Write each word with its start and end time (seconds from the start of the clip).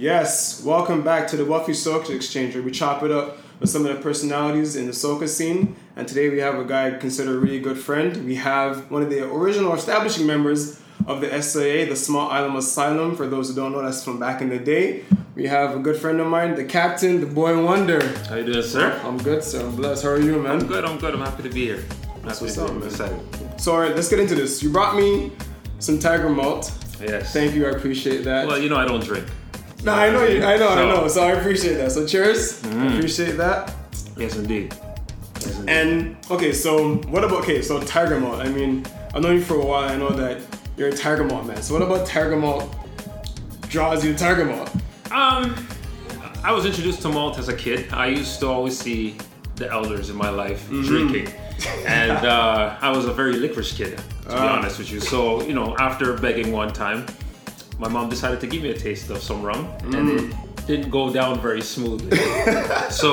Yes, 0.00 0.64
welcome 0.64 1.02
back 1.02 1.28
to 1.28 1.36
the 1.36 1.44
Wealthy 1.44 1.72
Soca 1.72 2.08
Exchange 2.16 2.54
where 2.54 2.62
we 2.62 2.70
chop 2.70 3.02
it 3.02 3.10
up 3.10 3.36
with 3.60 3.68
some 3.68 3.84
of 3.84 3.94
the 3.94 4.02
personalities 4.02 4.74
in 4.74 4.86
the 4.86 4.92
soca 4.92 5.28
scene. 5.28 5.76
And 5.94 6.08
today 6.08 6.30
we 6.30 6.38
have 6.38 6.58
a 6.58 6.64
guy 6.64 6.92
considered 6.92 7.36
a 7.36 7.38
really 7.38 7.60
good 7.60 7.76
friend. 7.76 8.24
We 8.24 8.36
have 8.36 8.90
one 8.90 9.02
of 9.02 9.10
the 9.10 9.30
original 9.30 9.74
establishing 9.74 10.26
members 10.26 10.80
of 11.06 11.20
the 11.20 11.42
SIA, 11.42 11.84
the 11.84 11.96
Small 11.96 12.30
Island 12.30 12.56
Asylum. 12.56 13.14
For 13.14 13.26
those 13.26 13.50
who 13.50 13.54
don't 13.54 13.72
know, 13.72 13.82
that's 13.82 14.02
from 14.02 14.18
back 14.18 14.40
in 14.40 14.48
the 14.48 14.58
day. 14.58 15.04
We 15.34 15.46
have 15.48 15.76
a 15.76 15.78
good 15.78 15.98
friend 15.98 16.18
of 16.18 16.28
mine, 16.28 16.54
the 16.54 16.64
captain, 16.64 17.20
the 17.20 17.26
boy 17.26 17.62
wonder. 17.62 18.02
How 18.20 18.36
you 18.36 18.50
doing, 18.50 18.62
sir? 18.62 18.98
I'm 19.04 19.18
good, 19.18 19.44
sir. 19.44 19.66
I'm 19.66 19.76
blessed. 19.76 20.04
How 20.04 20.12
are 20.12 20.18
you, 20.18 20.40
man? 20.40 20.60
I'm 20.60 20.66
good. 20.66 20.86
I'm 20.86 20.96
good. 20.96 21.12
I'm 21.12 21.20
happy 21.20 21.42
to 21.42 21.50
be 21.50 21.66
here. 21.66 21.84
That's 22.22 22.38
happy 22.38 22.44
what's 22.46 22.56
up, 22.56 22.72
man. 22.72 22.84
excited. 22.84 23.60
So, 23.60 23.72
all 23.74 23.80
right, 23.80 23.94
let's 23.94 24.08
get 24.08 24.18
into 24.18 24.34
this. 24.34 24.62
You 24.62 24.70
brought 24.70 24.96
me 24.96 25.30
some 25.78 25.98
Tiger 25.98 26.30
Malt. 26.30 26.72
Yes. 27.02 27.34
Thank 27.34 27.54
you. 27.54 27.66
I 27.66 27.72
appreciate 27.72 28.24
that. 28.24 28.46
Well, 28.46 28.58
you 28.58 28.70
know 28.70 28.76
I 28.76 28.86
don't 28.86 29.04
drink. 29.04 29.26
No, 29.84 29.92
I 29.92 30.10
know 30.10 30.24
you. 30.24 30.42
I 30.44 30.56
know. 30.56 30.68
I 30.68 30.84
know. 30.84 31.08
So 31.08 31.22
I 31.22 31.32
appreciate 31.32 31.74
that. 31.74 31.92
So 31.92 32.06
cheers. 32.06 32.62
I 32.64 32.86
appreciate 32.94 33.32
that. 33.38 33.74
Yes, 34.16 34.36
indeed. 34.36 34.74
Yes, 35.36 35.58
indeed. 35.58 35.68
And 35.70 36.16
okay, 36.30 36.52
so 36.52 36.96
what 37.08 37.24
about 37.24 37.40
okay? 37.42 37.62
So 37.62 37.80
Tiger 37.82 38.20
Malt. 38.20 38.40
I 38.40 38.48
mean, 38.48 38.84
I've 39.14 39.22
known 39.22 39.36
you 39.36 39.42
for 39.42 39.54
a 39.54 39.64
while. 39.64 39.88
I 39.88 39.96
know 39.96 40.10
that 40.10 40.40
you're 40.76 40.88
a 40.88 40.92
Tiger 40.92 41.24
Malt 41.24 41.46
man. 41.46 41.62
So 41.62 41.74
what 41.74 41.82
about 41.82 42.06
Tiger 42.06 42.36
Malt 42.36 42.74
draws 43.68 44.04
you 44.04 44.12
to 44.12 44.18
Tiger 44.18 44.44
Malt? 44.44 44.70
um, 45.10 45.54
I 46.42 46.52
was 46.52 46.64
introduced 46.64 47.02
to 47.02 47.08
malt 47.10 47.38
as 47.38 47.48
a 47.48 47.56
kid. 47.56 47.92
I 47.92 48.06
used 48.06 48.40
to 48.40 48.46
always 48.46 48.78
see 48.78 49.16
the 49.56 49.70
elders 49.70 50.08
in 50.08 50.16
my 50.16 50.30
life 50.30 50.68
Mm-hmm. 50.70 50.86
drinking, 50.86 51.34
and 51.86 52.12
uh, 52.26 52.76
I 52.80 52.90
was 52.90 53.04
a 53.06 53.12
very 53.12 53.34
licorice 53.34 53.72
kid, 53.76 53.98
to 53.98 54.28
be 54.28 54.34
Ah. 54.34 54.58
honest 54.58 54.78
with 54.78 54.90
you. 54.90 55.00
So 55.00 55.42
you 55.42 55.52
know, 55.54 55.76
after 55.78 56.14
begging 56.16 56.50
one 56.52 56.72
time, 56.72 57.04
my 57.80 57.88
mom 57.88 58.08
decided 58.08 58.38
to 58.40 58.46
give 58.46 58.62
me 58.62 58.70
a 58.70 58.78
taste 58.78 59.10
of 59.10 59.18
some 59.22 59.40
rum, 59.42 59.62
and 59.82 59.94
Mm. 59.94 60.30
it 60.30 60.66
didn't 60.66 60.90
go 60.90 61.12
down 61.12 61.40
very 61.40 61.62
smoothly. 61.62 62.16
so. 62.90 63.10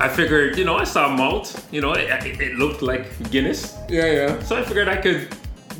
I 0.00 0.08
figured, 0.08 0.58
you 0.58 0.64
know, 0.64 0.76
I 0.76 0.82
saw 0.94 1.08
malt. 1.08 1.46
You 1.70 1.80
know, 1.80 1.92
it, 1.92 2.08
it, 2.26 2.40
it 2.40 2.52
looked 2.62 2.82
like 2.82 3.04
Guinness. 3.30 3.76
Yeah, 3.88 4.06
yeah. 4.18 4.42
So 4.42 4.56
I 4.56 4.62
figured 4.64 4.88
I 4.88 4.96
could 4.96 5.28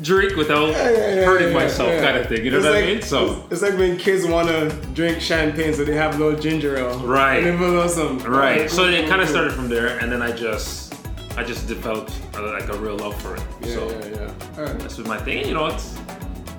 drink 0.01 0.37
without 0.37 0.69
Yeah, 0.69 0.89
yeah, 0.91 1.15
yeah, 1.15 1.25
hurting 1.25 1.51
myself, 1.53 1.89
kind 2.01 2.15
of 2.17 2.27
thing. 2.27 2.45
You 2.45 2.51
know 2.51 2.57
It's 2.59 2.65
what 2.65 2.73
like, 2.75 2.83
I 2.85 2.93
mean? 2.93 3.01
So 3.01 3.43
it's, 3.51 3.53
it's 3.53 3.61
like 3.61 3.77
when 3.77 3.97
kids 3.97 4.25
want 4.25 4.47
to 4.47 4.69
drink 4.93 5.19
champagne, 5.19 5.73
so 5.73 5.83
they 5.83 5.95
have 5.95 6.15
a 6.15 6.23
little 6.23 6.39
ginger 6.39 6.77
ale. 6.77 6.97
Right. 6.99 7.43
And 7.43 7.61
a 7.61 7.67
little 7.67 7.89
something. 7.89 8.29
right. 8.31 8.69
So 8.69 8.85
it 8.87 9.09
kind 9.09 9.21
of 9.21 9.27
started 9.27 9.51
from 9.51 9.67
there, 9.67 9.97
and 9.99 10.09
then 10.09 10.21
I 10.21 10.31
just, 10.31 10.95
I 11.37 11.43
just 11.43 11.67
developed 11.67 12.13
uh, 12.35 12.43
like 12.57 12.69
a 12.69 12.77
real 12.77 12.95
love 12.95 13.19
for 13.21 13.35
it. 13.35 13.43
Yeah, 13.61 13.73
so 13.75 13.89
yeah, 13.89 14.05
yeah. 14.05 14.57
All 14.57 14.63
right. 14.63 14.83
was 14.83 14.99
my 14.99 15.17
thing. 15.17 15.45
You 15.45 15.55
know, 15.55 15.65
it's 15.65 15.97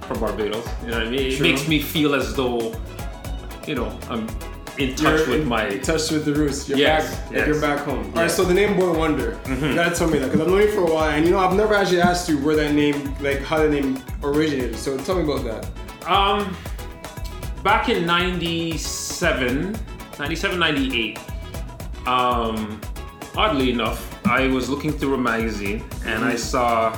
from 0.05 0.21
Barbados. 0.21 0.67
You 0.83 0.91
know 0.91 0.99
what 0.99 1.07
I 1.09 1.11
mean? 1.11 1.33
It 1.33 1.41
makes 1.41 1.67
me 1.69 1.81
feel 1.81 2.15
as 2.15 2.35
though, 2.35 2.75
you 3.67 3.75
know, 3.75 3.99
I'm 4.09 4.27
in 4.79 4.95
touch 4.97 5.21
You're 5.21 5.29
with 5.29 5.41
in 5.43 5.49
my. 5.49 5.79
touch 5.79 6.11
with 6.11 6.25
the 6.25 6.35
roots. 6.35 6.69
You're 6.69 6.79
Yes, 6.79 7.15
back. 7.17 7.25
Like 7.27 7.37
yes. 7.37 7.47
you're 7.49 7.61
back 7.61 7.79
home. 7.85 7.99
All 7.99 8.05
right. 8.05 8.15
Yes. 8.17 8.33
Mm-hmm. 8.33 8.43
So 8.43 8.45
the 8.49 8.55
name 8.55 8.77
Boy 8.77 8.93
Wonder. 8.99 9.39
You 9.49 9.75
gotta 9.75 9.95
tell 9.95 10.09
me 10.09 10.19
that 10.19 10.27
because 10.27 10.41
I've 10.41 10.49
known 10.49 10.61
you 10.63 10.73
for 10.73 10.81
a 10.81 10.93
while, 10.93 11.11
and 11.11 11.25
you 11.25 11.31
know 11.31 11.39
I've 11.39 11.55
never 11.57 11.75
actually 11.75 12.01
asked 12.01 12.29
you 12.29 12.39
where 12.39 12.57
that 12.57 12.75
name, 12.75 13.15
like 13.21 13.39
how 13.41 13.59
the 13.63 13.69
name 13.69 14.03
originated. 14.23 14.77
So 14.77 14.97
tell 14.99 15.15
me 15.17 15.23
about 15.23 15.45
that. 15.45 16.11
Um, 16.11 16.57
back 17.63 17.89
in 17.89 18.05
97, 18.05 19.77
97, 20.19 20.59
98, 20.59 21.19
um, 22.07 22.81
oddly 23.37 23.71
enough, 23.71 24.11
I 24.27 24.49
was 24.49 24.69
looking 24.69 24.93
through 24.93 25.15
a 25.15 25.19
magazine 25.19 25.85
and 26.05 26.25
I 26.25 26.35
saw 26.37 26.93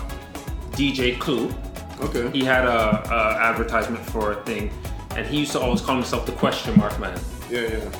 DJ 0.72 1.18
Clue. 1.20 1.52
Okay. 2.00 2.30
He 2.30 2.44
had 2.44 2.64
a, 2.64 3.02
a 3.10 3.38
advertisement 3.40 4.04
for 4.04 4.32
a 4.32 4.42
thing, 4.44 4.70
and 5.16 5.26
he 5.26 5.38
used 5.40 5.52
to 5.52 5.60
always 5.60 5.80
call 5.80 5.94
himself 5.94 6.26
the 6.26 6.32
question 6.32 6.76
mark 6.76 6.98
man. 7.00 7.18
Yeah, 7.50 7.62
yeah. 7.62 7.90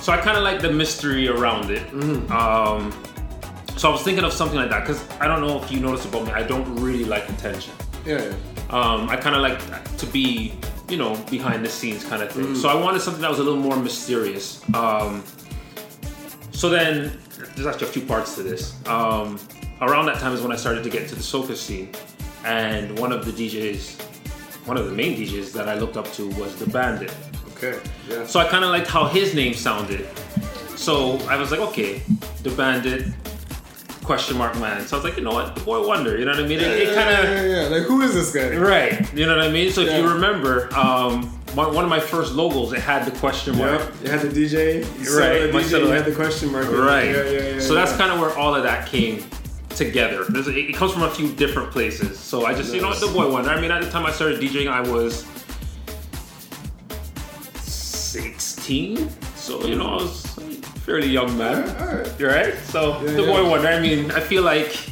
So 0.00 0.12
I 0.12 0.18
kind 0.18 0.36
of 0.36 0.44
like 0.44 0.60
the 0.60 0.70
mystery 0.70 1.28
around 1.28 1.70
it. 1.70 1.82
Um, 2.30 2.92
so 3.76 3.88
I 3.88 3.92
was 3.92 4.02
thinking 4.02 4.24
of 4.24 4.32
something 4.32 4.58
like 4.58 4.70
that 4.70 4.80
because 4.80 5.02
I 5.18 5.26
don't 5.26 5.40
know 5.40 5.62
if 5.62 5.70
you 5.72 5.80
noticed 5.80 6.06
about 6.06 6.26
me, 6.26 6.32
I 6.32 6.42
don't 6.42 6.76
really 6.76 7.04
like 7.04 7.28
attention. 7.28 7.72
Yeah, 8.06 8.22
yeah. 8.22 8.34
Um, 8.70 9.08
I 9.08 9.16
kind 9.16 9.34
of 9.34 9.42
like 9.42 9.96
to 9.98 10.06
be, 10.06 10.54
you 10.88 10.96
know, 10.96 11.16
behind 11.30 11.64
the 11.64 11.68
scenes 11.68 12.04
kind 12.04 12.22
of 12.22 12.30
thing. 12.30 12.54
So 12.54 12.68
I 12.68 12.74
wanted 12.74 13.00
something 13.00 13.22
that 13.22 13.30
was 13.30 13.38
a 13.40 13.42
little 13.42 13.58
more 13.58 13.76
mysterious. 13.76 14.62
Um, 14.74 15.24
so 16.52 16.68
then, 16.68 17.18
there's 17.54 17.66
actually 17.66 17.88
a 17.88 17.90
few 17.90 18.02
parts 18.02 18.36
to 18.36 18.42
this. 18.42 18.74
Um, 18.86 19.38
around 19.80 20.06
that 20.06 20.18
time 20.18 20.32
is 20.32 20.40
when 20.40 20.52
I 20.52 20.56
started 20.56 20.84
to 20.84 20.90
get 20.90 21.02
into 21.02 21.14
the 21.14 21.20
soca 21.22 21.56
scene, 21.56 21.90
and 22.44 22.98
one 22.98 23.12
of 23.12 23.24
the 23.24 23.32
DJs, 23.32 24.00
one 24.66 24.76
of 24.76 24.86
the 24.86 24.92
main 24.92 25.16
DJs 25.16 25.52
that 25.52 25.68
I 25.68 25.74
looked 25.74 25.96
up 25.96 26.10
to 26.12 26.28
was 26.30 26.56
the 26.56 26.66
Bandit. 26.66 27.14
Okay. 27.56 27.80
Yeah. 28.08 28.26
So 28.26 28.40
I 28.40 28.48
kind 28.48 28.64
of 28.64 28.70
liked 28.70 28.88
how 28.88 29.06
his 29.06 29.34
name 29.34 29.54
sounded. 29.54 30.06
So 30.76 31.18
I 31.28 31.36
was 31.36 31.50
like, 31.50 31.60
okay, 31.60 32.02
the 32.42 32.50
Bandit, 32.50 33.06
question 34.04 34.36
mark 34.36 34.54
man. 34.58 34.86
So 34.86 34.96
I 34.96 34.98
was 34.98 35.04
like, 35.04 35.16
you 35.16 35.24
know 35.24 35.32
what, 35.32 35.54
the 35.54 35.62
Boy 35.62 35.86
Wonder. 35.86 36.18
You 36.18 36.24
know 36.26 36.32
what 36.32 36.44
I 36.44 36.46
mean? 36.46 36.60
It, 36.60 36.66
it 36.66 36.94
kind 36.94 37.10
of 37.10 37.24
yeah, 37.24 37.42
yeah, 37.42 37.62
yeah. 37.62 37.68
Like 37.68 37.82
who 37.82 38.02
is 38.02 38.14
this 38.14 38.32
guy? 38.32 38.56
Right. 38.56 39.14
You 39.14 39.26
know 39.26 39.36
what 39.36 39.46
I 39.46 39.50
mean? 39.50 39.72
So 39.72 39.80
if 39.80 39.96
you 39.96 40.08
remember, 40.08 40.72
um, 40.76 41.24
one, 41.54 41.74
one 41.74 41.84
of 41.84 41.90
my 41.90 42.00
first 42.00 42.34
logos, 42.34 42.72
it 42.72 42.80
had 42.80 43.06
the 43.06 43.16
question 43.18 43.56
mark. 43.56 43.80
Yep. 43.80 43.92
You 44.02 44.10
had 44.10 44.20
the 44.20 44.28
DJ. 44.28 44.82
Right, 45.16 45.46
The 45.46 45.52
my 45.52 45.62
DJ. 45.62 45.96
Had 45.96 46.04
the 46.04 46.14
question 46.14 46.52
mark. 46.52 46.70
Right. 46.70 47.06
Yeah, 47.06 47.22
yeah, 47.22 47.48
yeah. 47.54 47.60
so 47.60 47.74
that's 47.74 47.96
kind 47.96 48.12
of 48.12 48.20
where 48.20 48.36
all 48.36 48.54
of 48.54 48.62
that 48.64 48.88
came 48.88 49.24
together. 49.76 50.24
There's, 50.28 50.48
it 50.48 50.74
comes 50.74 50.92
from 50.92 51.02
a 51.02 51.10
few 51.10 51.32
different 51.32 51.70
places. 51.70 52.18
So 52.18 52.46
I 52.46 52.54
just, 52.54 52.74
you 52.74 52.80
know 52.80 52.88
what, 52.88 53.00
the 53.00 53.08
boy 53.08 53.30
wonder. 53.30 53.50
I 53.50 53.60
mean, 53.60 53.70
at 53.70 53.82
the 53.82 53.90
time 53.90 54.06
I 54.06 54.12
started 54.12 54.40
DJing, 54.40 54.68
I 54.68 54.80
was 54.80 55.24
16. 57.62 59.10
So, 59.36 59.64
you 59.66 59.76
know, 59.76 59.86
I 59.86 59.94
was 59.96 60.38
a 60.38 60.40
fairly 60.80 61.08
young 61.08 61.36
man. 61.36 61.68
All 61.80 61.96
right. 61.96 62.18
You're 62.18 62.30
right. 62.30 62.54
So 62.58 63.00
Yeah, 63.02 63.12
the 63.12 63.22
yeah. 63.22 63.26
boy 63.42 63.48
wonder. 63.50 63.68
I 63.68 63.80
mean, 63.80 64.10
I 64.12 64.20
feel 64.20 64.42
like 64.42 64.88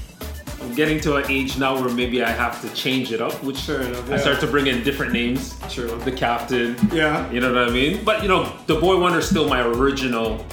I'm 0.60 0.75
getting 0.75 1.00
to 1.00 1.16
an 1.16 1.31
age 1.31 1.59
now 1.59 1.81
where 1.81 1.93
maybe 1.93 2.22
I 2.22 2.31
have 2.31 2.60
to 2.62 2.69
change 2.75 3.12
it 3.12 3.20
up, 3.20 3.32
which 3.43 3.56
sure 3.59 3.81
enough. 3.82 4.10
I 4.10 4.16
start 4.16 4.41
to 4.41 4.47
bring 4.47 4.66
in 4.66 4.82
different 4.82 5.12
names. 5.12 5.56
True. 5.70 5.99
The 6.04 6.12
captain. 6.12 6.76
Yeah. 6.93 7.31
You 7.31 7.41
know 7.41 7.53
what 7.53 7.69
I 7.69 7.70
mean? 7.70 8.04
But 8.04 8.22
you 8.22 8.28
know, 8.28 8.53
the 8.66 8.76
boy 8.76 8.99
wonder 8.99 9.19
is 9.19 9.28
still 9.28 9.49
my 9.49 9.60
original 9.62 10.44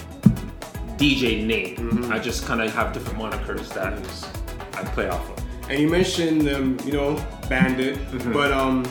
DJ 1.00 1.46
name. 1.46 1.76
Mm-hmm. 1.78 2.12
I 2.12 2.20
just 2.20 2.46
kind 2.46 2.62
of 2.62 2.74
have 2.76 2.94
different 2.94 3.18
monikers 3.20 3.70
that 3.74 3.94
I 4.78 4.84
play 4.94 5.10
off 5.10 5.30
of. 5.32 5.70
And 5.70 5.80
you 5.80 5.88
mentioned, 5.90 6.48
um, 6.50 6.78
you 6.86 6.92
know, 6.94 7.16
Bandit, 7.48 7.96
Mm-hmm. 8.10 8.34
but 8.34 8.52
um, 8.52 8.86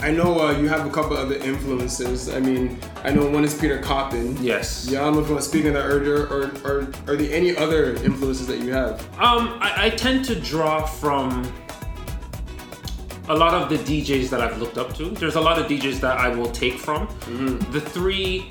I 0.00 0.10
know 0.10 0.40
uh, 0.40 0.52
you 0.58 0.68
have 0.68 0.86
a 0.86 0.90
couple 0.90 1.16
other 1.16 1.34
influences. 1.36 2.28
I 2.30 2.40
mean, 2.40 2.78
I 3.04 3.10
know 3.10 3.28
one 3.28 3.44
is 3.44 3.58
Peter 3.58 3.78
Coppin. 3.78 4.36
Yes. 4.42 4.86
Yeah, 4.88 5.00
I 5.00 5.04
don't 5.04 5.14
know 5.14 5.20
if 5.20 5.26
you 5.28 5.32
want 5.34 5.42
to 5.44 5.48
speak 5.50 5.64
on 5.66 5.72
that 5.74 5.84
earlier, 5.84 6.26
or, 6.26 6.50
or 6.64 6.80
are 7.06 7.16
there 7.16 7.34
any 7.34 7.56
other 7.56 7.94
influences 8.04 8.46
that 8.46 8.58
you 8.60 8.72
have? 8.72 9.00
Um, 9.18 9.58
I, 9.60 9.86
I 9.86 9.90
tend 9.90 10.24
to 10.26 10.34
draw 10.40 10.84
from 10.86 11.50
a 13.28 13.34
lot 13.34 13.54
of 13.54 13.68
the 13.68 13.76
DJs 13.76 14.28
that 14.30 14.40
I've 14.40 14.58
looked 14.60 14.78
up 14.78 14.94
to. 14.96 15.10
There's 15.10 15.36
a 15.36 15.40
lot 15.40 15.58
of 15.58 15.66
DJs 15.66 16.00
that 16.00 16.16
I 16.18 16.28
will 16.28 16.50
take 16.50 16.78
from. 16.78 17.06
Mm-hmm. 17.08 17.70
The 17.72 17.80
three 17.80 18.48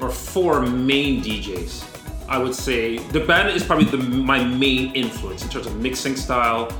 or 0.00 0.08
four 0.10 0.60
main 0.62 1.22
DJs, 1.22 1.89
I 2.30 2.38
would 2.38 2.54
say, 2.54 2.98
the 2.98 3.20
band 3.20 3.48
is 3.56 3.64
probably 3.64 3.86
the, 3.86 3.96
my 3.98 4.42
main 4.44 4.94
influence 4.94 5.42
in 5.42 5.50
terms 5.50 5.66
of 5.66 5.76
mixing 5.80 6.14
style 6.14 6.72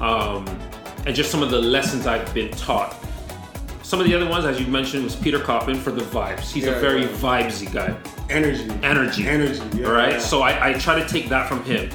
um, 0.00 0.46
and 1.06 1.14
just 1.14 1.30
some 1.30 1.42
of 1.42 1.50
the 1.50 1.60
lessons 1.60 2.06
I've 2.06 2.32
been 2.32 2.50
taught. 2.52 2.96
Some 3.82 4.00
of 4.00 4.06
the 4.06 4.14
other 4.14 4.26
ones, 4.28 4.46
as 4.46 4.58
you 4.58 4.66
mentioned, 4.66 5.04
was 5.04 5.14
Peter 5.14 5.38
Coppin 5.38 5.76
for 5.76 5.90
the 5.92 6.00
vibes. 6.00 6.50
He's 6.50 6.64
Yeah, 6.64 6.70
a 6.70 6.80
very 6.80 7.02
yeah. 7.02 7.08
vibesy 7.08 7.70
guy 7.70 7.94
Energy. 8.30 8.70
energy. 8.82 9.28
Energy, 9.28 9.60
yeah, 9.74 9.88
Right? 9.88 10.12
yeah. 10.12 10.18
So 10.18 10.40
I, 10.40 10.70
I 10.70 10.72
try 10.72 10.98
to 10.98 11.06
take 11.06 11.28
that 11.28 11.48
from 11.50 11.62
him. 11.64 11.90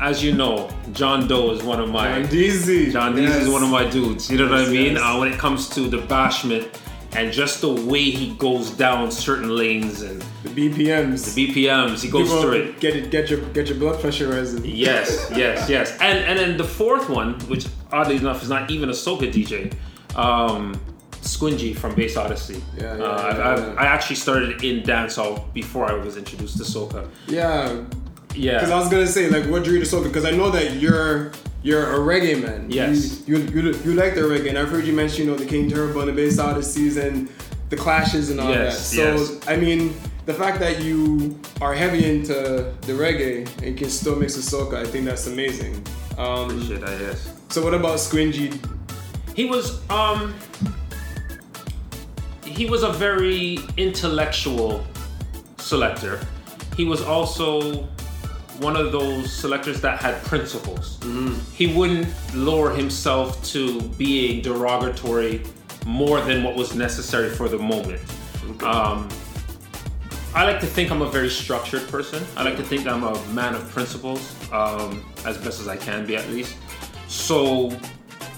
As 0.00 0.20
you 0.20 0.32
know, 0.34 0.68
John 0.92 1.28
Doe 1.28 1.52
is 1.52 1.62
one 1.62 1.78
of 1.78 1.88
my 1.90 2.22
John 2.22 2.24
DZ. 2.32 2.90
John 2.92 3.16
Yes. 3.16 3.42
is 3.42 3.48
one 3.48 3.62
of 3.62 3.70
my 3.70 3.88
dudes. 3.88 4.28
You 4.28 4.38
know 4.38 4.48
what 4.50 4.58
I 4.66 4.68
mean? 4.68 4.94
yes. 4.94 5.00
Uh, 5.00 5.16
when 5.18 5.32
it 5.32 5.38
comes 5.38 5.68
to 5.70 5.82
the 5.88 5.98
bashment 5.98 6.74
and 7.14 7.32
just 7.32 7.60
the 7.60 7.70
way 7.72 8.02
he 8.10 8.34
goes 8.36 8.70
down 8.70 9.10
certain 9.10 9.54
lanes 9.54 10.02
and 10.02 10.22
The 10.44 10.48
BPMs. 10.70 11.34
the 11.34 11.46
BPMs, 11.66 12.02
he 12.02 12.08
goes 12.10 12.28
People 12.28 12.42
through 12.42 12.52
it. 12.52 12.80
Get 12.80 12.96
it. 12.96 13.10
Get 13.10 13.28
your 13.30 13.40
get 13.50 13.68
your 13.68 13.78
blood 13.78 14.00
pressure 14.00 14.28
rising. 14.28 14.64
Yes, 14.64 15.30
yes, 15.36 15.68
yes. 15.68 15.92
And 16.00 16.18
and 16.24 16.38
then 16.38 16.56
the 16.56 16.64
fourth 16.64 17.08
one, 17.10 17.38
which 17.48 17.66
oddly 17.92 18.16
enough 18.16 18.42
is 18.42 18.48
not 18.48 18.70
even 18.70 18.88
a 18.88 18.92
soca 18.92 19.30
DJ, 19.32 19.72
um, 20.16 20.78
Squingy 21.22 21.76
from 21.76 21.94
Bass 21.94 22.16
Odyssey. 22.16 22.62
Yeah, 22.76 22.96
yeah, 22.96 23.02
uh, 23.04 23.06
I- 23.06 23.36
yeah, 23.36 23.42
I, 23.48 23.56
yeah. 23.58 23.74
I 23.78 23.84
actually 23.86 24.16
started 24.16 24.64
in 24.64 24.82
dancehall 24.82 25.52
before 25.52 25.90
I 25.90 25.94
was 25.94 26.16
introduced 26.16 26.56
to 26.58 26.64
soca. 26.64 27.08
Yeah. 27.28 27.84
Yeah. 28.34 28.54
Because 28.54 28.70
I 28.70 28.78
was 28.78 28.88
gonna 28.88 29.06
say 29.06 29.28
like, 29.28 29.44
what 29.50 29.62
drew 29.64 29.74
you 29.74 29.84
to 29.84 29.86
soca? 29.86 30.04
Because 30.04 30.24
I 30.24 30.30
know 30.30 30.50
that 30.50 30.76
you're 30.76 31.32
you're 31.62 31.94
a 31.94 31.98
reggae 31.98 32.40
man. 32.42 32.70
Yes. 32.70 33.26
You 33.26 33.38
you, 33.38 33.62
you, 33.62 33.62
you 33.84 33.94
like 33.94 34.14
the 34.14 34.22
reggae, 34.22 34.48
and 34.48 34.58
I've 34.58 34.68
heard 34.68 34.84
you 34.86 34.92
mention 34.92 35.24
you 35.24 35.30
know 35.30 35.36
the 35.36 35.46
King 35.46 35.70
Turbo 35.70 36.00
and 36.00 36.08
the 36.08 36.12
Bass 36.12 36.38
Odysseys 36.38 36.96
and 36.96 37.28
the 37.70 37.76
Clashes 37.76 38.30
and 38.30 38.40
all 38.40 38.50
Yes, 38.50 38.90
that. 38.90 38.96
So 38.96 39.02
yes. 39.16 39.48
I 39.48 39.56
mean, 39.56 39.94
the 40.26 40.34
fact 40.34 40.58
that 40.60 40.82
you 40.82 41.38
are 41.60 41.74
heavy 41.74 42.04
into 42.10 42.34
the 42.82 42.92
reggae 42.92 43.48
and 43.62 43.76
can 43.78 43.88
still 43.90 44.16
mix 44.16 44.36
with 44.36 44.44
soca, 44.44 44.74
I 44.74 44.84
think 44.84 45.04
that's 45.06 45.26
amazing. 45.26 45.84
Um, 46.18 46.66
Shit, 46.66 46.82
I 46.84 46.96
guess. 46.98 47.32
so 47.48 47.62
what 47.64 47.74
about 47.74 47.98
Squingy? 47.98 48.52
He 49.34 49.46
was 49.46 49.80
um 49.90 50.34
he 52.44 52.66
was 52.66 52.82
a 52.82 52.92
very 52.92 53.58
intellectual 53.78 54.84
selector. 55.58 56.20
He 56.76 56.84
was 56.84 57.00
also 57.02 57.88
one 58.62 58.76
of 58.76 58.92
those 58.92 59.32
selectors 59.32 59.80
that 59.80 60.00
had 60.00 60.22
principles. 60.24 60.98
He 61.52 61.66
wouldn't 61.74 62.06
lower 62.34 62.70
himself 62.72 63.42
to 63.46 63.80
being 63.98 64.40
derogatory 64.42 65.42
more 65.84 66.20
than 66.20 66.44
what 66.44 66.54
was 66.54 66.74
necessary 66.74 67.28
for 67.28 67.48
the 67.48 67.58
moment. 67.58 68.00
Um, 68.62 69.08
I 70.34 70.44
like 70.44 70.60
to 70.60 70.66
think 70.66 70.90
I'm 70.90 71.02
a 71.02 71.10
very 71.10 71.28
structured 71.28 71.86
person. 71.88 72.24
I 72.36 72.42
like 72.44 72.56
to 72.56 72.62
think 72.62 72.86
I'm 72.86 73.02
a 73.02 73.20
man 73.28 73.54
of 73.54 73.68
principles, 73.70 74.34
um, 74.52 75.04
as 75.26 75.36
best 75.38 75.60
as 75.60 75.68
I 75.68 75.76
can 75.76 76.06
be, 76.06 76.16
at 76.16 76.26
least. 76.30 76.56
So 77.08 77.76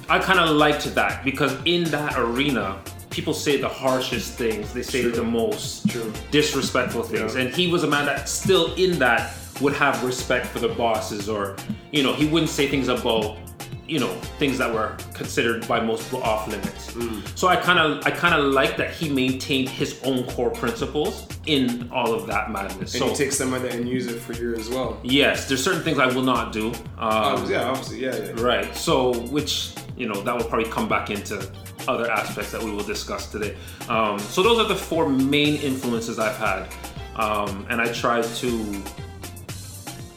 I 0.08 0.18
kind 0.18 0.40
of 0.40 0.50
liked 0.56 0.92
that 0.94 1.22
because 1.24 1.54
in 1.66 1.84
that 1.90 2.18
arena, 2.18 2.82
people 3.10 3.32
say 3.34 3.60
the 3.60 3.68
harshest 3.68 4.32
things. 4.34 4.72
They 4.72 4.82
say 4.82 5.02
True. 5.02 5.12
the 5.12 5.22
most 5.22 5.88
True. 5.88 6.12
disrespectful 6.32 7.02
things, 7.04 7.34
Yeah. 7.34 7.42
and 7.42 7.54
he 7.54 7.68
was 7.70 7.84
a 7.84 7.86
man 7.86 8.06
that 8.06 8.28
still 8.28 8.74
in 8.74 8.98
that 8.98 9.34
would 9.60 9.74
have 9.74 10.02
respect 10.04 10.46
for 10.46 10.58
the 10.58 10.68
bosses, 10.68 11.28
or 11.28 11.56
you 11.92 12.02
know, 12.02 12.12
he 12.12 12.26
wouldn't 12.26 12.50
say 12.50 12.68
things 12.68 12.88
about 12.88 13.38
you 13.86 14.00
know 14.00 14.12
things 14.38 14.56
that 14.58 14.72
were 14.72 14.96
considered 15.12 15.66
by 15.68 15.80
most 15.80 16.04
people 16.04 16.22
off 16.22 16.48
limits. 16.48 16.92
Mm. 16.92 17.36
So 17.36 17.48
I 17.48 17.56
kind 17.56 17.78
of 17.78 18.06
I 18.06 18.10
kind 18.10 18.34
of 18.34 18.52
like 18.52 18.76
that 18.76 18.92
he 18.92 19.08
maintained 19.08 19.68
his 19.68 20.00
own 20.04 20.24
core 20.30 20.50
principles 20.50 21.26
in 21.46 21.90
all 21.92 22.14
of 22.14 22.26
that 22.28 22.50
madness. 22.50 22.94
And 22.94 23.02
so 23.02 23.10
you 23.10 23.16
take 23.16 23.32
some 23.32 23.52
of 23.52 23.62
that 23.62 23.74
and 23.74 23.88
use 23.88 24.06
it 24.06 24.18
for 24.18 24.32
you 24.32 24.54
as 24.54 24.68
well. 24.70 24.98
yes, 25.02 25.48
there's 25.48 25.62
certain 25.62 25.82
things 25.82 25.98
I 25.98 26.06
will 26.06 26.22
not 26.22 26.52
do. 26.52 26.68
Um, 26.98 27.50
yeah, 27.50 27.64
obviously, 27.64 28.00
yeah, 28.00 28.16
yeah. 28.16 28.42
Right. 28.42 28.74
So, 28.74 29.14
which 29.28 29.74
you 29.96 30.08
know, 30.08 30.20
that 30.22 30.36
will 30.36 30.44
probably 30.44 30.70
come 30.70 30.88
back 30.88 31.10
into 31.10 31.48
other 31.86 32.10
aspects 32.10 32.50
that 32.52 32.62
we 32.62 32.70
will 32.70 32.84
discuss 32.84 33.30
today. 33.30 33.56
Um, 33.88 34.18
so, 34.18 34.42
those 34.42 34.58
are 34.58 34.66
the 34.66 34.74
four 34.74 35.08
main 35.08 35.56
influences 35.56 36.18
I've 36.18 36.36
had, 36.36 36.68
um, 37.16 37.66
and 37.68 37.80
I 37.80 37.92
try 37.92 38.22
to 38.22 38.82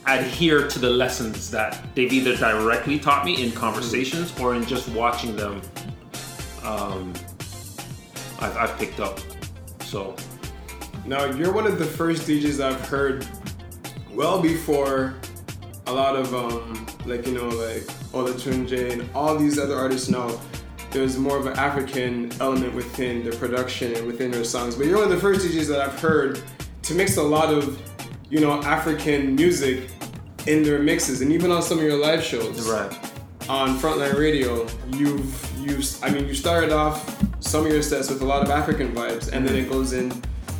adhere 0.08 0.68
to 0.68 0.80
the 0.80 0.90
lessons 0.90 1.52
that 1.52 1.84
they've 1.96 2.12
either 2.12 2.36
directly 2.36 2.98
taught 3.00 3.26
me 3.26 3.44
in 3.44 3.52
conversations 3.52 4.38
or 4.40 4.56
in 4.56 4.66
just 4.66 4.88
watching 4.90 5.36
them. 5.36 5.62
Um, 6.64 7.14
I've, 8.40 8.56
I've 8.58 8.78
picked 8.78 9.00
up. 9.00 9.20
So, 9.82 10.16
Now 11.06 11.26
you're 11.26 11.54
one 11.54 11.68
of 11.68 11.80
the 11.80 11.86
first 11.86 12.28
DJs 12.28 12.64
I've 12.64 12.82
heard 12.88 13.26
well 14.12 14.42
before 14.42 15.16
a 15.86 15.94
lot 15.94 16.16
of 16.16 16.34
um 16.36 16.86
like 17.06 17.26
you 17.26 17.34
know 17.34 17.48
like 17.48 17.84
Olatunji 18.12 18.92
and 18.92 19.10
all 19.16 19.36
these 19.38 19.58
other 19.58 19.76
artists 19.76 20.10
now. 20.10 20.40
There's 20.92 21.18
more 21.18 21.38
of 21.38 21.46
an 21.46 21.54
African 21.58 22.32
element 22.42 22.74
within 22.74 23.24
the 23.24 23.32
production 23.36 23.94
and 23.94 24.08
within 24.08 24.32
their 24.32 24.44
songs. 24.44 24.76
But 24.76 24.88
you're 24.88 24.98
one 24.98 25.06
of 25.06 25.12
the 25.12 25.20
first 25.20 25.46
DJs 25.46 25.68
that 25.68 25.82
I've 25.82 26.00
heard 26.00 26.42
to 26.84 26.94
mix 26.94 27.18
a 27.18 27.24
lot 27.24 27.54
of 27.54 27.80
you 28.30 28.40
know 28.40 28.62
African 28.64 29.36
music 29.36 29.90
in 30.46 30.64
their 30.64 30.80
mixes 30.80 31.22
and 31.22 31.32
even 31.32 31.52
on 31.52 31.62
some 31.62 31.78
of 31.78 31.84
your 31.84 31.98
live 31.98 32.24
shows 32.24 32.70
right. 32.70 32.92
on 33.50 33.78
Frontline 33.78 34.18
Radio, 34.18 34.68
you've 34.94 35.48
you 35.60 35.82
I 36.02 36.10
mean 36.10 36.28
you 36.28 36.34
started 36.34 36.72
off 36.72 37.24
some 37.40 37.66
of 37.66 37.72
your 37.72 37.82
sets 37.82 38.10
with 38.10 38.22
a 38.22 38.26
lot 38.26 38.44
of 38.44 38.50
African 38.50 38.94
vibes 38.94 39.32
and 39.32 39.48
then 39.48 39.56
it 39.56 39.70
goes 39.70 39.94
in 39.94 40.10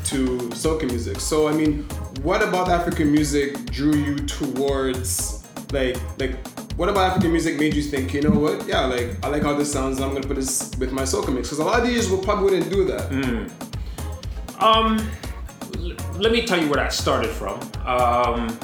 to 0.06 0.38
soca 0.50 0.86
music. 0.86 1.20
So 1.20 1.48
I 1.48 1.54
mean, 1.54 1.84
what 2.22 2.42
about 2.42 2.70
African 2.70 3.12
music 3.12 3.66
drew 3.66 3.96
you 3.96 4.16
towards 4.16 5.44
like 5.72 5.98
like 6.20 6.36
what 6.78 6.90
about 6.90 7.10
African 7.10 7.32
music 7.32 7.60
made 7.60 7.74
you 7.74 7.82
think, 7.82 8.14
you 8.14 8.22
know 8.22 8.30
what? 8.40 8.68
Yeah, 8.68 8.86
like 8.86 9.18
I 9.24 9.30
like 9.30 9.44
how 9.44 9.54
this 9.56 9.72
sounds. 9.72 10.00
I'm 10.00 10.14
gonna 10.14 10.28
put 10.28 10.36
this 10.36 10.76
with 10.78 10.92
my 10.92 11.02
soca 11.04 11.34
mix 11.34 11.50
because 11.50 11.60
a 11.60 11.64
lot 11.64 11.80
of 11.82 11.88
DJs 11.88 12.12
will 12.12 12.20
probably 12.20 12.46
wouldn't 12.46 12.72
do 12.72 12.86
that. 12.86 13.12
Um, 14.60 14.98
l- 15.00 15.27
let 16.18 16.32
me 16.32 16.46
tell 16.46 16.60
you 16.60 16.68
where 16.68 16.78
that 16.78 16.94
started 16.94 17.30
from. 17.30 17.60
Um, 17.86 18.58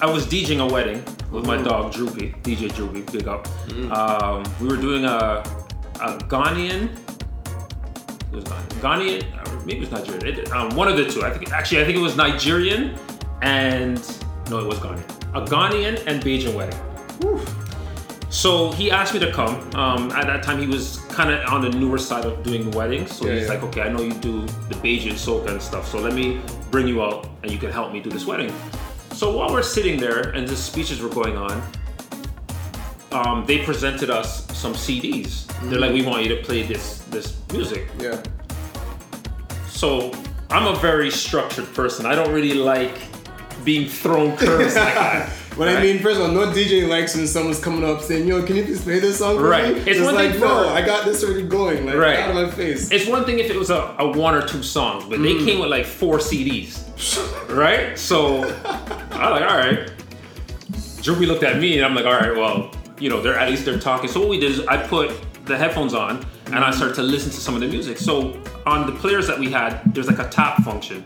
I 0.00 0.06
was 0.06 0.26
DJing 0.26 0.60
a 0.60 0.72
wedding 0.72 1.04
with 1.30 1.46
my 1.46 1.56
dog 1.62 1.92
Droopy, 1.92 2.34
DJ 2.42 2.74
Droopy, 2.74 3.02
big 3.12 3.28
up. 3.28 3.46
Um, 3.92 4.42
we 4.60 4.68
were 4.68 4.76
doing 4.76 5.04
a, 5.04 5.42
a 6.00 6.18
Ghanaian, 6.28 6.90
it 8.32 8.36
was 8.36 8.44
Ghanaian, 8.44 9.20
Ghanaian, 9.20 9.64
maybe 9.64 9.78
it 9.78 9.80
was 9.80 9.90
Nigerian. 9.92 10.26
It, 10.26 10.52
um, 10.52 10.74
one 10.74 10.88
of 10.88 10.96
the 10.96 11.04
two. 11.04 11.22
I 11.22 11.30
think 11.30 11.52
actually 11.52 11.80
I 11.82 11.84
think 11.84 11.96
it 11.96 12.00
was 12.02 12.16
Nigerian 12.16 12.98
and 13.42 13.98
no, 14.50 14.58
it 14.58 14.66
was 14.66 14.78
Ghanaian. 14.78 15.08
A 15.34 15.44
Ghanaian 15.44 16.02
and 16.06 16.22
Bajan 16.22 16.54
wedding. 16.54 17.61
So 18.32 18.72
he 18.72 18.90
asked 18.90 19.12
me 19.12 19.20
to 19.20 19.30
come. 19.30 19.56
Um, 19.74 20.10
at 20.12 20.26
that 20.26 20.42
time, 20.42 20.58
he 20.58 20.66
was 20.66 20.96
kind 21.10 21.30
of 21.30 21.46
on 21.52 21.60
the 21.60 21.68
newer 21.68 21.98
side 21.98 22.24
of 22.24 22.42
doing 22.42 22.70
weddings. 22.70 23.12
So 23.14 23.26
Yeah, 23.26 23.34
he's 23.34 23.42
yeah. 23.42 23.48
like, 23.50 23.62
okay, 23.64 23.82
I 23.82 23.88
know 23.90 24.00
you 24.00 24.14
do 24.14 24.40
the 24.70 24.74
Bajan 24.76 25.12
soca 25.12 25.48
and 25.50 25.60
stuff. 25.60 25.86
So 25.86 25.98
let 26.00 26.14
me 26.14 26.40
bring 26.70 26.88
you 26.88 27.02
out 27.02 27.28
and 27.42 27.52
you 27.52 27.58
can 27.58 27.70
help 27.70 27.92
me 27.92 28.00
do 28.00 28.08
this 28.08 28.24
wedding. 28.24 28.50
So 29.12 29.36
while 29.36 29.50
we're 29.52 29.62
sitting 29.62 30.00
there 30.00 30.30
and 30.30 30.48
the 30.48 30.56
speeches 30.56 31.02
were 31.02 31.10
going 31.10 31.36
on, 31.36 31.62
um, 33.12 33.44
they 33.46 33.58
presented 33.66 34.08
us 34.08 34.46
some 34.58 34.72
CDs. 34.72 35.46
They're 35.68 35.78
like, 35.78 35.92
we 35.92 36.00
want 36.02 36.22
you 36.22 36.30
to 36.34 36.42
play 36.42 36.62
this 36.62 37.00
this 37.10 37.36
music. 37.52 37.86
Yeah. 38.00 38.22
So 39.68 40.10
I'm 40.50 40.66
a 40.66 40.76
very 40.80 41.10
structured 41.10 41.72
person. 41.74 42.06
I 42.06 42.14
don't 42.14 42.32
really 42.32 42.54
like 42.54 42.94
being 43.62 43.86
thrown 43.90 44.34
curves 44.38 44.74
like 44.74 44.94
that. 44.94 45.32
But 45.56 45.68
I 45.68 45.82
mean, 45.82 45.98
first 46.00 46.18
of 46.18 46.22
all, 46.26 46.32
no 46.32 46.46
DJ 46.50 46.88
likes 46.88 47.14
when 47.14 47.26
someone's 47.26 47.60
coming 47.60 47.84
up 47.84 48.00
saying, 48.02 48.26
"Yo, 48.26 48.42
can 48.42 48.56
you 48.56 48.64
please 48.64 48.80
play 48.80 49.00
this 49.00 49.18
song?" 49.18 49.36
for 49.36 49.48
Right. 49.48 49.74
me?" 49.74 49.82
It's 49.90 50.00
one 50.00 50.14
like, 50.14 50.32
thing 50.32 50.40
no, 50.40 50.64
for- 50.64 50.70
I 50.70 50.80
got 50.80 51.04
this 51.04 51.22
already 51.22 51.42
going. 51.42 51.84
Like, 51.84 51.96
Right. 51.96 52.18
out 52.18 52.30
of 52.30 52.36
my 52.36 52.50
face. 52.50 52.90
It's 52.90 53.06
one 53.06 53.24
thing 53.24 53.38
if 53.38 53.50
it 53.50 53.56
was 53.56 53.68
a, 53.70 53.94
a 53.98 54.08
one 54.08 54.34
or 54.34 54.42
two 54.46 54.62
songs, 54.62 55.04
but 55.08 55.18
Mm. 55.18 55.24
they 55.24 55.44
came 55.44 55.60
with 55.60 55.68
like 55.70 55.84
four 55.84 56.18
CDs, 56.20 56.78
right? 57.50 57.98
So 57.98 58.44
I 59.12 59.30
was 59.30 59.40
like, 59.40 59.50
all 59.50 59.56
right. 59.58 59.90
Droopy 61.02 61.26
looked 61.26 61.42
at 61.42 61.58
me 61.58 61.76
and 61.76 61.84
I'm 61.84 61.94
like, 61.94 62.06
all 62.06 62.12
right, 62.14 62.34
well, 62.34 62.70
you 62.98 63.10
know, 63.10 63.20
they're 63.20 63.38
at 63.38 63.50
least 63.50 63.64
they're 63.64 63.78
talking. 63.78 64.08
So 64.08 64.20
what 64.20 64.28
we 64.30 64.38
did 64.40 64.52
is 64.52 64.60
I 64.68 64.76
put 64.78 65.10
the 65.44 65.56
headphones 65.58 65.92
on 65.94 66.24
and 66.46 66.56
I 66.56 66.70
started 66.70 66.94
to 66.96 67.02
listen 67.02 67.30
to 67.30 67.36
some 67.36 67.54
of 67.54 67.60
the 67.60 67.66
music. 67.66 67.98
So 67.98 68.40
on 68.66 68.86
the 68.86 68.92
players 68.92 69.26
that 69.26 69.38
we 69.38 69.50
had, 69.50 69.80
there's 69.94 70.06
like 70.06 70.18
a 70.20 70.28
tap 70.28 70.62
function 70.62 71.02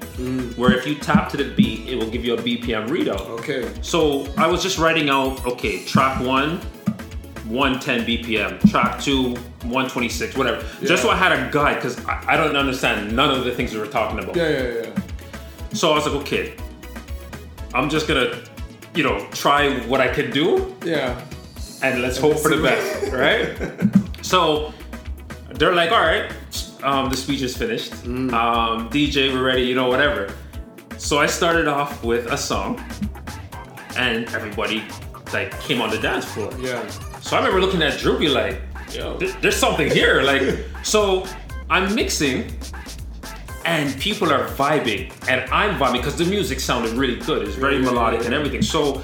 where 0.56 0.72
if 0.76 0.86
you 0.86 0.94
tap 0.96 1.28
to 1.30 1.36
the 1.36 1.54
beat, 1.54 1.88
it 1.88 1.96
will 1.96 2.10
give 2.10 2.24
you 2.24 2.34
a 2.34 2.36
BPM 2.36 2.88
readout. 2.88 3.26
okay. 3.38 3.70
So 3.82 4.26
I 4.36 4.46
was 4.46 4.62
just 4.62 4.78
writing 4.78 5.08
out, 5.08 5.44
okay, 5.46 5.84
track 5.84 6.20
one, 6.20 6.60
110 7.48 8.04
BPM, 8.06 8.70
track 8.70 9.00
two, 9.00 9.30
126, 9.62 10.36
whatever. 10.36 10.66
Yeah. 10.80 10.88
Just 10.88 11.02
so 11.02 11.10
I 11.10 11.16
had 11.16 11.32
a 11.32 11.50
guide, 11.52 11.76
because 11.76 12.04
I, 12.06 12.34
I 12.34 12.36
don't 12.36 12.56
understand 12.56 13.14
none 13.14 13.30
of 13.30 13.44
the 13.44 13.52
things 13.52 13.72
we 13.72 13.78
were 13.78 13.86
talking 13.86 14.18
about. 14.18 14.34
Yeah, 14.36 14.48
yeah, 14.48 14.82
yeah. 14.82 14.90
So 15.72 15.92
I 15.92 15.94
was 15.94 16.06
like, 16.06 16.16
okay, 16.22 16.56
I'm 17.72 17.88
just 17.88 18.08
gonna, 18.08 18.42
you 18.94 19.04
know, 19.04 19.26
try 19.30 19.78
what 19.86 20.00
I 20.00 20.08
can 20.08 20.30
do 20.30 20.74
Yeah. 20.84 21.20
and 21.82 22.02
let's 22.02 22.18
hope 22.18 22.38
for 22.38 22.48
the 22.54 22.60
best, 22.62 23.12
right? 23.12 24.02
So 24.26 24.74
they're 25.50 25.76
like, 25.76 25.92
all 25.92 26.00
right, 26.00 26.32
um, 26.82 27.08
the 27.08 27.16
speech 27.16 27.42
is 27.42 27.56
finished. 27.56 27.92
Um, 28.04 28.90
DJ, 28.90 29.32
we're 29.32 29.44
ready, 29.44 29.62
you 29.62 29.76
know, 29.76 29.88
whatever. 29.88 30.34
So 30.98 31.18
I 31.18 31.26
started 31.26 31.68
off 31.68 32.02
with 32.02 32.26
a 32.32 32.36
song, 32.36 32.82
and 33.96 34.26
everybody 34.34 34.82
like 35.32 35.56
came 35.60 35.80
on 35.80 35.90
the 35.90 35.98
dance 35.98 36.24
floor. 36.24 36.50
Yeah. 36.58 36.84
So 37.20 37.36
I 37.36 37.38
remember 37.38 37.60
looking 37.60 37.82
at 37.82 38.00
Droopy 38.00 38.26
like, 38.26 38.60
yo, 38.90 39.16
there's 39.16 39.56
something 39.56 39.88
here. 39.88 40.22
Like, 40.22 40.58
so 40.82 41.24
I'm 41.70 41.94
mixing 41.94 42.50
and 43.64 43.96
people 44.00 44.32
are 44.32 44.48
vibing 44.48 45.12
and 45.28 45.48
I'm 45.52 45.78
vibing 45.78 45.98
because 45.98 46.16
the 46.16 46.24
music 46.24 46.58
sounded 46.58 46.92
really 46.94 47.20
good. 47.20 47.46
It's 47.46 47.56
very 47.56 47.78
melodic 47.78 48.24
and 48.24 48.34
everything. 48.34 48.62
So 48.62 49.02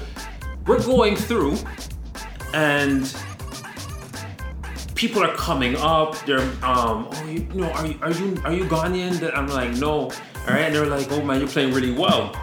we're 0.65 0.83
going 0.83 1.15
through 1.15 1.57
and 2.53 3.13
people 5.03 5.21
are 5.21 5.35
coming 5.35 5.75
up. 5.75 6.17
They're, 6.25 6.39
um, 6.63 7.09
oh, 7.11 7.25
you, 7.27 7.45
you 7.53 7.59
know, 7.59 7.71
are 7.71 7.85
you, 7.85 7.99
are 8.01 8.11
you, 8.11 8.41
are 8.45 8.53
you 8.53 8.63
Ghanaian? 8.63 9.19
That 9.19 9.37
I'm 9.37 9.47
like, 9.47 9.71
no. 9.71 9.91
All 9.93 10.09
right. 10.47 10.61
And 10.61 10.73
they're 10.73 10.85
like, 10.85 11.11
oh 11.11 11.21
man, 11.21 11.41
you're 11.41 11.49
playing 11.49 11.73
really 11.73 11.91
well. 11.91 12.33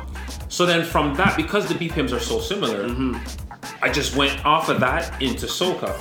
So 0.50 0.66
then 0.66 0.84
from 0.84 1.14
that, 1.14 1.38
because 1.38 1.66
the 1.66 1.74
BPMs 1.74 2.12
are 2.12 2.20
so 2.20 2.38
similar, 2.38 2.84
I 3.80 3.90
just 3.90 4.14
went 4.14 4.44
off 4.44 4.68
of 4.68 4.78
that 4.80 5.22
into 5.22 5.46
soca, 5.46 5.92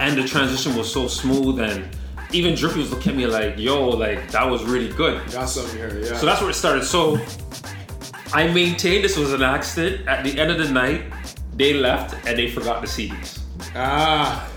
and 0.00 0.16
the 0.16 0.26
transition 0.26 0.74
was 0.74 0.90
so 0.90 1.06
smooth. 1.06 1.60
And 1.60 1.94
even 2.32 2.54
Drippy 2.54 2.78
was 2.78 2.90
looking 2.90 3.12
at 3.12 3.18
me 3.18 3.26
like, 3.26 3.58
"Yo, 3.58 3.90
like 3.90 4.30
that 4.30 4.48
was 4.48 4.64
really 4.64 4.90
good." 4.92 5.20
Got 5.32 5.50
something 5.50 5.76
here. 5.76 6.00
Yeah. 6.00 6.16
So 6.16 6.24
that's 6.24 6.40
where 6.40 6.48
it 6.48 6.54
started. 6.54 6.84
So 6.84 7.20
I 8.32 8.46
maintained 8.48 9.04
this 9.04 9.18
was 9.18 9.34
an 9.34 9.42
accident. 9.42 10.08
At 10.08 10.24
the 10.24 10.40
end 10.40 10.50
of 10.50 10.56
the 10.56 10.72
night, 10.72 11.02
they 11.56 11.74
left 11.74 12.14
and 12.26 12.38
they 12.38 12.48
forgot 12.48 12.80
the 12.80 12.86
CDs. 12.88 13.40
ah. 13.74 14.48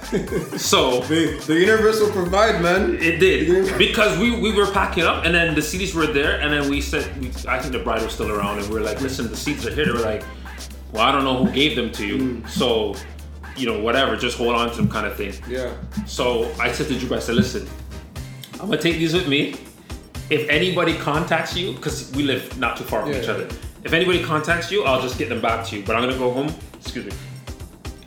So 0.58 1.00
the, 1.02 1.42
the 1.48 1.56
universe 1.58 2.00
will 2.02 2.12
provide, 2.12 2.62
man. 2.62 2.96
it 2.96 3.20
did 3.20 3.78
because 3.78 4.18
we, 4.20 4.40
we 4.40 4.52
were 4.54 4.70
packing 4.72 5.04
up 5.04 5.26
and 5.26 5.34
then 5.34 5.56
the 5.56 5.62
CDs 5.62 5.94
were 5.96 6.08
there 6.08 6.40
and 6.42 6.52
then 6.54 6.70
we 6.70 6.82
said 6.82 7.06
we, 7.22 7.28
I 7.48 7.60
think 7.60 7.72
the 7.72 7.80
bride 7.80 8.04
was 8.04 8.14
still 8.14 8.32
around 8.32 8.60
and 8.60 8.68
we 8.70 8.78
are 8.80 8.84
like 8.84 9.00
listen 9.02 9.28
the 9.30 9.38
seats 9.38 9.66
are 9.66 9.74
here 9.74 9.86
they 9.86 9.92
were 9.92 10.00
like 10.00 10.24
well 10.92 11.04
I 11.04 11.12
don't 11.12 11.24
know 11.24 11.46
who 11.46 11.52
gave 11.54 11.76
them 11.76 11.92
to 11.94 12.06
you 12.06 12.18
mm. 12.18 12.50
so 12.50 12.96
you 13.56 13.66
know 13.66 13.80
whatever 13.82 14.16
just 14.18 14.38
hold 14.38 14.56
on 14.56 14.70
to 14.72 14.76
them 14.78 14.90
kind 14.90 15.08
of 15.08 15.16
thing 15.16 15.34
Yeah. 15.48 15.74
so 16.06 16.52
I 16.60 16.72
said 16.72 16.88
to 16.88 17.00
Drew 17.00 17.16
I 17.16 17.20
said 17.20 17.36
listen 17.36 17.68
I'm 18.62 18.68
gonna 18.70 18.78
take 18.82 18.98
these 18.98 19.14
with 19.14 19.28
me. 19.28 19.56
If 20.30 20.48
anybody 20.50 20.96
contacts 20.98 21.58
you, 21.58 21.74
because 21.74 22.12
we 22.16 22.24
live 22.24 22.58
not 22.60 22.78
too 22.78 22.84
far 22.84 23.02
from 23.02 23.12
Yeah, 23.12 23.22
each 23.22 23.28
other, 23.28 23.48
if 23.84 23.92
anybody 23.92 24.24
contacts 24.24 24.72
you, 24.72 24.84
I'll 24.84 25.02
just 25.02 25.18
get 25.18 25.30
them 25.30 25.42
back 25.42 25.66
to 25.68 25.78
you. 25.78 25.84
But 25.84 25.96
I'm 25.96 26.04
gonna 26.04 26.18
go 26.18 26.32
home, 26.32 26.54
excuse 26.80 27.06
me, 27.06 27.12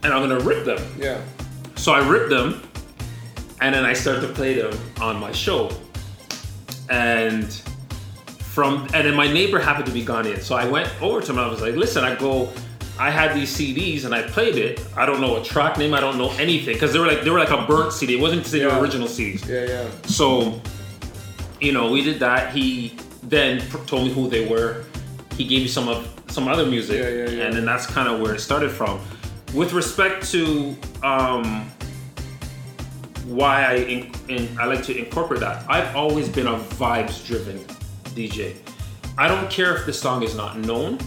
and 0.05 0.13
I'm 0.13 0.23
gonna 0.23 0.39
rip 0.45 0.65
them. 0.65 0.79
Yeah. 0.97 1.21
So 1.85 1.93
I 1.93 1.99
ripped 2.09 2.31
them, 2.31 2.63
and 3.61 3.75
then 3.75 3.85
I 3.85 3.93
started 3.93 4.23
to 4.23 4.29
play 4.29 4.55
them 4.55 4.73
on 5.03 5.21
my 5.21 5.33
show. 5.33 5.71
And 6.89 7.45
from 8.41 8.85
and 8.95 9.07
then 9.07 9.15
my 9.15 9.31
neighbor 9.31 9.59
happened 9.59 9.85
to 9.85 9.93
be 9.93 10.03
Ghanaian, 10.03 10.41
so 10.41 10.55
I 10.55 10.67
went 10.67 10.89
over 11.03 11.21
to 11.21 11.31
him. 11.31 11.37
and 11.37 11.47
I 11.47 11.51
was 11.51 11.61
like, 11.61 11.75
"Listen, 11.75 12.03
I 12.03 12.15
go, 12.15 12.49
I 12.99 13.11
had 13.11 13.35
these 13.37 13.55
CDs 13.55 14.07
and 14.07 14.15
I 14.15 14.23
played 14.23 14.57
it. 14.57 14.83
I 14.97 15.05
don't 15.05 15.21
know 15.21 15.37
a 15.37 15.45
track 15.45 15.77
name, 15.77 15.93
I 15.93 16.01
don't 16.01 16.17
know 16.17 16.31
anything 16.39 16.73
because 16.73 16.95
they 16.95 16.99
were 16.99 17.07
like 17.07 17.21
they 17.23 17.29
were 17.29 17.39
like 17.39 17.51
a 17.51 17.67
burnt 17.67 17.93
CD. 17.93 18.15
It 18.15 18.21
wasn't 18.23 18.45
the 18.47 18.61
Yeah. 18.61 18.81
original 18.81 19.07
CDs. 19.07 19.47
Yeah, 19.47 19.67
yeah. 19.67 19.91
So, 20.07 20.63
you 21.61 21.73
know, 21.73 21.91
we 21.91 22.03
did 22.03 22.19
that. 22.21 22.55
He 22.55 22.97
then 23.23 23.61
told 23.87 24.05
me 24.05 24.11
who 24.15 24.31
they 24.31 24.47
were. 24.47 24.85
He 25.37 25.45
gave 25.45 25.61
me 25.61 25.69
some 25.69 25.89
of 25.91 26.09
some 26.29 26.49
other 26.49 26.65
music, 26.65 26.97
Yeah, 27.03 27.11
yeah, 27.11 27.29
yeah. 27.29 27.45
and 27.45 27.55
then 27.55 27.67
that's 27.67 27.85
kind 27.87 28.09
of 28.09 28.21
where 28.23 28.35
it 28.35 28.41
started 28.41 28.71
from. 28.71 29.01
With 29.53 29.75
respect 29.75 30.31
to 30.33 30.75
um, 31.03 31.71
why 33.27 33.65
I 33.65 33.75
in, 33.77 34.13
in, 34.29 34.59
I 34.59 34.67
like 34.67 34.83
to 34.85 34.97
incorporate 34.97 35.41
that, 35.41 35.65
I've 35.69 35.95
always 35.97 36.29
been 36.29 36.47
a 36.47 36.55
vibes-driven 36.59 37.59
DJ. 38.15 38.57
I 39.17 39.29
don't 39.29 39.51
care 39.51 39.77
if 39.77 39.87
the 39.87 39.93
song 39.93 40.23
is 40.23 40.35
not 40.37 40.59
known. 40.59 40.99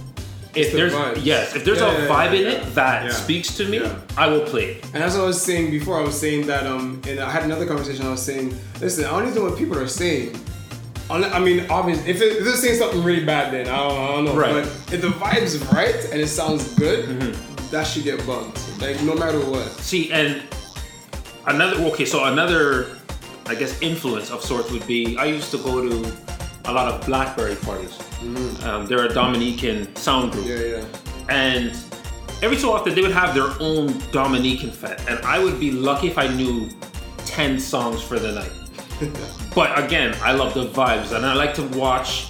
If 0.56 0.72
the 0.72 0.78
there's 0.78 0.94
vibes. 0.94 1.20
yes, 1.24 1.56
if 1.56 1.64
there's 1.64 1.80
Yeah, 1.80 1.92
a 1.92 2.02
yeah, 2.04 2.08
vibe 2.08 2.32
yeah, 2.34 2.40
in 2.40 2.48
it 2.48 2.76
that 2.76 3.12
speaks 3.12 3.56
to 3.58 3.68
me. 3.68 3.82
I 4.18 4.28
will 4.28 4.42
play 4.46 4.72
it. 4.72 4.86
And 4.94 5.04
as 5.04 5.16
I 5.16 5.24
was 5.24 5.40
saying 5.40 5.70
before, 5.70 6.00
I 6.00 6.04
was 6.04 6.20
saying 6.20 6.48
that 6.48 6.66
um, 6.66 7.00
and 7.06 7.20
I 7.20 7.30
had 7.30 7.44
another 7.44 7.66
conversation. 7.68 8.06
I 8.08 8.12
was 8.12 8.24
saying, 8.24 8.58
listen, 8.82 9.06
I 9.06 9.10
don't 9.12 9.24
even 9.24 9.36
know 9.36 9.44
what 9.50 9.58
people 9.58 9.78
are 9.78 9.88
saying. 9.88 10.36
I 11.10 11.40
mean, 11.40 11.66
obviously, 11.70 12.10
if, 12.12 12.22
it, 12.22 12.38
if 12.38 12.44
they're 12.44 12.56
saying 12.58 12.80
something 12.80 13.02
really 13.02 13.24
bad, 13.24 13.54
then 13.54 13.68
I 13.68 13.78
don't, 13.78 13.98
I 13.98 14.08
don't 14.08 14.26
know. 14.26 14.36
Right. 14.36 14.52
But 14.52 14.66
if 14.94 15.02
the 15.02 15.08
vibe's 15.10 15.58
right 15.72 15.96
and 16.12 16.20
it 16.20 16.28
sounds 16.28 16.74
good, 16.76 17.34
that 17.72 17.86
should 17.86 18.04
get 18.04 18.26
bumped. 18.26 18.60
Like 18.82 19.02
no 19.04 19.16
matter 19.16 19.40
what. 19.40 19.68
See, 19.80 20.12
and 20.12 20.42
another 21.48 21.78
okay, 21.86 22.06
so 22.06 22.26
another, 22.26 22.88
I 23.46 23.56
guess, 23.56 23.82
influence 23.82 24.30
of 24.30 24.42
sorts 24.44 24.72
would 24.72 24.86
be 24.88 25.18
I 25.18 25.26
used 25.26 25.52
to 25.52 25.58
go 25.58 25.82
to 25.88 26.14
a 26.66 26.72
lot 26.72 26.88
of 26.94 27.06
BlackBerry 27.06 27.56
parties. 27.56 27.98
Um, 28.64 28.86
they're 28.86 29.06
a 29.06 29.14
Dominican 29.14 29.96
sound 29.96 30.32
group, 30.34 30.46
Yeah, 30.48 30.60
yeah. 30.80 30.86
and 31.30 31.72
every 32.42 32.58
so 32.58 32.74
often 32.74 32.94
they 32.94 33.02
would 33.02 33.12
have 33.12 33.34
their 33.34 33.50
own 33.60 33.98
Dominican 34.12 34.72
fet, 34.72 35.08
and 35.10 35.20
I 35.26 35.42
would 35.44 35.60
be 35.60 35.72
lucky 35.72 36.08
if 36.08 36.18
I 36.18 36.28
knew 36.28 36.70
ten 37.26 37.60
songs 37.60 38.02
for 38.02 38.20
the 38.20 38.32
night. 38.34 38.52
but 39.56 39.78
again, 39.82 40.16
I 40.22 40.34
love 40.34 40.54
the 40.54 40.66
vibes, 40.68 41.16
and 41.16 41.26
I 41.26 41.34
like 41.34 41.54
to 41.56 41.64
watch 41.78 42.28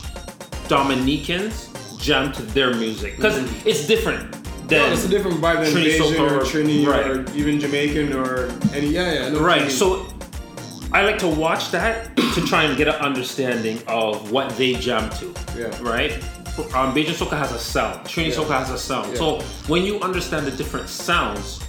Dominicans 0.67 1.69
jam 1.97 2.31
to 2.33 2.41
their 2.43 2.73
music 2.75 3.15
because 3.15 3.37
it's 3.65 3.87
different. 3.87 4.36
No, 4.69 4.91
it's 4.91 5.05
a 5.05 5.09
different 5.09 5.37
vibe 5.39 5.63
than 5.63 5.73
Trinidadian 5.73 6.19
or 6.19 6.35
or- 6.39 6.41
Trini 6.43 6.85
right. 6.85 7.07
or 7.07 7.25
even 7.35 7.59
Jamaican 7.59 8.13
or 8.13 8.51
any. 8.73 8.87
Yeah, 8.87 9.13
yeah. 9.13 9.25
I 9.27 9.29
know 9.29 9.41
what 9.41 9.57
you 9.57 9.63
Right. 9.63 9.71
So 9.71 10.05
I 10.93 11.03
like 11.03 11.17
to 11.19 11.27
watch 11.27 11.71
that 11.71 12.15
to 12.17 12.41
try 12.45 12.63
and 12.63 12.77
get 12.77 12.87
an 12.87 12.95
understanding 12.95 13.81
of 13.87 14.31
what 14.31 14.55
they 14.57 14.73
jam 14.73 15.09
to. 15.19 15.33
Yeah. 15.57 15.65
Right. 15.81 16.13
Um, 16.73 16.93
Bajan 16.93 17.13
soca 17.13 17.37
has 17.37 17.51
a 17.51 17.59
sound. 17.59 18.05
Trini 18.05 18.27
Yeah. 18.29 18.35
soca 18.35 18.57
has 18.59 18.69
a 18.71 18.77
sound. 18.77 19.11
Yeah. 19.11 19.19
So 19.19 19.41
when 19.67 19.83
you 19.83 19.99
understand 20.01 20.45
the 20.47 20.51
different 20.51 20.89
sounds, 20.89 21.59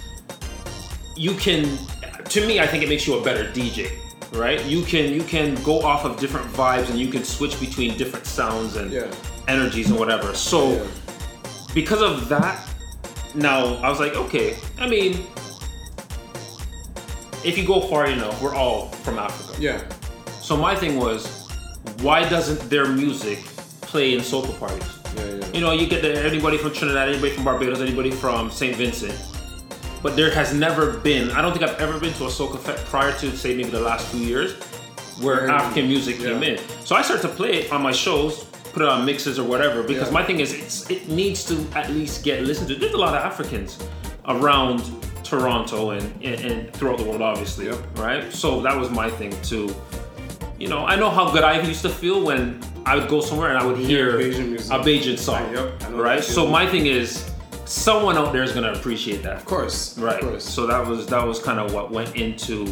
you 1.15 1.33
can. 1.35 1.77
To 2.25 2.45
me, 2.45 2.59
I 2.59 2.67
think 2.67 2.83
it 2.83 2.89
makes 2.89 3.07
you 3.07 3.15
a 3.17 3.23
better 3.23 3.45
DJ. 3.51 3.91
Right. 4.33 4.63
You 4.65 4.83
can 4.83 5.13
you 5.13 5.23
can 5.23 5.55
go 5.63 5.81
off 5.81 6.05
of 6.05 6.19
different 6.19 6.47
vibes 6.53 6.89
and 6.89 6.99
you 6.99 7.07
can 7.09 7.23
switch 7.23 7.59
between 7.59 7.97
different 7.97 8.25
sounds 8.25 8.75
and 8.75 8.91
Yeah. 8.91 9.07
energies 9.47 9.89
and 9.89 9.97
whatever. 9.97 10.33
So 10.35 10.85
because 11.73 12.01
of 12.01 12.29
that, 12.29 12.59
now 13.35 13.75
I 13.75 13.89
was 13.89 13.99
like, 13.99 14.15
okay, 14.15 14.55
I 14.77 14.87
mean, 14.87 15.25
if 17.43 17.57
you 17.57 17.65
go 17.65 17.81
far 17.81 18.07
enough, 18.07 18.41
we're 18.41 18.55
all 18.55 18.87
from 19.03 19.17
Africa. 19.19 19.61
Yeah. 19.61 19.83
So 20.41 20.57
my 20.57 20.75
thing 20.75 20.97
was, 20.97 21.47
why 22.01 22.27
doesn't 22.27 22.69
their 22.69 22.87
music 22.87 23.39
play 23.81 24.13
in 24.13 24.19
soca 24.19 24.57
parties? 24.59 24.83
Yeah, 25.15 25.25
yeah. 25.35 25.51
You 25.53 25.61
know, 25.61 25.71
you 25.71 25.87
get 25.87 26.01
the, 26.01 26.21
anybody 26.23 26.57
from 26.57 26.73
Trinidad, 26.73 27.09
anybody 27.09 27.31
from 27.33 27.43
Barbados, 27.45 27.81
anybody 27.81 28.11
from 28.11 28.51
St. 28.51 28.75
Vincent. 28.75 29.15
But 30.01 30.15
there 30.15 30.31
has 30.31 30.53
never 30.53 30.93
been, 30.99 31.29
I 31.31 31.41
don't 31.41 31.51
think 31.51 31.63
I've 31.69 31.79
ever 31.79 31.99
been 31.99 32.13
to 32.13 32.25
a 32.25 32.29
soca 32.29 32.57
fest 32.59 32.85
prior 32.85 33.11
to, 33.19 33.35
say, 33.35 33.55
maybe 33.55 33.69
the 33.69 33.81
last 33.81 34.11
two 34.11 34.19
years, 34.19 34.53
where 35.21 35.47
Yeah. 35.47 35.55
African 35.55 35.87
music 35.87 36.19
came 36.19 36.41
in. 36.43 36.57
So 36.85 36.95
I 36.95 37.01
started 37.01 37.27
to 37.27 37.33
play 37.33 37.63
it 37.63 37.71
on 37.71 37.81
my 37.81 37.91
shows, 37.91 38.45
put 38.73 38.81
it 38.83 38.87
on 38.89 39.05
mixes 39.05 39.37
or 39.39 39.43
whatever, 39.43 39.83
because 39.83 40.07
Yeah. 40.07 40.13
my 40.13 40.23
thing 40.23 40.39
is, 40.39 40.53
it's, 40.53 40.89
it 40.89 41.07
needs 41.09 41.43
to 41.45 41.65
at 41.75 41.89
least 41.91 42.23
get 42.23 42.43
listened 42.43 42.67
to. 42.69 42.75
There's 42.75 42.93
a 42.93 42.97
lot 42.97 43.13
of 43.15 43.23
Africans 43.23 43.77
around 44.27 44.83
Toronto 45.23 45.91
and, 45.91 46.03
and, 46.23 46.39
and 46.45 46.73
throughout 46.73 46.97
the 46.97 47.03
world, 47.03 47.21
obviously, 47.21 47.65
Yep. 47.67 47.97
right? 47.97 48.31
So 48.33 48.61
that 48.61 48.75
was 48.77 48.89
my 48.89 49.09
thing 49.09 49.31
to, 49.43 49.73
you 50.59 50.67
know, 50.67 50.85
I 50.85 50.95
know 50.95 51.09
how 51.09 51.31
good 51.31 51.43
I 51.43 51.61
used 51.61 51.81
to 51.83 51.89
feel 51.89 52.21
when 52.23 52.59
I 52.85 52.95
would 52.95 53.07
go 53.09 53.21
somewhere 53.21 53.49
and 53.49 53.57
I 53.57 53.65
would 53.65 53.77
hear 53.77 54.17
music. 54.17 54.71
a 54.71 54.79
Bajan 54.79 55.17
song, 55.17 55.43
Right, 55.43 55.53
yep, 55.81 55.91
right? 55.91 56.23
So 56.23 56.47
my 56.47 56.65
thing 56.67 56.85
is, 56.87 57.25
someone 57.65 58.17
out 58.17 58.33
there 58.33 58.41
is 58.43 58.51
gonna 58.51 58.71
appreciate 58.73 59.21
that, 59.23 59.37
Of 59.37 59.45
course. 59.45 59.95
right? 59.99 60.19
Of 60.23 60.29
course. 60.29 60.43
So 60.43 60.65
that 60.65 60.85
was 60.87 61.05
that 61.07 61.23
was 61.25 61.39
kind 61.39 61.59
of 61.59 61.71
what 61.73 61.91
went 61.91 62.15
into 62.15 62.65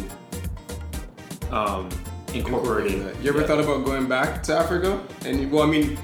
um, 1.52 1.88
incorporating. 2.34 3.04
that. 3.04 3.20
You 3.22 3.30
ever 3.30 3.40
yeah. 3.40 3.46
thought 3.46 3.60
about 3.60 3.84
going 3.84 4.08
back 4.08 4.42
to 4.44 4.56
Africa? 4.56 5.00
And 5.24 5.50
well, 5.50 5.62
I 5.62 5.66
mean, 5.66 5.98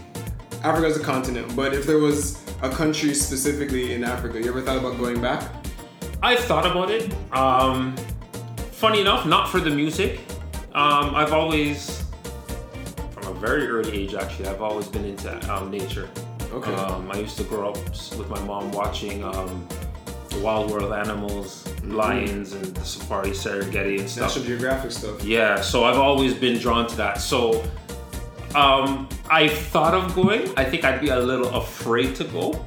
Africa 0.62 0.86
is 0.86 0.96
a 0.96 1.02
continent, 1.02 1.54
but 1.54 1.74
if 1.74 1.86
there 1.86 1.98
was 1.98 2.42
a 2.62 2.70
country 2.70 3.14
specifically 3.14 3.92
in 3.92 4.04
Africa, 4.04 4.40
you 4.40 4.48
ever 4.48 4.62
thought 4.62 4.78
about 4.78 4.98
going 4.98 5.20
back? 5.20 5.50
I've 6.22 6.40
thought 6.40 6.66
about 6.66 6.90
it. 6.90 7.12
Um, 7.32 7.96
funny 8.72 9.00
enough, 9.00 9.26
not 9.26 9.48
for 9.50 9.60
the 9.60 9.70
music. 9.70 10.20
Um, 10.72 11.14
I've 11.14 11.32
always, 11.32 12.04
from 13.10 13.28
a 13.28 13.34
very 13.38 13.66
early 13.68 13.92
age, 13.92 14.14
actually, 14.14 14.48
I've 14.48 14.62
always 14.62 14.88
been 14.88 15.04
into 15.04 15.52
um, 15.52 15.70
nature. 15.70 16.08
Okay. 16.52 16.72
Um, 16.74 17.10
I 17.10 17.18
used 17.18 17.36
to 17.38 17.44
grow 17.44 17.70
up 17.70 17.76
with 17.76 18.28
my 18.30 18.40
mom 18.44 18.72
watching 18.72 19.22
um, 19.24 19.66
the 20.30 20.38
Wild 20.38 20.70
World 20.70 20.92
animals, 20.92 21.68
lions, 21.92 22.52
and 22.52 22.64
the 22.76 22.84
safari 22.84 23.30
Serengeti 23.30 24.00
and 24.00 24.08
stuff. 24.08 24.28
National 24.28 24.44
Geographic 24.46 24.90
stuff. 24.92 25.22
Yeah, 25.24 25.60
so 25.60 25.84
I've 25.84 25.98
always 25.98 26.34
been 26.34 26.58
drawn 26.58 26.86
to 26.88 26.96
that. 26.96 27.20
So 27.20 27.62
um, 28.54 29.08
I 29.30 29.48
thought 29.48 29.94
of 29.94 30.14
going. 30.14 30.52
I 30.56 30.64
think 30.64 30.84
I'd 30.84 31.00
be 31.00 31.08
a 31.08 31.18
little 31.18 31.48
afraid 31.54 32.14
to 32.16 32.24
go. 32.24 32.64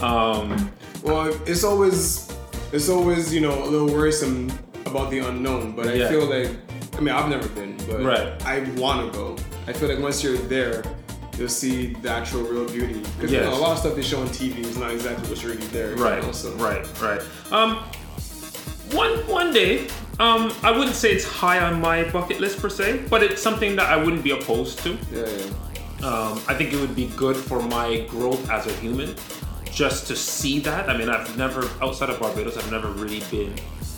Um, 0.00 0.70
Well, 1.02 1.34
it's 1.46 1.64
always 1.64 2.28
it's 2.72 2.88
always 2.88 3.34
you 3.34 3.40
know 3.40 3.64
a 3.64 3.66
little 3.66 3.88
worrisome 3.88 4.50
about 4.86 5.10
the 5.10 5.18
unknown, 5.18 5.72
but 5.72 5.86
I 5.88 5.94
Yeah. 5.94 6.08
feel 6.08 6.26
like 6.26 6.50
I 6.96 7.00
mean 7.00 7.14
I've 7.14 7.28
never 7.28 7.48
been, 7.48 7.76
but 7.88 8.02
Right. 8.02 8.28
I 8.46 8.60
want 8.76 9.12
to 9.12 9.18
go. 9.18 9.36
I 9.66 9.72
feel 9.72 9.88
like 9.88 9.98
once 10.00 10.22
you're 10.24 10.36
there, 10.48 10.82
you'll 11.38 11.48
see 11.48 11.94
the 12.02 12.10
actual 12.10 12.42
real 12.42 12.66
beauty. 12.66 13.00
Because 13.16 13.32
you 13.32 13.40
know, 13.40 13.52
a 13.54 13.62
lot 13.64 13.72
of 13.72 13.78
stuff 13.78 13.94
they 13.96 14.02
show 14.02 14.20
on 14.20 14.28
TV 14.28 14.60
is 14.60 14.76
not 14.78 14.90
exactly 14.92 15.28
what's 15.28 15.44
really 15.44 15.66
there. 15.72 15.90
you 15.96 16.02
Right, 16.04 16.22
know, 16.22 16.32
so- 16.32 16.50
right, 16.54 16.84
right. 17.00 17.20
Um, 17.50 17.78
one 18.92 19.18
one 19.26 19.52
day, 19.52 19.88
um, 20.20 20.52
I 20.62 20.70
wouldn't 20.70 20.96
say 20.96 21.12
it's 21.12 21.24
high 21.24 21.60
on 21.60 21.80
my 21.80 22.04
bucket 22.10 22.40
list 22.40 22.60
per 22.60 22.68
se, 22.68 23.04
but 23.08 23.22
it's 23.22 23.42
something 23.42 23.76
that 23.76 23.88
I 23.90 23.96
wouldn't 23.96 24.22
be 24.22 24.30
opposed 24.30 24.78
to. 24.80 24.98
Yeah, 25.12 25.26
yeah. 25.26 26.06
Um, 26.06 26.40
I 26.48 26.54
think 26.54 26.72
it 26.72 26.80
would 26.80 26.96
be 26.96 27.08
good 27.16 27.36
for 27.36 27.62
my 27.62 28.00
growth 28.08 28.50
as 28.50 28.66
a 28.66 28.72
human, 28.74 29.14
just 29.70 30.06
to 30.08 30.16
see 30.16 30.58
that. 30.60 30.90
I 30.90 30.96
mean, 30.96 31.08
I've 31.08 31.36
never 31.36 31.68
outside 31.80 32.10
of 32.10 32.18
Barbados, 32.18 32.56
I've 32.56 32.70
never 32.70 32.88
really 32.88 33.22
been 33.30 33.54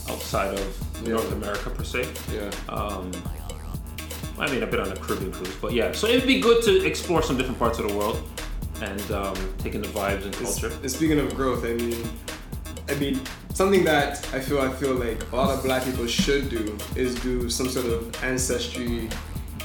outside 0.09 0.55
of 0.59 1.07
North 1.07 1.33
America 1.33 1.71
per 1.71 1.85
se. 1.85 2.09
Yeah. 2.33 2.51
Um, 2.69 3.11
I 4.39 4.51
mean, 4.51 4.63
I've 4.63 4.71
been 4.71 4.81
on 4.81 4.91
a 4.91 4.97
Caribbean 4.97 5.33
cruise, 5.33 5.55
but 5.61 5.73
yeah. 5.73 5.93
So 5.93 6.07
it'd 6.09 6.27
be 6.27 6.41
good 6.41 6.63
to 6.65 6.85
explore 6.85 7.23
some 7.23 7.37
different 7.37 7.59
parts 7.59 7.79
of 7.79 7.89
the 7.89 7.95
world 7.95 8.23
and 8.83 9.11
um, 9.13 9.37
take 9.59 9.75
in 9.75 9.83
the 9.83 9.89
vibes 9.89 10.25
and 10.25 10.35
culture. 10.35 10.73
And 10.83 10.91
speaking 10.91 11.19
of 11.21 11.35
growth, 11.35 11.65
I 11.65 11.75
mean, 11.75 12.07
I 12.89 12.95
mean, 12.97 13.21
something 13.55 13.85
that 13.85 14.19
I 14.35 14.41
feel 14.41 14.61
I 14.61 14.69
feel 14.69 14.95
like 14.95 15.33
a 15.33 15.37
lot 15.37 15.57
of 15.57 15.65
black 15.65 15.85
people 15.85 16.07
should 16.07 16.51
do 16.51 16.77
is 16.97 17.15
do 17.15 17.49
some 17.49 17.69
sort 17.69 17.87
of 17.87 18.23
ancestry 18.23 19.09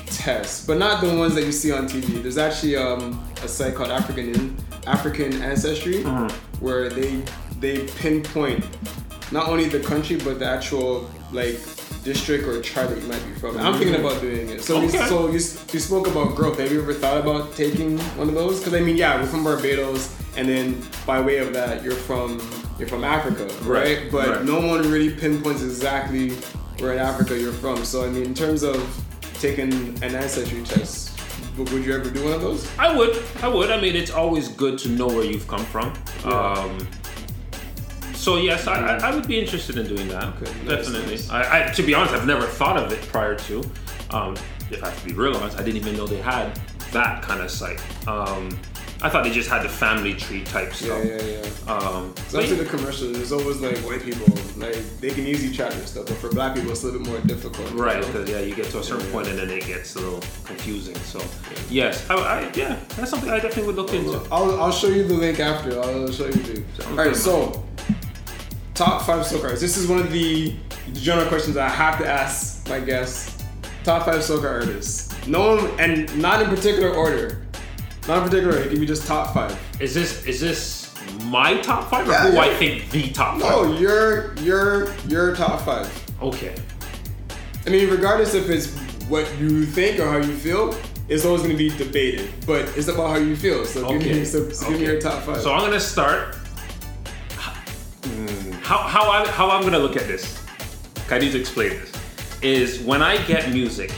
test, 0.06 0.68
but 0.68 0.78
not 0.78 1.04
the 1.04 1.14
ones 1.18 1.36
that 1.36 1.44
you 1.44 1.52
see 1.52 1.72
on 1.72 1.88
TV. 1.88 2.22
There's 2.22 2.38
actually 2.38 2.78
um, 2.78 3.22
a 3.44 3.48
site 3.48 3.76
called 3.76 3.90
African 3.90 4.56
African 4.88 5.42
Ancestry 5.42 6.04
where 6.62 6.90
they 6.90 7.22
they 7.60 7.88
pinpoint 7.98 8.64
not 9.32 9.48
only 9.48 9.68
the 9.68 9.80
country 9.80 10.18
but 10.18 10.40
the 10.40 10.46
actual 10.46 11.10
like 11.32 11.60
district 12.04 12.46
or 12.48 12.62
tribe 12.62 12.90
that 12.90 13.00
you 13.02 13.08
might 13.08 13.24
be 13.28 13.34
from. 13.40 13.58
I'm 13.58 13.78
thinking 13.78 14.00
about 14.00 14.22
doing 14.22 14.50
it. 14.50 14.64
So, 14.64 14.80
we, 14.80 14.88
Okay. 14.88 15.06
so 15.08 15.28
you, 15.28 15.34
you 15.34 15.80
spoke 15.80 16.08
about 16.08 16.36
growth. 16.36 16.58
Have 16.60 16.72
you 16.72 16.82
ever 16.82 16.94
thought 16.94 17.18
about 17.18 17.56
taking 17.56 17.98
one 18.18 18.30
of 18.30 18.36
those? 18.36 18.60
Because 18.60 18.74
I 18.74 18.80
mean, 18.80 18.96
yeah, 18.98 19.20
we're 19.20 19.28
from 19.28 19.44
Barbados, 19.44 20.16
and 20.38 20.48
then 20.48 20.82
by 21.06 21.20
way 21.22 21.38
of 21.38 21.54
that, 21.54 21.84
you're 21.84 21.92
from 22.10 22.40
you're 22.80 22.88
from 22.88 23.04
Africa, 23.04 23.46
right? 23.64 24.00
Right, 24.00 24.12
But 24.12 24.30
right. 24.30 24.46
no 24.46 24.66
one 24.66 24.90
really 24.90 25.14
pinpoints 25.14 25.62
exactly 25.62 26.30
where 26.80 26.94
in 26.94 27.00
Africa 27.00 27.38
you're 27.38 27.52
from. 27.52 27.84
So 27.84 28.06
I 28.06 28.10
mean, 28.10 28.24
in 28.24 28.34
terms 28.34 28.64
of 28.64 28.78
taking 29.36 29.72
an 30.04 30.16
ancestry 30.16 30.64
test. 30.64 31.08
Would 31.58 31.72
you 31.86 31.94
ever 31.94 32.10
do 32.10 32.24
one 32.24 32.32
of 32.34 32.42
those? 32.42 32.66
I 32.80 32.96
would. 32.96 33.22
I 33.42 33.50
would. 33.50 33.70
I 33.70 33.82
mean, 33.82 33.94
it's 33.94 34.12
always 34.12 34.48
good 34.48 34.78
to 34.80 34.90
know 34.90 35.08
where 35.08 35.26
you've 35.26 35.48
come 35.48 35.66
from. 35.66 35.94
Yeah. 36.24 36.32
Um, 36.32 36.88
so 38.20 38.36
yes, 38.38 38.68
I, 38.68 38.98
I, 38.98 39.16
would 39.16 39.28
be 39.28 39.40
interested 39.40 39.78
in 39.78 39.88
doing 39.88 40.08
that. 40.10 40.24
Okay, 40.42 40.52
Definitely. 40.68 41.12
nice. 41.12 41.30
I, 41.30 41.68
I, 41.68 41.72
to 41.72 41.84
be 41.84 41.94
honest, 41.94 42.14
I've 42.14 42.28
never 42.28 42.46
thought 42.46 42.78
of 42.78 42.92
it 42.92 43.02
prior 43.04 43.36
to. 43.36 43.64
Um, 44.12 44.36
if 44.72 44.84
I 44.84 44.90
have 44.90 45.00
to 45.02 45.06
be 45.08 45.14
real 45.14 45.36
honest, 45.38 45.58
I 45.58 45.64
didn't 45.64 45.78
even 45.78 45.96
know 45.96 46.06
they 46.06 46.18
had 46.22 46.60
that 46.92 47.24
kind 47.24 47.42
of 47.42 47.50
site. 47.50 47.80
Um, 48.08 48.50
I 49.02 49.08
thought 49.08 49.24
they 49.24 49.32
just 49.32 49.50
had 49.50 49.64
the 49.64 49.70
family 49.70 50.14
tree 50.14 50.44
type 50.44 50.74
stuff. 50.74 51.02
yeah, 51.06 51.22
yeah. 51.24 51.74
Um, 51.74 52.14
So 52.28 52.42
after 52.42 52.56
the 52.56 52.66
commercials, 52.66 53.14
there's 53.14 53.32
always 53.32 53.62
like 53.62 53.78
white 53.78 54.04
people, 54.04 54.28
like 54.58 54.76
they 55.00 55.12
can 55.12 55.26
easily 55.26 55.56
track 55.56 55.72
their 55.72 55.86
stuff, 55.88 56.08
but 56.08 56.18
for 56.18 56.30
black 56.30 56.56
people, 56.56 56.72
it's 56.72 56.84
a 56.84 56.88
little 56.88 57.00
bit 57.02 57.08
more 57.10 57.20
difficult. 57.22 57.72
you 57.72 57.78
Right, 57.82 58.02
know? 58.02 58.08
because 58.08 58.30
yeah, 58.30 58.40
you 58.42 58.54
get 58.54 58.66
to 58.72 58.80
a 58.80 58.84
certain 58.84 59.06
Yeah. 59.06 59.14
point 59.14 59.28
and 59.30 59.40
then 59.40 59.50
it 59.52 59.66
gets 59.66 59.96
a 59.96 60.00
little 60.02 60.20
confusing. 60.44 60.96
So, 60.96 61.22
yes, 61.70 62.10
I, 62.10 62.16
I, 62.16 62.52
yeah, 62.56 62.78
that's 62.98 63.10
something 63.10 63.30
I 63.30 63.40
definitely 63.40 63.68
would 63.68 63.78
look 63.78 63.94
into. 63.94 64.18
I'll, 64.34 64.60
I'll 64.62 64.72
show 64.74 64.88
you 64.90 65.04
the 65.06 65.14
link 65.14 65.40
after. 65.40 65.80
I'll 65.82 66.12
show 66.12 66.26
you 66.26 66.34
the. 66.34 66.54
Link. 66.56 66.90
All 66.90 66.96
right, 66.98 67.16
so 67.16 67.64
top 68.80 69.02
five 69.02 69.26
soca 69.26 69.44
artists. 69.44 69.60
This 69.62 69.76
is 69.76 69.88
one 69.90 70.00
of 70.00 70.10
the 70.10 70.56
general 70.94 71.28
questions 71.28 71.58
I 71.58 71.68
have 71.68 72.00
to 72.00 72.08
ask 72.08 72.68
my 72.70 72.80
guests. 72.80 73.44
Top 73.84 74.06
five 74.06 74.22
soca 74.22 74.46
artists. 74.46 75.14
No 75.28 75.58
one, 75.58 75.80
and 75.82 76.18
not 76.18 76.42
in 76.42 76.48
particular 76.48 76.90
order. 76.90 77.46
Not 78.08 78.20
in 78.20 78.24
particular 78.30 78.54
order. 78.54 78.66
It 78.66 78.72
can 78.72 78.80
be 78.80 78.86
just 78.86 79.06
top 79.06 79.34
five. 79.34 79.52
Is 79.82 79.94
this 79.94 80.26
is 80.26 80.40
this 80.40 80.96
my 81.26 81.60
top 81.60 81.90
five 81.90 82.08
or 82.08 82.12
Yeah, 82.12 82.28
who 82.30 82.34
yeah. 82.36 82.42
I 82.42 82.54
think 82.54 82.90
the 82.92 83.10
top 83.10 83.38
No, 83.38 83.70
five? 83.70 83.82
your 83.82 84.34
your 84.36 84.94
your 85.10 85.36
top 85.36 85.60
five. 85.66 85.92
Okay. 86.22 86.56
I 87.68 87.70
mean, 87.70 87.90
regardless 87.90 88.34
if 88.34 88.50
it's 88.50 88.74
what 89.10 89.28
you 89.40 89.66
think 89.66 90.00
or 90.00 90.08
how 90.10 90.18
you 90.26 90.34
feel, 90.38 90.74
it's 91.10 91.26
always 91.26 91.42
going 91.42 91.52
to 91.52 91.58
be 91.58 91.70
debated. 91.78 92.32
But 92.48 92.62
it's 92.78 92.88
about 92.88 93.10
how 93.10 93.18
you 93.18 93.36
feel. 93.36 93.66
So 93.66 93.90
give 93.90 94.04
me 94.04 94.24
so, 94.24 94.50
so 94.52 94.70
give 94.70 94.80
me 94.80 94.86
your 94.86 95.02
top 95.02 95.24
five. 95.24 95.42
So 95.42 95.52
I'm 95.52 95.60
gonna 95.60 95.82
start. 95.82 96.38
How 98.70 98.78
how 98.78 99.10
I 99.10 99.28
how 99.30 99.50
I'm 99.50 99.64
gonna 99.64 99.80
look 99.80 99.96
at 99.96 100.06
this? 100.06 100.40
I 101.10 101.18
need 101.18 101.32
to 101.32 101.40
explain 101.40 101.72
this. 101.72 101.92
Is 102.44 102.80
when 102.82 103.02
I 103.02 103.18
get 103.26 103.52
music, 103.52 103.90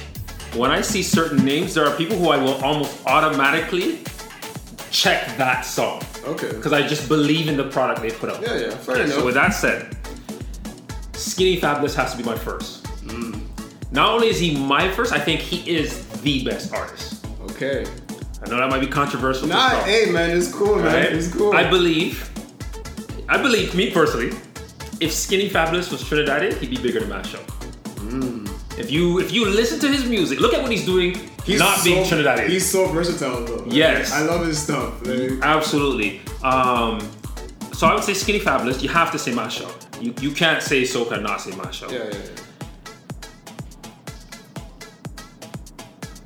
when 0.56 0.72
I 0.72 0.80
see 0.80 1.04
certain 1.04 1.44
names, 1.44 1.74
there 1.74 1.86
are 1.86 1.94
people 1.98 2.16
who 2.16 2.30
I 2.30 2.38
will 2.38 2.54
almost 2.64 3.06
automatically 3.06 4.00
check 4.90 5.36
that 5.36 5.66
song 5.66 6.02
okay. 6.24 6.54
because 6.54 6.72
I 6.72 6.88
just 6.88 7.10
believe 7.10 7.50
in 7.50 7.58
the 7.58 7.66
product 7.66 8.02
they 8.02 8.12
put 8.12 8.30
out. 8.30 8.42
Yeah, 8.42 8.56
yeah. 8.56 8.70
Fair 8.70 8.96
Okay, 8.96 9.04
enough. 9.04 9.18
So 9.18 9.26
with 9.26 9.34
that 9.36 9.50
said, 9.50 9.94
Skinny 11.16 11.58
Fabulous 11.60 11.94
has 11.96 12.14
to 12.14 12.18
be 12.18 12.24
my 12.24 12.38
first. 12.38 12.86
Mm. 13.04 13.42
Not 13.92 14.14
only 14.14 14.30
is 14.30 14.40
he 14.40 14.56
my 14.56 14.90
first, 14.90 15.12
I 15.12 15.20
think 15.20 15.42
he 15.42 15.70
is 15.70 16.08
the 16.22 16.46
best 16.46 16.74
artist. 16.74 17.26
okay. 17.42 17.86
I 18.42 18.50
know 18.50 18.56
that 18.56 18.70
might 18.70 18.80
be 18.80 18.88
controversial. 18.88 19.50
Nah, 19.50 19.84
hey 19.84 20.10
man, 20.14 20.30
it's 20.30 20.50
cool, 20.50 20.78
man. 20.78 20.86
Right? 20.86 21.12
It's 21.12 21.28
cool. 21.28 21.52
I 21.52 21.70
believe, 21.70 22.30
I 23.28 23.36
believe, 23.38 23.76
me 23.76 23.92
personally, 23.92 24.32
if 25.02 25.12
Skinny 25.12 25.50
Fabulous 25.50 25.92
was 25.92 26.04
Trinidadian, 26.04 26.58
he'd 26.60 26.70
be 26.70 26.78
bigger 26.78 27.00
than 27.02 27.10
Machel. 27.10 27.42
If 28.78 28.90
you 28.90 29.20
if 29.20 29.32
you 29.32 29.46
listen 29.50 29.80
to 29.80 29.88
his 29.88 30.06
music, 30.06 30.40
look 30.40 30.54
at 30.54 30.62
what 30.62 30.72
he's 30.72 30.86
doing, 30.86 31.16
He's 31.46 31.60
not 31.60 31.84
being 31.84 32.06
so, 32.06 32.16
Trinidadian. 32.16 32.48
He's 32.48 32.70
so 32.70 32.88
versatile 32.88 33.46
though. 33.46 33.56
Like, 33.64 33.74
Yes. 33.74 34.12
I 34.14 34.22
love 34.22 34.46
his 34.46 34.62
stuff. 34.62 35.06
Like, 35.06 35.32
Absolutely. 35.42 36.22
Um, 36.44 37.00
so 37.74 37.88
I 37.88 37.94
would 37.96 38.04
say 38.04 38.14
Skinny 38.14 38.40
Fabulous. 38.40 38.82
You 38.82 38.90
have 38.90 39.12
to 39.12 39.20
say 39.20 39.32
Machel. 39.32 39.70
You 40.02 40.14
you 40.22 40.32
can't 40.34 40.62
say 40.64 40.84
Soca 40.84 41.14
and 41.14 41.24
not 41.24 41.42
say 41.42 41.52
Machel. 41.52 41.92
yeah, 41.92 42.06
yeah, 42.06 42.18
yeah. 42.18 42.42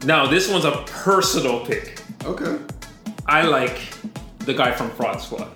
Now 0.05 0.27
this 0.27 0.49
one's 0.49 0.65
a 0.65 0.83
personal 0.87 1.65
pick. 1.65 1.99
Okay. 2.23 2.57
I 3.25 3.41
like 3.43 3.79
the 4.39 4.53
guy 4.53 4.71
from 4.71 4.89
Fraud 4.91 5.21
Squad. 5.21 5.49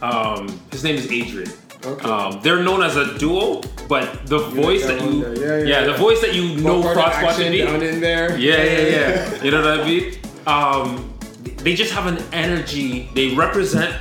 Um, 0.00 0.48
his 0.70 0.82
name 0.82 0.96
is 0.96 1.10
Adrian. 1.10 1.50
Okay. 1.84 2.08
Um, 2.08 2.40
they're 2.42 2.62
known 2.62 2.82
as 2.82 2.96
a 2.96 3.16
duo, 3.18 3.62
but 3.88 4.26
the 4.26 4.38
voice 4.38 4.84
that 4.86 5.00
you, 5.00 5.34
there. 5.34 5.64
Yeah, 5.64 5.80
yeah, 5.80 5.86
the 5.86 5.96
voice 5.96 6.20
that 6.20 6.34
you 6.34 6.56
know 6.60 6.82
Part 6.82 6.98
of 6.98 7.02
Fraud 7.02 7.14
Squad 7.14 7.44
to 7.44 7.50
be, 7.50 7.58
down 7.58 7.82
in 7.82 8.00
there. 8.00 8.36
yeah, 8.38 8.62
yeah, 8.62 8.80
yeah. 8.80 9.42
you 9.42 9.50
know 9.50 9.62
what 9.62 9.80
I 9.80 9.84
mean? 9.84 10.14
Um, 10.46 11.18
they 11.58 11.74
just 11.74 11.92
have 11.92 12.06
an 12.06 12.22
energy. 12.34 13.08
They 13.14 13.34
represent 13.34 13.94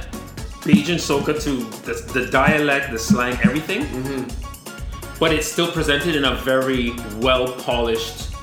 Bajan 0.61 0.99
Soca 0.99 1.41
to 1.43 1.55
the, 1.85 1.93
the 2.13 2.29
dialect, 2.29 2.91
the 2.91 2.99
slang, 2.99 3.37
everything. 3.43 3.83
Mm-hmm. 3.83 5.17
But 5.17 5.33
it's 5.33 5.49
still 5.49 5.71
presented 5.71 6.15
in 6.15 6.25
a 6.25 6.35
very 6.35 6.91
well 7.17 7.53
polished, 7.53 8.33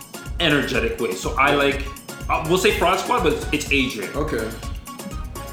energetic 0.41 0.99
way. 0.99 1.13
So 1.13 1.35
I 1.37 1.55
like, 1.55 1.87
uh, 2.31 2.45
we'll 2.49 2.59
say 2.59 2.79
Fraud 2.79 3.01
Squad, 3.01 3.23
but 3.23 3.49
it's 3.53 3.71
Adrian. 3.71 4.11
Okay. 4.15 4.51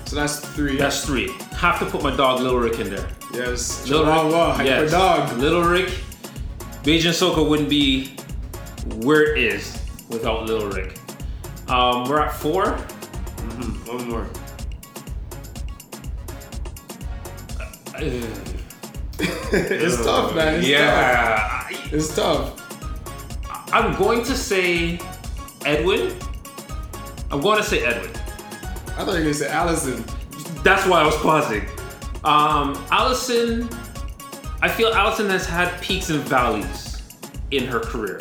So 0.05 0.15
that's 0.15 0.39
three. 0.39 0.77
That's 0.77 1.05
three. 1.05 1.31
Have 1.53 1.79
to 1.79 1.85
put 1.85 2.01
my 2.01 2.15
dog 2.15 2.41
Lil 2.41 2.57
Rick 2.57 2.79
in 2.79 2.89
there. 2.89 3.09
Yes. 3.33 3.87
Little 3.87 4.05
Rick. 4.05 4.33
Hyper 4.55 4.63
yes. 4.63 4.91
dog. 4.91 5.37
Little 5.37 5.63
Rick. 5.63 5.89
Bajan 6.83 7.11
Soca 7.11 7.47
wouldn't 7.47 7.69
be 7.69 8.15
where 8.97 9.35
it 9.35 9.41
is 9.41 9.81
without 10.09 10.45
Little 10.45 10.69
Rick. 10.69 10.99
Um, 11.67 12.07
we're 12.07 12.21
at 12.21 12.33
four. 12.33 12.65
Mm-hmm. 12.65 13.97
One 13.97 14.09
more. 14.09 14.27
Uh, 17.59 17.99
uh, 17.99 18.43
it's 19.51 20.03
tough, 20.03 20.35
man. 20.35 20.55
It's 20.55 20.67
tough. 20.67 20.67
yeah. 20.67 21.67
It's 21.91 22.15
tough. 22.15 22.59
I'm 23.73 23.95
going 23.95 24.23
to 24.25 24.35
say 24.35 24.99
Edwin. 25.65 26.15
I'm 27.31 27.41
going 27.41 27.57
to 27.57 27.63
say 27.63 27.83
Edwin. 27.83 28.11
I 28.95 28.97
thought 28.97 29.13
you 29.13 29.13
were 29.13 29.21
gonna 29.21 29.33
say 29.33 29.49
Alison. 29.49 30.05
That's 30.63 30.85
why 30.85 31.01
I 31.01 31.05
was 31.05 31.15
pausing. 31.15 31.67
Um, 32.23 32.73
Alison, 32.91 33.69
I 34.61 34.69
feel 34.69 34.89
Alison 34.93 35.29
has 35.29 35.45
had 35.45 35.79
peaks 35.81 36.09
and 36.09 36.21
valleys 36.21 37.01
in 37.51 37.65
her 37.65 37.79
career. 37.79 38.19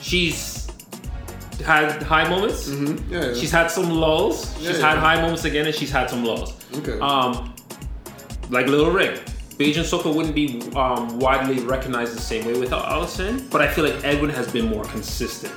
She's 0.00 0.68
had 1.64 2.02
high 2.02 2.28
moments. 2.28 2.68
Mm-hmm. 2.68 3.12
Yeah. 3.12 3.26
yeah. 3.28 3.34
She's 3.34 3.50
had 3.50 3.68
some 3.70 3.90
lulls. 3.90 4.56
Yeah, 4.60 4.70
she's 4.72 4.80
had 4.80 4.98
high 4.98 5.20
moments 5.20 5.44
again, 5.44 5.66
and 5.66 5.74
she's 5.74 5.90
had 5.90 6.08
some 6.10 6.24
lulls. 6.24 6.54
Okay. 6.76 6.98
Um, 7.00 7.54
like 8.50 8.66
Little 8.66 8.90
Rick, 8.90 9.24
Bajan 9.58 9.84
Soca 9.84 10.12
wouldn't 10.14 10.34
be 10.34 10.60
um, 10.76 11.18
widely 11.18 11.60
recognized 11.60 12.14
the 12.16 12.20
same 12.20 12.44
way 12.46 12.58
without 12.58 12.84
Alison, 12.86 13.48
but 13.50 13.60
I 13.60 13.68
feel 13.68 13.84
like 13.84 14.02
Edwin 14.04 14.30
has 14.30 14.50
been 14.50 14.66
more 14.66 14.84
consistent. 14.84 15.52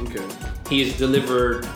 okay. 0.00 0.24
He 0.68 0.84
has 0.84 0.96
delivered 0.96 1.66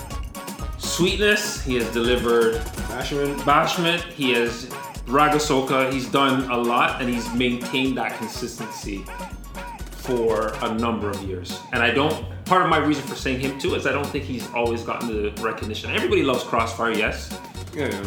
sweetness. 0.78 1.62
He 1.62 1.74
has 1.76 1.90
delivered 1.92 2.56
Ashman. 2.90 3.34
bashment. 3.40 4.02
He 4.12 4.32
has 4.34 4.68
raga 5.06 5.36
soca. 5.38 5.92
He's 5.92 6.08
done 6.08 6.50
a 6.50 6.56
lot, 6.56 7.00
and 7.00 7.08
he's 7.12 7.32
maintained 7.34 7.96
that 7.98 8.16
consistency 8.18 9.04
for 9.92 10.48
a 10.62 10.74
number 10.74 11.10
of 11.10 11.22
years. 11.22 11.58
And 11.72 11.82
I 11.82 11.90
don't. 11.90 12.26
Part 12.44 12.62
of 12.62 12.68
my 12.68 12.76
reason 12.78 13.02
for 13.04 13.14
saying 13.14 13.40
him 13.40 13.58
too 13.58 13.74
is 13.74 13.86
I 13.86 13.92
don't 13.92 14.06
think 14.06 14.24
he's 14.24 14.46
always 14.52 14.82
gotten 14.82 15.08
the 15.08 15.42
recognition. 15.42 15.90
Everybody 15.90 16.22
loves 16.22 16.44
Krosfyah, 16.44 16.96
yes, 16.96 17.38
Yeah, 17.74 17.88
yeah. 17.88 18.06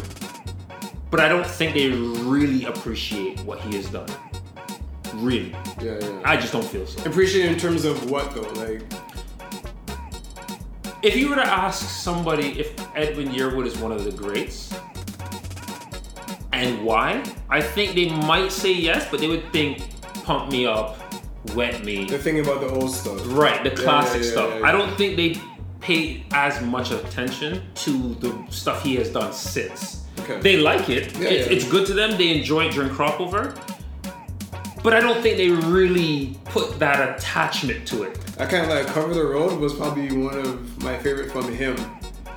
but 1.10 1.18
I 1.18 1.28
don't 1.28 1.44
think 1.46 1.74
they 1.74 1.88
really 1.90 2.64
appreciate 2.66 3.40
what 3.40 3.60
he 3.62 3.74
has 3.76 3.88
done. 3.90 4.08
Really, 5.14 5.50
Yeah, 5.82 5.98
yeah. 6.00 6.20
I 6.24 6.36
just 6.36 6.52
don't 6.52 6.64
feel 6.64 6.86
so. 6.86 7.02
Appreciate 7.04 7.46
it 7.46 7.52
in 7.52 7.58
terms 7.58 7.84
of 7.84 8.08
what 8.08 8.32
though? 8.32 8.42
Like, 8.62 8.82
If 11.02 11.16
you 11.16 11.30
were 11.30 11.36
to 11.36 11.46
ask 11.46 11.88
somebody 11.88 12.60
if 12.60 12.78
Edwin 12.96 13.28
Yearwood 13.30 13.66
is 13.66 13.76
one 13.78 13.90
of 13.90 14.04
the 14.04 14.12
greats 14.12 14.72
and 16.58 16.84
why, 16.84 17.22
I 17.48 17.60
think 17.60 17.94
they 17.94 18.08
might 18.10 18.50
say 18.52 18.72
yes, 18.72 19.08
but 19.10 19.20
they 19.20 19.28
would 19.28 19.50
think 19.52 19.88
Pump 20.24 20.50
Me 20.50 20.66
Up, 20.66 20.98
Wet 21.54 21.84
Me, 21.84 22.04
the 22.04 22.18
thing 22.18 22.40
about 22.40 22.60
the 22.60 22.68
old 22.68 22.90
stuff. 22.90 23.20
right, 23.26 23.62
the 23.62 23.70
classic 23.70 24.22
yeah, 24.22 24.26
yeah, 24.26 24.32
stuff. 24.32 24.62
I 24.64 24.72
don't 24.72 24.94
think 24.98 25.16
they 25.16 25.40
pay 25.80 26.24
as 26.32 26.60
much 26.62 26.90
attention 26.90 27.62
to 27.76 28.14
the 28.16 28.44
stuff 28.50 28.82
he 28.82 28.96
has 28.96 29.10
done 29.12 29.32
since. 29.32 30.04
Okay. 30.20 30.40
They 30.40 30.56
like 30.58 30.88
it. 30.90 31.16
It's, 31.20 31.48
it's 31.48 31.68
good 31.70 31.86
to 31.86 31.94
them. 31.94 32.18
They 32.18 32.36
enjoy 32.36 32.66
it 32.66 32.72
during 32.72 32.90
Crop 32.90 33.20
Over. 33.20 33.54
But 34.82 34.94
I 34.94 35.00
don't 35.00 35.22
think 35.22 35.36
they 35.36 35.50
really 35.50 36.36
put 36.46 36.78
that 36.78 37.16
attachment 37.16 37.86
to 37.88 38.02
it. 38.04 38.18
I 38.38 38.46
kind 38.46 38.64
of 38.64 38.68
like 38.70 38.86
cover 38.88 39.14
the 39.14 39.24
road 39.24 39.58
was 39.58 39.74
probably 39.74 40.10
one 40.16 40.38
of 40.38 40.82
my 40.82 40.96
favorite 40.98 41.30
from 41.32 41.52
him 41.52 41.76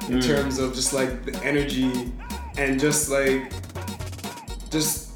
in 0.10 0.20
Mm. 0.20 0.26
terms 0.26 0.58
of 0.58 0.74
just 0.74 0.94
like 0.94 1.26
the 1.26 1.44
energy 1.44 2.12
and 2.58 2.80
just 2.80 3.10
like 3.10 3.52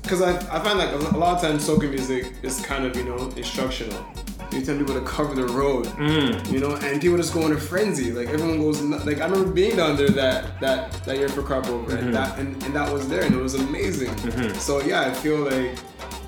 because 0.05 0.21
I, 0.21 0.31
I 0.55 0.59
find 0.63 0.77
like 0.79 0.91
a 0.93 1.17
lot 1.17 1.35
of 1.35 1.41
times 1.41 1.67
soca 1.67 1.89
music 1.89 2.33
is 2.43 2.61
kind 2.65 2.85
of 2.85 2.95
you 2.95 3.03
know 3.03 3.29
instructional. 3.35 4.05
You 4.51 4.61
tell 4.61 4.77
people 4.77 4.93
to 4.93 5.01
cover 5.01 5.35
the 5.35 5.47
road, 5.47 5.85
Mm. 5.97 6.49
you 6.51 6.59
know, 6.59 6.75
and 6.75 7.01
people 7.01 7.17
just 7.17 7.33
go 7.33 7.45
in 7.45 7.51
a 7.51 7.57
frenzy. 7.59 8.11
Like 8.13 8.29
everyone 8.29 8.59
goes 8.59 8.81
like 8.81 9.19
I 9.19 9.25
remember 9.25 9.51
being 9.51 9.75
down 9.75 9.97
there 9.97 10.09
that 10.09 10.59
that 10.61 10.91
that 11.05 11.17
year 11.17 11.27
for 11.27 11.41
crop 11.43 11.67
over 11.67 11.91
Mm-hmm. 11.91 12.05
and 12.05 12.13
that 12.15 12.39
and, 12.39 12.63
and 12.63 12.73
that 12.75 12.91
was 12.93 13.09
there 13.09 13.23
and 13.23 13.33
it 13.35 13.41
was 13.41 13.55
amazing. 13.55 14.15
So 14.55 14.81
yeah, 14.81 15.01
I 15.01 15.11
feel 15.13 15.39
like 15.39 15.77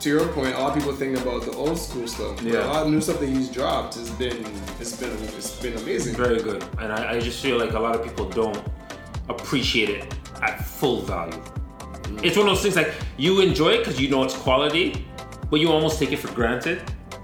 to 0.02 0.10
your 0.10 0.28
point, 0.30 0.54
a 0.56 0.60
lot 0.60 0.70
of 0.72 0.78
people 0.78 0.94
think 0.94 1.18
about 1.18 1.44
the 1.44 1.52
old 1.54 1.78
school 1.80 2.08
stuff. 2.08 2.42
Yeah. 2.42 2.66
a 2.66 2.68
lot 2.74 2.86
of 2.86 2.92
new 2.92 3.02
stuff 3.02 3.20
that 3.20 3.30
he's 3.30 3.50
dropped 3.50 3.96
has 3.96 4.10
been 4.12 4.46
it's 4.80 4.96
been 5.00 5.12
it's 5.38 5.60
been 5.62 5.76
amazing. 5.78 6.16
Very 6.16 6.42
good. 6.42 6.64
And 6.80 6.92
I, 6.92 7.14
I 7.14 7.20
just 7.20 7.42
feel 7.42 7.58
like 7.58 7.74
a 7.74 7.80
lot 7.80 7.96
of 7.96 8.04
people 8.04 8.28
don't 8.30 8.62
appreciate 9.30 9.90
it 9.90 10.14
at 10.42 10.66
full 10.66 11.02
value. 11.02 11.42
It's 12.24 12.36
one 12.38 12.48
of 12.48 12.54
those 12.56 12.62
things 12.64 12.76
like 12.76 12.94
you 13.18 13.42
enjoy 13.42 13.70
it 13.74 13.80
because 13.80 14.00
you 14.02 14.10
know 14.10 14.24
it's 14.24 14.36
quality, 14.36 15.06
but 15.50 15.60
you 15.60 15.72
almost 15.72 16.00
take 16.00 16.12
it 16.12 16.18
for 16.18 16.32
granted. 16.34 16.82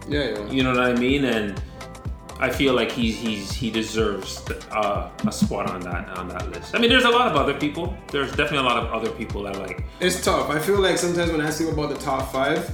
Yeah, 0.08 0.30
yeah. 0.30 0.52
You 0.52 0.64
know 0.64 0.72
what 0.72 0.82
I 0.82 0.94
mean? 0.94 1.26
And 1.26 1.62
I 2.40 2.50
feel 2.50 2.74
like 2.74 2.92
he's 2.92 3.18
he's 3.18 3.52
he 3.54 3.72
deserves 3.72 4.44
uh, 4.72 5.10
a 5.26 5.32
spot 5.32 5.70
on 5.70 5.82
that 5.82 6.10
on 6.18 6.28
that 6.30 6.50
list. 6.52 6.76
I 6.76 6.80
mean, 6.80 6.90
there's 6.90 7.06
a 7.06 7.10
lot 7.10 7.28
of 7.28 7.36
other 7.36 7.54
people. 7.54 7.96
There's 8.12 8.30
definitely 8.32 8.60
a 8.60 8.64
lot 8.64 8.78
of 8.84 8.92
other 8.94 9.10
people 9.12 9.44
that 9.44 9.58
like. 9.60 9.84
It's 10.00 10.24
tough. 10.24 10.50
I 10.50 10.60
feel 10.60 10.80
like 10.80 10.98
sometimes 10.98 11.32
when 11.32 11.42
I 11.42 11.48
ask 11.48 11.60
people 11.60 11.74
about 11.74 11.90
the 11.98 12.02
top 12.04 12.32
five, 12.32 12.70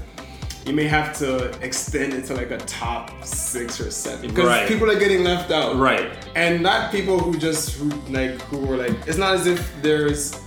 you 0.66 0.74
may 0.74 0.86
have 0.86 1.18
to 1.20 1.50
extend 1.62 2.14
it 2.14 2.26
to 2.26 2.34
like 2.34 2.52
a 2.52 2.58
top 2.58 3.12
six 3.24 3.80
or 3.80 3.92
seven 3.92 4.30
because 4.30 4.46
Right. 4.46 4.68
people 4.68 4.90
are 4.90 5.00
getting 5.00 5.24
left 5.24 5.52
out. 5.52 5.76
Right. 5.78 6.12
And 6.36 6.62
not 6.64 6.92
people 6.92 7.18
who 7.20 7.38
just 7.38 7.78
who 7.78 7.90
like 8.12 8.42
who 8.50 8.58
were 8.60 8.76
like. 8.78 8.96
It's 9.08 9.18
not 9.18 9.36
as 9.36 9.46
if 9.48 9.72
there's, 9.82 10.40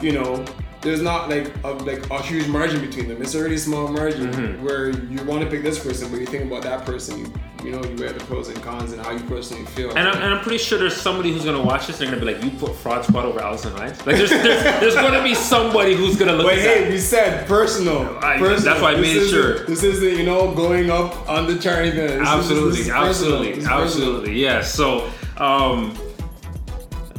you 0.00 0.12
know. 0.12 0.44
There's 0.84 1.00
not 1.02 1.28
like 1.30 1.50
a, 1.64 1.70
like 1.72 2.08
a 2.10 2.22
huge 2.22 2.46
margin 2.46 2.80
between 2.80 3.08
them. 3.08 3.20
It's 3.22 3.34
a 3.34 3.42
really 3.42 3.58
small 3.58 3.88
margin 3.88 4.30
Mm-hmm. 4.30 4.64
where 4.64 4.90
you 4.90 5.24
want 5.24 5.42
to 5.42 5.50
pick 5.50 5.62
this 5.62 5.78
person, 5.82 6.10
but 6.10 6.20
you 6.20 6.26
think 6.26 6.44
about 6.44 6.62
that 6.62 6.84
person. 6.86 7.18
You 7.20 7.32
you 7.64 7.70
know 7.70 7.82
you 7.82 7.96
weigh 7.96 8.12
the 8.12 8.22
pros 8.26 8.48
and 8.50 8.62
cons 8.62 8.92
and 8.92 9.00
how 9.00 9.10
you 9.12 9.20
personally 9.20 9.64
feel. 9.64 9.88
And 9.96 10.06
I'm, 10.06 10.14
and 10.22 10.34
I'm 10.34 10.40
pretty 10.42 10.58
sure 10.58 10.78
there's 10.78 10.94
somebody 11.00 11.32
who's 11.32 11.46
gonna 11.46 11.62
watch 11.62 11.86
this. 11.86 11.98
and 12.00 12.10
They're 12.10 12.18
gonna 12.20 12.32
be 12.32 12.34
like, 12.38 12.44
"You 12.44 12.58
put 12.58 12.76
Fraud 12.76 13.06
Squad 13.06 13.24
over 13.24 13.40
Alison 13.40 13.72
Hinds." 13.72 14.06
Like, 14.06 14.16
there's 14.16 14.28
there's, 14.28 14.62
there's 14.80 14.94
gonna 14.94 15.22
be 15.22 15.34
somebody 15.34 15.94
who's 15.94 16.16
gonna 16.16 16.34
look 16.34 16.44
But 16.46 16.58
at 16.58 16.60
hey, 16.60 16.82
that. 16.84 16.90
we 16.92 16.98
said 16.98 17.46
personal. 17.48 18.18
I- 18.22 18.36
personal. 18.38 18.60
that's 18.74 18.82
why 18.82 18.90
I 18.90 18.94
This 18.96 19.00
made 19.02 19.16
isn't- 19.16 19.30
sure. 19.30 19.64
This 19.64 19.82
isn't, 19.82 20.18
you 20.18 20.26
know, 20.26 20.52
going 20.54 20.90
up 20.90 21.26
on 21.26 21.46
the 21.46 21.58
chart 21.58 21.86
even. 21.86 21.96
This 21.96 22.50
is- 22.50 22.76
this 22.76 22.90
absolutely, 22.90 22.90
absolutely, 22.92 23.52
This 23.52 23.66
absolutely. 23.66 24.32
Yeah. 24.42 24.60
So, 24.60 25.08
um, 25.38 25.96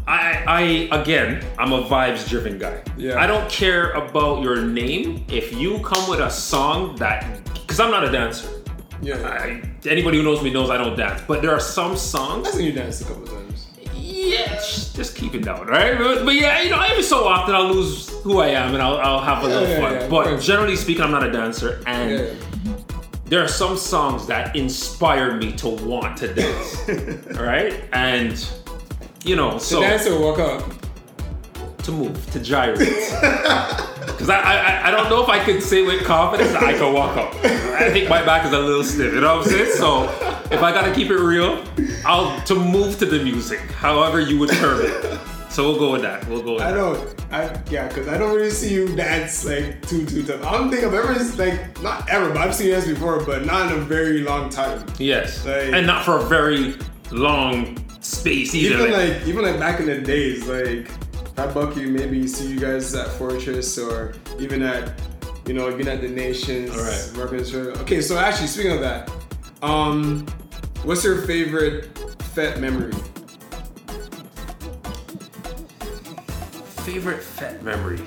I, 0.08 0.44
I 0.92 1.00
again, 1.02 1.44
I'm 1.58 1.74
a 1.74 1.82
vibes 1.84 2.28
driven 2.30 2.58
guy. 2.60 2.84
Yeah. 2.98 3.20
I 3.20 3.26
don't 3.26 3.50
care 3.50 3.92
about 3.94 4.44
your 4.44 4.62
name 4.62 5.26
if 5.30 5.52
you 5.54 5.80
come 5.80 6.08
with 6.10 6.20
a 6.20 6.30
song 6.30 6.96
that, 6.98 7.44
because 7.54 7.80
I'm 7.80 7.90
not 7.92 8.04
a 8.04 8.12
dancer. 8.12 8.48
Yeah. 9.02 9.16
I, 9.28 9.62
anybody 9.88 10.18
who 10.18 10.24
knows 10.24 10.42
me 10.44 10.52
knows 10.52 10.70
I 10.70 10.78
don't 10.78 10.96
dance, 10.96 11.22
but 11.28 11.42
there 11.42 11.52
are 11.52 11.60
some 11.60 11.98
songs. 11.98 12.48
I've 12.48 12.54
seen 12.54 12.66
you 12.68 12.72
dance 12.72 13.02
a 13.02 13.06
couple 13.06 13.26
times. 13.26 13.68
Yeah, 13.94 14.56
just 14.56 15.16
keep 15.16 15.34
it 15.36 15.44
down, 15.44 15.68
right? 15.68 15.98
But, 15.98 16.24
but 16.26 16.36
yeah, 16.36 16.62
you 16.62 16.70
know, 16.70 16.80
every 16.82 17.04
so 17.04 17.28
often 17.28 17.54
I'll 17.56 17.74
lose 17.74 18.10
who 18.22 18.40
I 18.40 18.48
am 18.50 18.74
and 18.74 18.82
I'll, 18.82 18.98
I'll 18.98 19.20
have 19.22 19.44
a 19.44 19.48
Yeah, 19.50 19.54
little 19.56 19.70
yeah, 19.70 19.82
fun. 19.82 19.94
yeah, 19.94 20.08
but 20.08 20.40
generally 20.42 20.76
speaking, 20.76 21.04
I'm 21.04 21.12
not 21.12 21.24
a 21.28 21.32
dancer, 21.32 21.82
and 21.88 22.38
there 23.26 23.44
are 23.44 23.48
some 23.48 23.76
songs 23.76 24.28
that 24.28 24.56
inspire 24.56 25.36
me 25.36 25.52
to 25.54 25.68
want 25.70 26.18
to 26.20 26.34
dance, 26.34 26.90
all 27.38 27.44
right? 27.44 27.84
And 27.92 28.34
you 29.26 29.36
know, 29.36 29.58
so 29.58 29.76
So 29.76 29.82
dance 29.82 30.06
or 30.08 30.20
walk 30.22 30.40
up. 30.40 30.64
to 31.84 31.92
move, 31.92 32.32
to 32.32 32.40
gyrate. 32.40 32.80
Because 34.06 34.30
I, 34.30 34.40
I, 34.40 34.88
I 34.88 34.92
don't 34.92 35.10
know 35.10 35.22
if 35.24 35.28
I 35.30 35.44
could 35.44 35.62
say 35.62 35.82
with 35.82 36.06
confidence 36.06 36.52
that 36.54 36.64
I 36.64 36.74
can 36.74 36.94
walk 36.94 37.18
up. 37.18 37.34
I 37.44 37.92
think 37.92 38.08
my 38.08 38.24
back 38.24 38.46
is 38.46 38.54
a 38.54 38.60
little 38.60 38.84
stiff, 38.84 39.14
you 39.14 39.20
know 39.20 39.38
what 39.38 39.48
I'm 39.48 39.52
saying? 39.52 39.72
So 39.76 40.04
if 40.52 40.62
I 40.64 40.72
gotta 40.72 40.94
keep 40.94 41.10
it 41.10 41.18
real, 41.20 41.62
I'll 42.06 42.40
to 42.44 42.56
move 42.56 42.98
to 43.00 43.06
the 43.06 43.22
music, 43.22 43.60
however 43.72 44.22
you 44.22 44.40
would 44.40 44.52
term 44.52 44.80
it. 44.84 45.20
So 45.50 45.64
we'll 45.64 45.80
go 45.80 45.92
with 45.92 46.02
that. 46.04 46.26
We'll 46.30 46.44
go 46.44 46.54
with 46.54 46.62
I 46.62 46.72
that. 46.72 46.78
don't. 46.78 47.16
I 47.34 47.62
yeah, 47.70 47.88
because 47.90 48.08
I 48.08 48.18
don't 48.18 48.34
really 48.34 48.52
see 48.52 48.74
you 48.74 48.96
dance 48.96 49.44
like 49.44 49.86
too 49.88 50.06
too 50.06 50.24
tough. 50.24 50.44
I 50.46 50.52
don't 50.54 50.70
think 50.72 50.84
I've 50.86 50.94
ever 50.94 51.14
like 51.36 51.82
not 51.82 52.08
ever, 52.08 52.30
but 52.30 52.38
I've 52.38 52.56
seen 52.56 52.68
you 52.68 52.74
dance 52.74 52.88
before, 52.88 53.22
but 53.26 53.46
not 53.46 53.70
in 53.74 53.80
a 53.80 53.82
very 53.82 54.20
long 54.22 54.50
time. 54.50 54.86
Yes. 54.98 55.46
Like- 55.46 55.74
and 55.74 55.86
not 55.86 56.06
for 56.06 56.20
a 56.20 56.24
very 56.24 56.76
long 57.12 57.76
space 58.06 58.54
either. 58.56 58.76
Even 58.76 58.92
like- 58.92 59.10
like 59.20 59.28
even 59.28 59.44
like 59.44 59.60
back 59.60 59.80
in 59.80 59.86
the 59.88 60.00
days, 60.00 60.46
like 60.48 60.90
if 60.90 61.40
I 61.40 61.48
buck 61.48 61.76
you, 61.76 61.88
maybe 61.90 62.28
see 62.28 62.48
you 62.48 62.60
guys 62.60 62.94
at 62.96 63.08
Fortress 63.14 63.78
or 63.78 64.14
even 64.40 64.62
at 64.62 64.94
you 65.48 65.54
know 65.54 65.70
even 65.70 65.88
at 65.88 66.02
the 66.02 66.08
Nations. 66.10 66.72
Alright. 66.72 67.12
representation. 67.18 67.82
Okay, 67.82 68.02
so 68.02 68.18
actually 68.18 68.48
speaking 68.48 68.72
of 68.74 68.82
that, 68.82 69.12
um, 69.62 70.26
what's 70.84 71.04
your 71.04 71.22
favorite 71.24 71.98
Fet 72.36 72.60
memory? 72.60 72.94
Favorite 76.86 77.24
Fet 77.24 77.64
memory. 77.64 78.00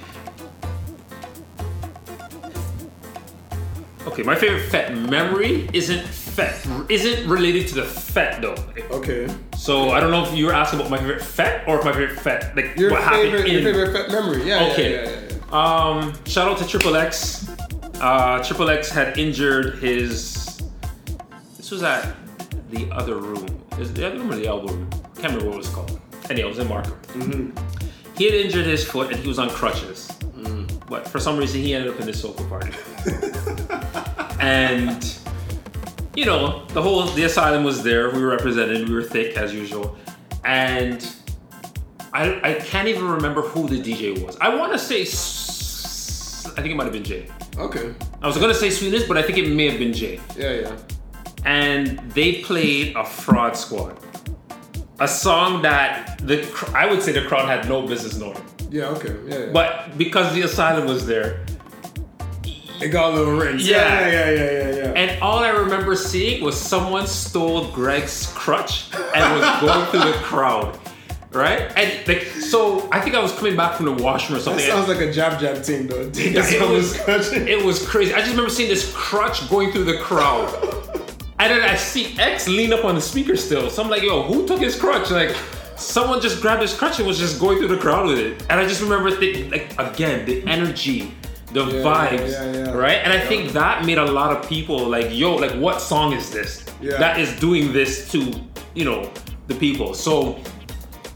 Okay, 4.06 4.22
my 4.22 4.34
favorite 4.34 4.62
Fet 4.70 4.96
memory 4.96 5.68
isn't 5.72 6.04
Fet. 6.06 6.64
Isn't 6.88 7.28
related 7.28 7.66
to 7.68 7.74
the 7.76 7.84
Fet 7.84 8.40
though. 8.40 8.54
Okay, 8.90 9.26
So 9.59 9.90
I 9.90 9.99
don't 10.01 10.12
know 10.12 10.25
if 10.25 10.35
you 10.35 10.47
were 10.47 10.55
asking 10.55 10.79
about 10.79 10.90
my 10.90 10.99
favorite 10.99 11.21
Fet 11.21 11.66
or 11.66 11.79
if 11.81 11.85
my 11.85 11.92
favorite 11.92 12.18
Fet, 12.18 12.57
like 12.57 12.77
your 12.77 12.92
what 12.92 13.03
happened 13.03 13.33
favorite 13.33 13.47
in. 13.47 13.62
your 13.62 13.75
favorite 13.75 13.92
Fet 13.92 14.11
memory? 14.11 14.49
Yeah. 14.49 14.68
Okay. 14.71 14.92
Yeah, 14.92 15.11
yeah, 15.11 15.37
yeah. 15.51 15.99
Um, 16.01 16.25
shout 16.25 16.49
out 16.49 16.59
to 16.59 16.66
Triple 16.66 16.97
X. 16.97 17.51
Uh, 18.01 18.42
Triple 18.44 18.71
X 18.71 18.88
had 18.88 19.18
injured 19.18 19.79
his. 19.81 20.62
This 21.57 21.73
was 21.73 21.83
at 21.83 22.14
the 22.71 22.88
other 22.92 23.16
room. 23.16 23.47
Is 23.79 23.92
the 23.92 24.07
other 24.07 24.18
room 24.18 24.31
or 24.31 24.37
the 24.37 24.47
elbow 24.47 24.73
room? 24.73 24.90
Can't 25.16 25.35
remember 25.35 25.47
what 25.47 25.55
it 25.55 25.59
was 25.59 25.68
called. 25.68 26.01
Anyway, 26.31 26.47
it 26.47 26.51
was 26.51 26.59
in 26.61 26.68
Markham. 26.68 27.53
He 28.16 28.25
had 28.27 28.35
injured 28.35 28.66
his 28.66 28.85
foot 28.85 29.12
and 29.12 29.21
he 29.21 29.27
was 29.29 29.38
on 29.38 29.51
crutches. 29.51 30.09
But 30.88 31.07
for 31.07 31.21
some 31.21 31.37
reason, 31.37 31.61
he 31.61 31.75
ended 31.75 31.92
up 31.92 32.01
in 32.01 32.07
this 32.07 32.25
soca 32.25 32.49
party. 32.49 32.73
and 34.40 35.17
you 36.18 36.24
know, 36.26 36.64
the 36.76 36.83
whole 36.83 37.04
the 37.18 37.24
asylum 37.31 37.62
was 37.70 37.83
there. 37.88 38.11
We 38.11 38.20
were 38.20 38.33
represented. 38.38 38.88
We 38.88 38.94
were 38.94 39.04
thick 39.16 39.37
as 39.37 39.54
usual, 39.62 39.96
and 40.44 40.98
I 42.12 42.22
I 42.50 42.52
can't 42.70 42.88
even 42.88 43.07
remember 43.18 43.42
who 43.42 43.68
the 43.68 43.81
DJ 43.87 44.02
was. 44.24 44.37
I 44.46 44.48
want 44.59 44.70
to 44.72 44.78
say 44.90 45.02
S- 45.02 46.46
I 46.57 46.61
think 46.61 46.70
it 46.72 46.76
might 46.78 46.88
have 46.90 46.92
been 47.00 47.04
Jay. 47.12 47.22
Okay. 47.57 47.87
I 48.22 48.26
was 48.26 48.37
gonna 48.42 48.54
say 48.62 48.68
Sweetness, 48.70 49.04
but 49.11 49.16
I 49.16 49.22
think 49.22 49.38
it 49.38 49.48
may 49.61 49.66
have 49.70 49.78
been 49.78 49.92
Jay. 49.92 50.14
Yeah, 50.37 50.52
yeah. 50.62 50.76
And 51.44 51.85
they 52.18 52.31
played 52.48 52.96
a 52.96 53.04
Fraud 53.04 53.57
Squad, 53.57 53.94
a 54.98 55.07
song 55.07 55.62
that 55.62 56.18
the 56.31 56.38
cr- 56.57 56.76
I 56.76 56.85
would 56.90 57.00
say 57.04 57.12
the 57.12 57.22
crowd 57.31 57.46
had 57.54 57.68
no 57.68 57.87
business 57.87 58.14
knowing, 58.18 58.42
Yeah, 58.70 58.94
okay. 58.96 59.14
Yeah, 59.28 59.38
yeah. 59.38 59.52
but 59.59 59.96
because 59.96 60.35
the 60.35 60.42
asylum 60.42 60.87
was 60.94 61.07
there, 61.07 61.31
it 62.83 62.88
got 62.98 63.12
a 63.12 63.16
little 63.16 63.37
rinse. 63.42 63.62
Yeah. 63.64 63.76
Yeah, 63.78 64.11
yeah, 64.11 64.31
yeah, 64.31 64.50
yeah, 64.50 64.50
yeah. 64.67 64.67
And 64.98 65.22
all 65.22 65.38
I 65.38 65.50
remember 65.50 65.94
seeing 65.94 66.42
was 66.42 66.61
someone 66.61 67.06
stole 67.06 67.70
Greg's 67.70 68.26
crutch 68.34 68.92
and 69.14 69.40
was 69.40 69.61
going 69.61 69.87
through 69.92 70.11
the 70.11 70.18
crowd. 70.24 70.76
Right? 71.30 71.70
And 71.76 72.08
like 72.08 72.22
so 72.22 72.88
I 72.90 73.00
think 73.00 73.14
I 73.14 73.22
was 73.22 73.32
coming 73.32 73.54
back 73.54 73.76
from 73.76 73.87
the 73.87 74.02
washroom 74.02 74.40
or 74.40 74.42
something. 74.42 74.66
that 74.66 74.72
sounds 74.72 74.88
like 74.88 74.98
a 74.98 75.12
jab 75.12 75.38
jab 75.38 75.62
team 75.62 75.87
though. 75.87 76.11
It 76.16 76.68
was, 76.68 77.32
it 77.32 77.64
was 77.64 77.87
crazy. 77.87 78.12
I 78.12 78.18
just 78.18 78.30
remember 78.30 78.50
seeing 78.50 78.68
this 78.68 78.92
crutch 78.92 79.48
going 79.48 79.70
through 79.70 79.84
the 79.84 79.98
crowd. 79.98 80.52
And 81.38 81.52
then 81.52 81.62
I 81.62 81.76
see 81.76 82.18
X 82.18 82.48
lean 82.48 82.72
up 82.72 82.84
on 82.84 82.96
the 82.96 83.00
speaker 83.00 83.37
still. 83.37 83.70
So 83.70 83.84
I'm 83.84 83.88
like, 83.88 84.02
yo, 84.02 84.24
who 84.24 84.48
took 84.48 84.58
his 84.58 84.76
crutch? 84.76 85.12
Like, 85.12 85.37
someone 85.76 86.20
just 86.20 86.42
grabbed 86.42 86.62
his 86.62 86.74
crutch 86.74 86.98
and 86.98 87.06
was 87.06 87.20
just 87.20 87.38
going 87.38 87.58
through 87.58 87.68
the 87.68 87.78
crowd 87.78 88.08
with 88.08 88.18
it. 88.18 88.44
And 88.50 88.58
I 88.58 88.66
just 88.66 88.82
remember 88.82 89.12
thinking, 89.12 89.48
like, 89.48 89.78
again, 89.78 90.26
the 90.26 90.44
energy, 90.48 91.14
the 91.52 91.64
Yeah, 91.64 91.82
vibes, 91.82 92.30
yeah, 92.30 92.72
right? 92.72 92.98
And 93.04 93.12
I 93.12 93.20
think 93.20 93.52
that 93.52 93.84
made 93.84 93.98
a 93.98 94.04
lot 94.04 94.37
of 94.37 94.48
people 94.48 94.87
like, 94.88 95.08
yo, 95.12 95.34
like, 95.37 95.52
what 95.52 95.80
song 95.80 96.12
is 96.12 96.30
this 96.30 96.64
Yeah. 96.80 96.98
that 96.98 97.18
is 97.18 97.38
doing 97.40 97.72
this 97.72 98.11
to, 98.12 98.32
you 98.74 98.84
know, 98.84 99.11
the 99.46 99.54
people? 99.54 99.94
So, 99.94 100.38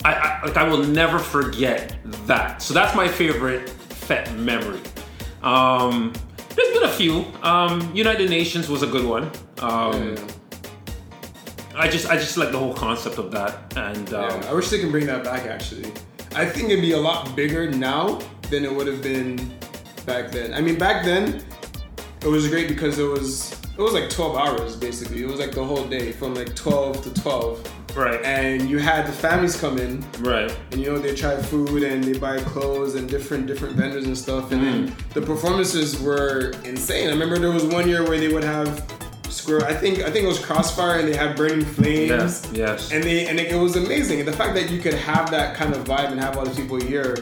I, 0.04 0.14
I 0.14 0.46
like, 0.46 0.56
I 0.56 0.64
will 0.68 0.82
never 0.84 1.18
forget 1.18 1.94
that. 2.26 2.62
So 2.62 2.74
that's 2.74 2.94
my 2.96 3.06
favorite 3.08 3.68
Fet 3.68 4.34
memory. 4.36 4.80
Um, 5.42 6.12
there's 6.56 6.72
been 6.74 6.82
a 6.84 6.92
few. 6.92 7.24
Um, 7.42 7.90
United 7.94 8.28
Nations 8.30 8.68
was 8.68 8.82
a 8.82 8.86
good 8.86 9.04
one. 9.04 9.30
Um, 9.60 10.16
I 11.74 11.88
just 11.88 12.08
I 12.10 12.16
just 12.16 12.36
like 12.36 12.50
the 12.52 12.58
whole 12.58 12.74
concept 12.74 13.16
of 13.18 13.30
that, 13.30 13.72
and 13.76 14.12
um, 14.12 14.28
yeah. 14.42 14.50
I 14.50 14.52
wish 14.54 14.68
they 14.68 14.78
can 14.80 14.90
bring 14.90 15.06
that 15.06 15.24
back 15.24 15.46
actually. 15.46 15.90
I 16.34 16.44
think 16.44 16.68
it'd 16.70 16.82
be 16.82 16.92
a 16.92 16.98
lot 17.00 17.34
bigger 17.36 17.70
now 17.70 18.18
than 18.50 18.64
it 18.64 18.74
would 18.74 18.86
have 18.86 19.02
been 19.02 19.38
back 20.06 20.30
then. 20.30 20.52
I 20.54 20.60
mean, 20.60 20.78
back 20.78 21.04
then 21.04 21.42
it 22.22 22.28
was 22.28 22.48
great 22.48 22.68
because 22.68 22.98
it 22.98 23.04
was 23.08 23.52
it 23.76 23.78
was 23.80 23.92
like 23.94 24.10
12 24.10 24.36
hours 24.36 24.76
basically. 24.76 25.22
It 25.22 25.28
was 25.28 25.40
like 25.40 25.52
the 25.52 25.64
whole 25.64 25.84
day 25.84 26.12
from 26.12 26.34
like 26.34 26.54
12 26.54 27.02
to 27.04 27.22
12, 27.22 27.96
right, 27.96 28.22
and 28.24 28.68
you 28.68 28.78
had 28.78 29.06
the 29.06 29.12
families 29.12 29.58
come 29.58 29.78
in. 29.78 30.04
Right, 30.20 30.54
and 30.70 30.80
you 30.80 30.90
know 30.90 30.98
they 30.98 31.14
try 31.14 31.36
food 31.36 31.82
and 31.82 32.04
they 32.04 32.18
buy 32.18 32.38
clothes 32.38 32.94
and 32.96 33.08
different 33.08 33.46
different 33.46 33.74
vendors 33.76 34.04
and 34.04 34.16
stuff. 34.16 34.52
And 34.52 34.60
Mm. 34.60 34.64
then 34.86 34.96
the 35.14 35.22
performances 35.22 36.00
were 36.00 36.52
insane. 36.64 37.08
I 37.08 37.12
remember 37.12 37.38
there 37.38 37.50
was 37.50 37.64
one 37.64 37.88
year 37.88 38.02
where 38.06 38.18
they 38.20 38.28
would 38.28 38.44
have 38.44 38.84
squirrel 39.30 39.64
i 39.64 39.72
think 39.72 40.00
i 40.00 40.10
think 40.10 40.24
it 40.26 40.28
was 40.28 40.38
Krosfyah 40.38 40.98
and 41.00 41.08
they 41.08 41.16
had 41.16 41.34
burning 41.36 41.64
flames. 41.64 42.10
Yes, 42.10 42.50
yes, 42.52 42.92
and 42.92 43.02
they 43.02 43.26
and 43.28 43.40
it, 43.40 43.50
it 43.50 43.56
was 43.56 43.76
amazing. 43.76 44.18
And 44.20 44.28
the 44.28 44.32
fact 44.34 44.52
that 44.56 44.68
you 44.70 44.78
could 44.78 44.92
have 44.92 45.30
that 45.30 45.56
kind 45.56 45.72
of 45.74 45.84
vibe 45.84 46.10
and 46.12 46.20
have 46.20 46.36
all 46.36 46.44
these 46.44 46.56
people 46.56 46.78
here 46.78 47.16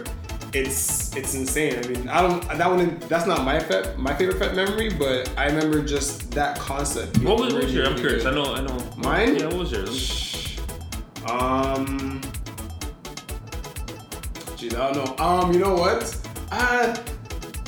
it's 0.52 0.99
it's 1.16 1.34
insane. 1.34 1.78
I 1.82 1.86
mean, 1.88 2.08
I 2.08 2.20
don't 2.22 2.46
that 2.58 2.68
one. 2.70 2.98
That's 3.08 3.26
not 3.26 3.44
my 3.44 3.58
fet, 3.60 3.98
my 3.98 4.14
favorite 4.14 4.38
fet 4.38 4.54
memory, 4.54 4.90
but 4.90 5.30
I 5.36 5.46
remember 5.46 5.82
just 5.82 6.30
that 6.32 6.58
concept. 6.58 7.18
What 7.18 7.38
was, 7.38 7.54
really, 7.54 7.72
yours? 7.72 7.88
I'm 7.88 7.94
really 7.94 8.00
curious. 8.02 8.22
good. 8.24 8.32
I 8.32 8.34
know. 8.36 8.54
I 8.54 8.60
know. 8.60 8.92
Mine? 8.96 9.36
Yeah. 9.36 9.46
What 9.46 9.56
was 9.56 9.72
yours? 9.72 9.96
Shh. 9.96 10.58
Um. 11.28 12.20
Geez, 14.56 14.74
I 14.74 14.92
don't 14.92 15.18
know. 15.18 15.24
Um, 15.24 15.52
you 15.52 15.58
know 15.58 15.74
what? 15.74 16.16
Uh, 16.52 16.96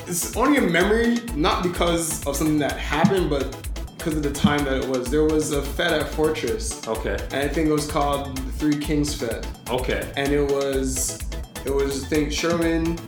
it's 0.06 0.36
only 0.36 0.58
a 0.58 0.60
memory, 0.60 1.20
not 1.34 1.62
because 1.62 2.26
of 2.26 2.36
something 2.36 2.58
that 2.58 2.72
happened, 2.78 3.30
but 3.30 3.56
because 3.96 4.16
of 4.16 4.22
the 4.22 4.32
time 4.32 4.64
that 4.64 4.82
it 4.82 4.88
was. 4.88 5.10
There 5.10 5.24
was 5.24 5.52
a 5.52 5.62
fete 5.62 5.92
at 5.92 6.08
Fortress, 6.08 6.86
Okay. 6.88 7.16
and 7.30 7.34
I 7.34 7.48
think 7.48 7.68
it 7.68 7.72
was 7.72 7.90
called 7.90 8.36
the 8.36 8.52
Three 8.52 8.76
Kings 8.76 9.14
Fete, 9.14 9.46
Okay. 9.70 10.12
and 10.16 10.32
it 10.32 10.42
was, 10.50 11.18
it 11.64 11.72
was 11.72 12.04
I 12.04 12.08
think 12.08 12.32
Sherman, 12.32 12.98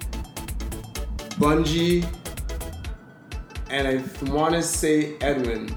Bunji, 1.39 2.07
and 3.71 3.89
I 3.89 4.31
want 4.31 4.55
to 4.55 4.63
say 4.63 5.17
Edwin, 5.21 5.75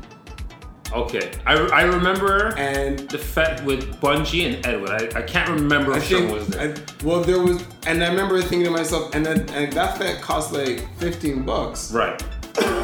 Okay. 0.94 1.32
I, 1.46 1.56
I 1.56 1.82
remember 1.84 2.54
and 2.58 3.00
the 3.10 3.18
fet 3.18 3.64
with 3.66 4.00
Bunji 4.00 4.46
and 4.48 4.66
Edwin. 4.66 4.92
I, 4.92 5.20
I 5.20 5.22
can't 5.22 5.50
remember 5.50 5.94
I 5.94 6.00
think, 6.00 6.32
was 6.32 6.48
there. 6.48 6.74
I, 6.74 7.06
well, 7.06 7.22
there 7.22 7.40
was, 7.42 7.64
and 7.86 8.04
I 8.04 8.08
remember 8.08 8.42
thinking 8.42 8.64
to 8.64 8.72
myself, 8.72 9.14
and 9.14 9.26
then 9.26 9.50
and 9.50 9.72
that 9.74 9.98
fet 9.98 10.22
cost 10.22 10.54
like 10.54 10.88
fifteen 10.98 11.44
bucks. 11.44 11.92
right. 11.92 12.18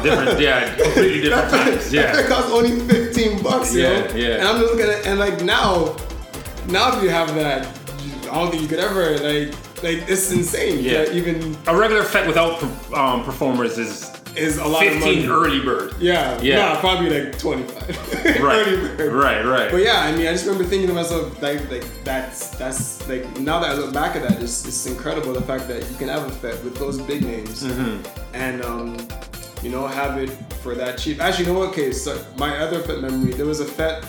Different. 0.02 0.38
Yeah. 0.38 0.74
Completely 0.76 1.20
different 1.28 1.50
times. 1.50 1.90
That 1.90 2.14
fet 2.14 2.26
cost 2.28 2.50
only 2.50 2.78
fifteen 2.86 3.42
bucks, 3.42 3.74
yo. 3.74 3.90
Yeah, 3.90 4.14
yeah. 4.14 4.28
And 4.36 4.48
I'm 4.48 4.60
just 4.60 4.74
looking 4.74 4.90
at, 4.90 5.06
and 5.06 5.18
like 5.18 5.42
now, 5.42 5.96
now 6.68 6.96
if 6.96 7.02
you 7.02 7.08
have 7.08 7.34
that, 7.36 7.66
I 8.30 8.34
don't 8.34 8.50
think 8.50 8.62
you 8.62 8.68
could 8.68 8.80
ever 8.80 9.16
like, 9.18 9.54
like 9.84 10.08
it's 10.08 10.32
insane. 10.32 10.82
Yeah. 10.82 11.04
that 11.04 11.14
even 11.14 11.56
A 11.66 11.76
regular 11.76 12.02
fet 12.04 12.26
without 12.26 12.62
um, 12.92 13.24
performers 13.24 13.78
is 13.78 14.10
is 14.36 14.58
a 14.58 14.66
lot 14.66 14.84
of 14.84 14.92
15 14.94 15.00
money. 15.00 15.28
early 15.28 15.60
bird. 15.60 15.94
Yeah, 16.00 16.40
Yeah. 16.42 16.56
yeah, 16.74 16.80
probably 16.80 17.08
like 17.16 17.38
twenty 17.38 17.62
five. 17.72 17.86
Right. 18.42 18.66
Right. 19.26 19.42
Right. 19.54 19.70
But 19.70 19.82
yeah, 19.88 20.00
I 20.00 20.10
mean, 20.16 20.26
I 20.26 20.32
just 20.32 20.44
remember 20.46 20.64
thinking 20.68 20.88
to 20.88 20.94
myself, 20.94 21.40
like, 21.40 21.60
like 21.70 21.84
that's 22.02 22.38
that's 22.60 23.06
like 23.08 23.24
now 23.38 23.60
that 23.60 23.70
I 23.70 23.74
look 23.74 23.92
back 23.94 24.16
at 24.16 24.22
that, 24.26 24.42
it's, 24.42 24.66
it's 24.66 24.86
incredible 24.86 25.32
the 25.34 25.42
fact 25.52 25.68
that 25.68 25.88
you 25.88 25.96
can 25.96 26.08
have 26.08 26.24
a 26.26 26.30
fet 26.42 26.56
with 26.64 26.76
those 26.82 27.00
big 27.00 27.22
names 27.22 27.62
Mm-hmm. 27.62 27.96
and 28.34 28.56
um, 28.64 28.96
you 29.62 29.70
know 29.70 29.86
have 29.86 30.18
it 30.18 30.30
for 30.64 30.74
that 30.74 30.98
cheap. 30.98 31.20
Actually, 31.20 31.46
you 31.46 31.52
know 31.52 31.58
what? 31.60 31.68
Okay, 31.68 31.92
so 31.92 32.10
my 32.36 32.50
other 32.58 32.80
fet 32.80 33.00
memory, 33.00 33.32
there 33.34 33.46
was 33.46 33.60
a 33.60 33.64
fet 33.80 34.04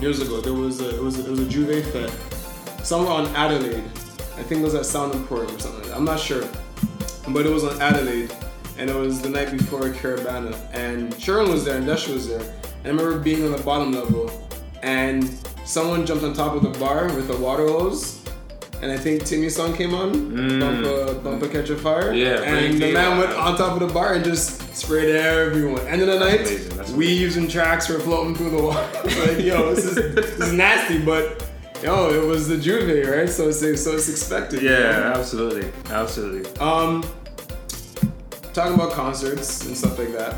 years 0.00 0.20
ago. 0.20 0.40
There 0.40 0.54
was 0.54 0.80
a 0.80 0.90
it 0.98 1.02
was 1.02 1.18
a, 1.18 1.24
it 1.26 1.30
was 1.34 1.40
a 1.40 1.46
J'ouvert 1.52 1.86
fet 1.94 2.12
somewhere 2.86 3.12
on 3.12 3.26
Adelaide. 3.34 3.82
I 4.38 4.42
think 4.42 4.60
it 4.60 4.64
was 4.64 4.74
at 4.74 4.86
Sound 4.86 5.14
Emporium 5.14 5.54
or 5.54 5.58
something. 5.58 5.80
Like 5.80 5.88
that. 5.88 5.96
I'm 5.96 6.04
not 6.04 6.20
sure, 6.20 6.48
but 7.28 7.44
it 7.44 7.50
was 7.50 7.64
on 7.64 7.80
Adelaide, 7.82 8.32
and 8.78 8.88
it 8.88 8.94
was 8.94 9.20
the 9.20 9.28
night 9.28 9.50
before 9.50 9.80
Caribana, 9.90 10.56
and 10.72 11.18
Sharon 11.20 11.50
was 11.50 11.64
there 11.64 11.76
and 11.76 11.86
Dash 11.86 12.06
was 12.08 12.28
there. 12.28 12.40
And 12.84 12.86
I 12.86 12.88
remember 12.90 13.18
being 13.18 13.44
on 13.44 13.52
the 13.52 13.62
bottom 13.62 13.92
level, 13.92 14.30
and 14.82 15.28
someone 15.64 16.06
jumped 16.06 16.24
on 16.24 16.32
top 16.32 16.54
of 16.54 16.62
the 16.62 16.78
bar 16.78 17.06
with 17.06 17.30
a 17.30 17.36
water 17.36 17.66
hose. 17.66 18.22
And 18.80 18.92
I 18.92 18.96
think 18.96 19.24
Timmy's 19.24 19.56
song 19.56 19.76
came 19.76 19.92
on, 19.92 20.60
Bumper, 20.60 21.14
Bumper 21.14 21.48
Catch 21.48 21.70
a 21.70 21.76
Fire. 21.76 22.12
Mm. 22.12 22.16
Yeah, 22.16 22.42
and 22.42 22.80
the 22.80 22.92
man 22.92 23.18
went 23.18 23.32
on 23.32 23.56
top 23.56 23.80
of 23.80 23.88
the 23.88 23.92
bar 23.92 24.14
and 24.14 24.24
just 24.24 24.72
sprayed 24.76 25.16
everyone. 25.16 25.84
End 25.88 26.00
of 26.00 26.06
the 26.06 26.20
night, 26.20 26.40
amazing, 26.42 26.76
that's 26.76 26.90
we 26.92 27.06
amazing. 27.06 27.22
using 27.22 27.48
tracks 27.48 27.88
for 27.88 27.98
floating 27.98 28.36
through 28.36 28.50
the 28.50 28.62
water. 28.62 28.88
like, 29.04 29.44
yo, 29.44 29.74
this 29.74 29.84
is, 29.84 30.14
this 30.14 30.38
is 30.38 30.52
nasty, 30.52 31.04
but 31.04 31.47
yo, 31.82 32.10
it 32.10 32.26
was 32.26 32.48
the 32.48 32.56
J'ouvert, 32.56 33.10
right? 33.10 33.28
So 33.28 33.48
it's 33.48 33.60
so 33.60 33.94
it's 33.94 34.08
expected. 34.08 34.62
Yeah. 34.62 35.12
Absolutely. 35.14 35.70
Absolutely. 35.90 36.50
Um, 36.60 37.04
talking 38.52 38.74
about 38.74 38.92
concerts 38.92 39.64
and 39.66 39.76
stuff 39.76 39.98
like 39.98 40.12
that. 40.12 40.34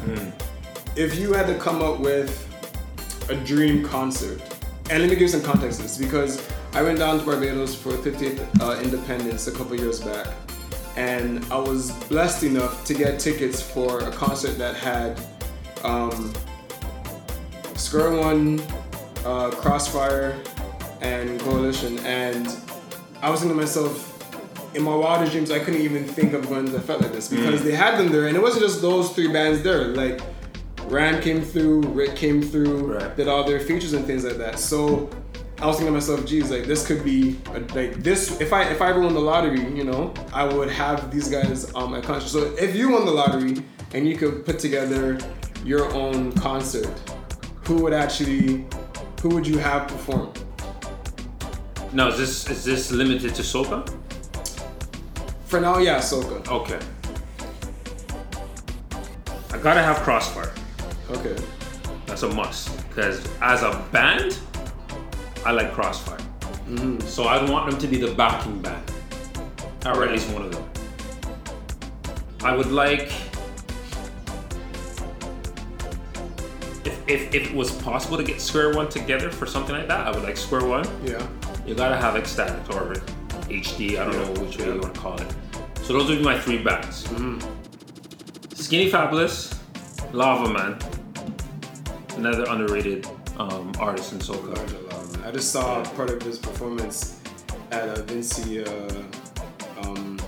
If 0.96 1.16
you 1.16 1.32
had 1.32 1.46
to 1.46 1.54
come 1.58 1.82
up 1.82 2.00
with 2.00 2.46
a 3.28 3.36
dream 3.36 3.86
concert, 3.86 4.40
and 4.90 5.00
let 5.00 5.08
me 5.08 5.10
give 5.10 5.20
you 5.20 5.28
some 5.28 5.42
context 5.42 5.78
to 5.78 5.84
this 5.84 5.96
because 5.96 6.46
I 6.72 6.82
went 6.82 6.98
down 6.98 7.18
to 7.20 7.24
Barbados 7.24 7.74
for 7.74 7.92
50th 7.92 8.60
uh, 8.60 8.80
Independence 8.82 9.46
a 9.46 9.52
couple 9.52 9.78
years 9.78 10.00
back, 10.00 10.26
and 10.96 11.44
I 11.50 11.58
was 11.58 11.92
blessed 12.08 12.42
enough 12.42 12.84
to 12.86 12.94
get 12.94 13.20
tickets 13.20 13.62
for 13.62 14.00
a 14.00 14.10
concert 14.10 14.58
that 14.58 14.76
had 14.76 15.20
um, 15.84 16.32
Square 17.76 18.16
One, 18.20 18.60
uh, 19.24 19.50
Krosfyah, 19.50 20.36
and 21.00 21.40
Coalition, 21.40 21.98
and 22.00 22.46
I 23.22 23.30
was 23.30 23.40
thinking 23.40 23.56
to 23.56 23.62
myself, 23.62 24.06
in 24.74 24.82
my 24.82 24.94
wildest 24.94 25.32
dreams, 25.32 25.50
I 25.50 25.58
couldn't 25.58 25.80
even 25.80 26.04
think 26.04 26.32
of 26.32 26.48
to 26.48 26.76
a 26.76 26.80
fete 26.80 27.00
like 27.00 27.12
this 27.12 27.28
because 27.28 27.60
mm. 27.60 27.64
they 27.64 27.74
had 27.74 27.98
them 27.98 28.12
there, 28.12 28.28
and 28.28 28.36
it 28.36 28.42
wasn't 28.42 28.62
just 28.62 28.80
those 28.80 29.12
three 29.12 29.32
bands 29.32 29.62
there. 29.62 29.88
Like 29.88 30.20
Ram 30.86 31.20
came 31.20 31.42
through, 31.42 31.82
Rick 31.82 32.16
came 32.16 32.42
through, 32.42 32.94
Right. 32.94 33.16
did 33.16 33.28
all 33.28 33.44
their 33.44 33.60
features 33.60 33.92
and 33.92 34.04
things 34.04 34.24
like 34.24 34.36
that. 34.36 34.58
So 34.58 35.10
I 35.60 35.66
was 35.66 35.76
thinking 35.76 35.92
to 35.94 36.00
myself, 36.00 36.24
geez, 36.24 36.50
like 36.50 36.64
this 36.64 36.86
could 36.86 37.04
be 37.04 37.38
a, 37.54 37.60
like 37.74 38.02
this. 38.02 38.40
If 38.40 38.52
I 38.52 38.64
if 38.64 38.80
I 38.80 38.90
ever 38.90 39.00
won 39.00 39.14
the 39.14 39.20
lottery, 39.20 39.60
you 39.76 39.84
know, 39.84 40.14
I 40.32 40.44
would 40.44 40.70
have 40.70 41.10
these 41.10 41.28
guys 41.28 41.70
on 41.72 41.90
my 41.90 42.00
concert. 42.00 42.28
So 42.28 42.56
if 42.56 42.74
you 42.74 42.90
won 42.90 43.04
the 43.04 43.12
lottery 43.12 43.62
and 43.92 44.08
you 44.08 44.16
could 44.16 44.46
put 44.46 44.58
together 44.58 45.18
your 45.64 45.92
own 45.94 46.32
concert, 46.32 46.88
who 47.66 47.82
would 47.82 47.92
actually, 47.92 48.64
who 49.20 49.28
would 49.30 49.46
you 49.46 49.58
have 49.58 49.86
perform? 49.86 50.32
Now, 51.92 52.08
is 52.08 52.18
this 52.18 52.48
is 52.48 52.64
this 52.64 52.92
limited 52.92 53.34
to 53.34 53.42
soca? 53.42 53.82
For 55.46 55.60
now, 55.60 55.78
yeah, 55.78 55.98
soca. 55.98 56.46
Okay. 56.48 56.78
I 59.52 59.58
gotta 59.58 59.82
have 59.82 59.96
Krosfyah. 59.98 60.56
Okay. 61.10 61.36
That's 62.06 62.22
a 62.22 62.28
must. 62.28 62.88
Because 62.88 63.26
as 63.42 63.62
a 63.62 63.84
band, 63.90 64.38
I 65.44 65.50
like 65.50 65.72
Krosfyah. 65.72 66.20
Mm-hmm. 66.68 67.00
So 67.00 67.24
I'd 67.24 67.50
want 67.50 67.68
them 67.68 67.80
to 67.80 67.86
be 67.88 67.96
the 67.98 68.14
backing 68.14 68.62
band. 68.62 68.92
Or 69.84 70.04
at 70.04 70.12
least 70.12 70.30
one 70.32 70.42
of 70.42 70.52
them. 70.52 70.64
I 72.44 72.54
would 72.54 72.70
like. 72.70 73.12
If, 76.84 77.08
if, 77.08 77.34
if 77.34 77.50
it 77.50 77.54
was 77.54 77.72
possible 77.82 78.16
to 78.16 78.22
get 78.22 78.40
Square 78.40 78.74
One 78.74 78.88
together 78.88 79.30
for 79.30 79.46
something 79.46 79.74
like 79.74 79.88
that, 79.88 80.06
I 80.06 80.10
would 80.12 80.22
like 80.22 80.36
Square 80.36 80.66
One. 80.66 80.86
Yeah. 81.04 81.26
You 81.66 81.74
gotta 81.74 81.96
have 81.96 82.14
Xtatik 82.14 82.74
or 82.74 82.94
HD. 83.48 83.98
I 83.98 84.04
don't 84.04 84.14
Yeah. 84.14 84.24
know 84.34 84.40
which 84.42 84.58
way 84.58 84.66
Yeah. 84.66 84.74
you 84.74 84.80
want 84.80 84.94
to 84.94 85.00
call 85.00 85.20
it. 85.20 85.32
So 85.82 85.92
those 85.94 86.08
would 86.08 86.18
be 86.18 86.24
my 86.24 86.38
three 86.38 86.58
bands: 86.58 87.06
Skinny 88.54 88.88
Fabulous, 88.90 89.54
Lava 90.12 90.48
Man, 90.52 90.78
another 92.16 92.44
underrated 92.48 93.06
um, 93.38 93.72
artist 93.78 94.12
in 94.12 94.18
soca. 94.18 94.56
I 95.26 95.30
just 95.32 95.50
saw 95.52 95.82
part 95.96 96.10
of 96.10 96.22
his 96.22 96.38
performance 96.38 97.20
at 97.70 97.88
uh, 97.88 98.02
Vincy. 98.02 98.62
Uh, 98.66 99.82
um, 99.82 100.18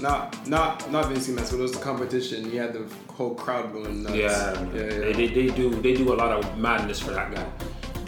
not 0.00 0.46
not 0.48 0.90
not 0.90 1.06
Vincy 1.06 1.32
Mas, 1.34 1.50
but 1.50 1.58
it 1.58 1.62
was 1.62 1.72
the 1.72 1.78
competition. 1.80 2.50
He 2.50 2.56
had 2.56 2.72
the 2.72 2.84
whole 3.12 3.34
crowd 3.34 3.72
going 3.72 4.02
nuts. 4.02 4.14
Yeah, 4.16 4.28
yeah, 4.74 4.82
yeah. 4.82 4.88
They, 4.88 5.12
they, 5.12 5.26
they 5.28 5.46
do 5.48 5.70
they 5.82 5.94
do 5.94 6.12
a 6.12 6.16
lot 6.16 6.32
of 6.32 6.58
madness 6.58 6.98
for 7.00 7.12
that 7.12 7.32
guy. 7.34 7.46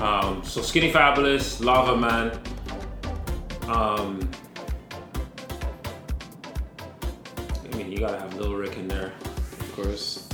Um, 0.05 0.43
so 0.43 0.61
Skinny 0.63 0.91
Fabulous, 0.91 1.61
Lava 1.61 1.97
Man. 1.97 2.33
Um, 3.75 4.21
I 7.73 7.77
mean, 7.77 7.91
you 7.91 7.99
gotta 7.99 8.19
have 8.19 8.35
Lil 8.37 8.55
Rick 8.55 8.77
in 8.77 8.89
there. 8.89 9.13
of 9.61 9.73
course. 9.75 10.29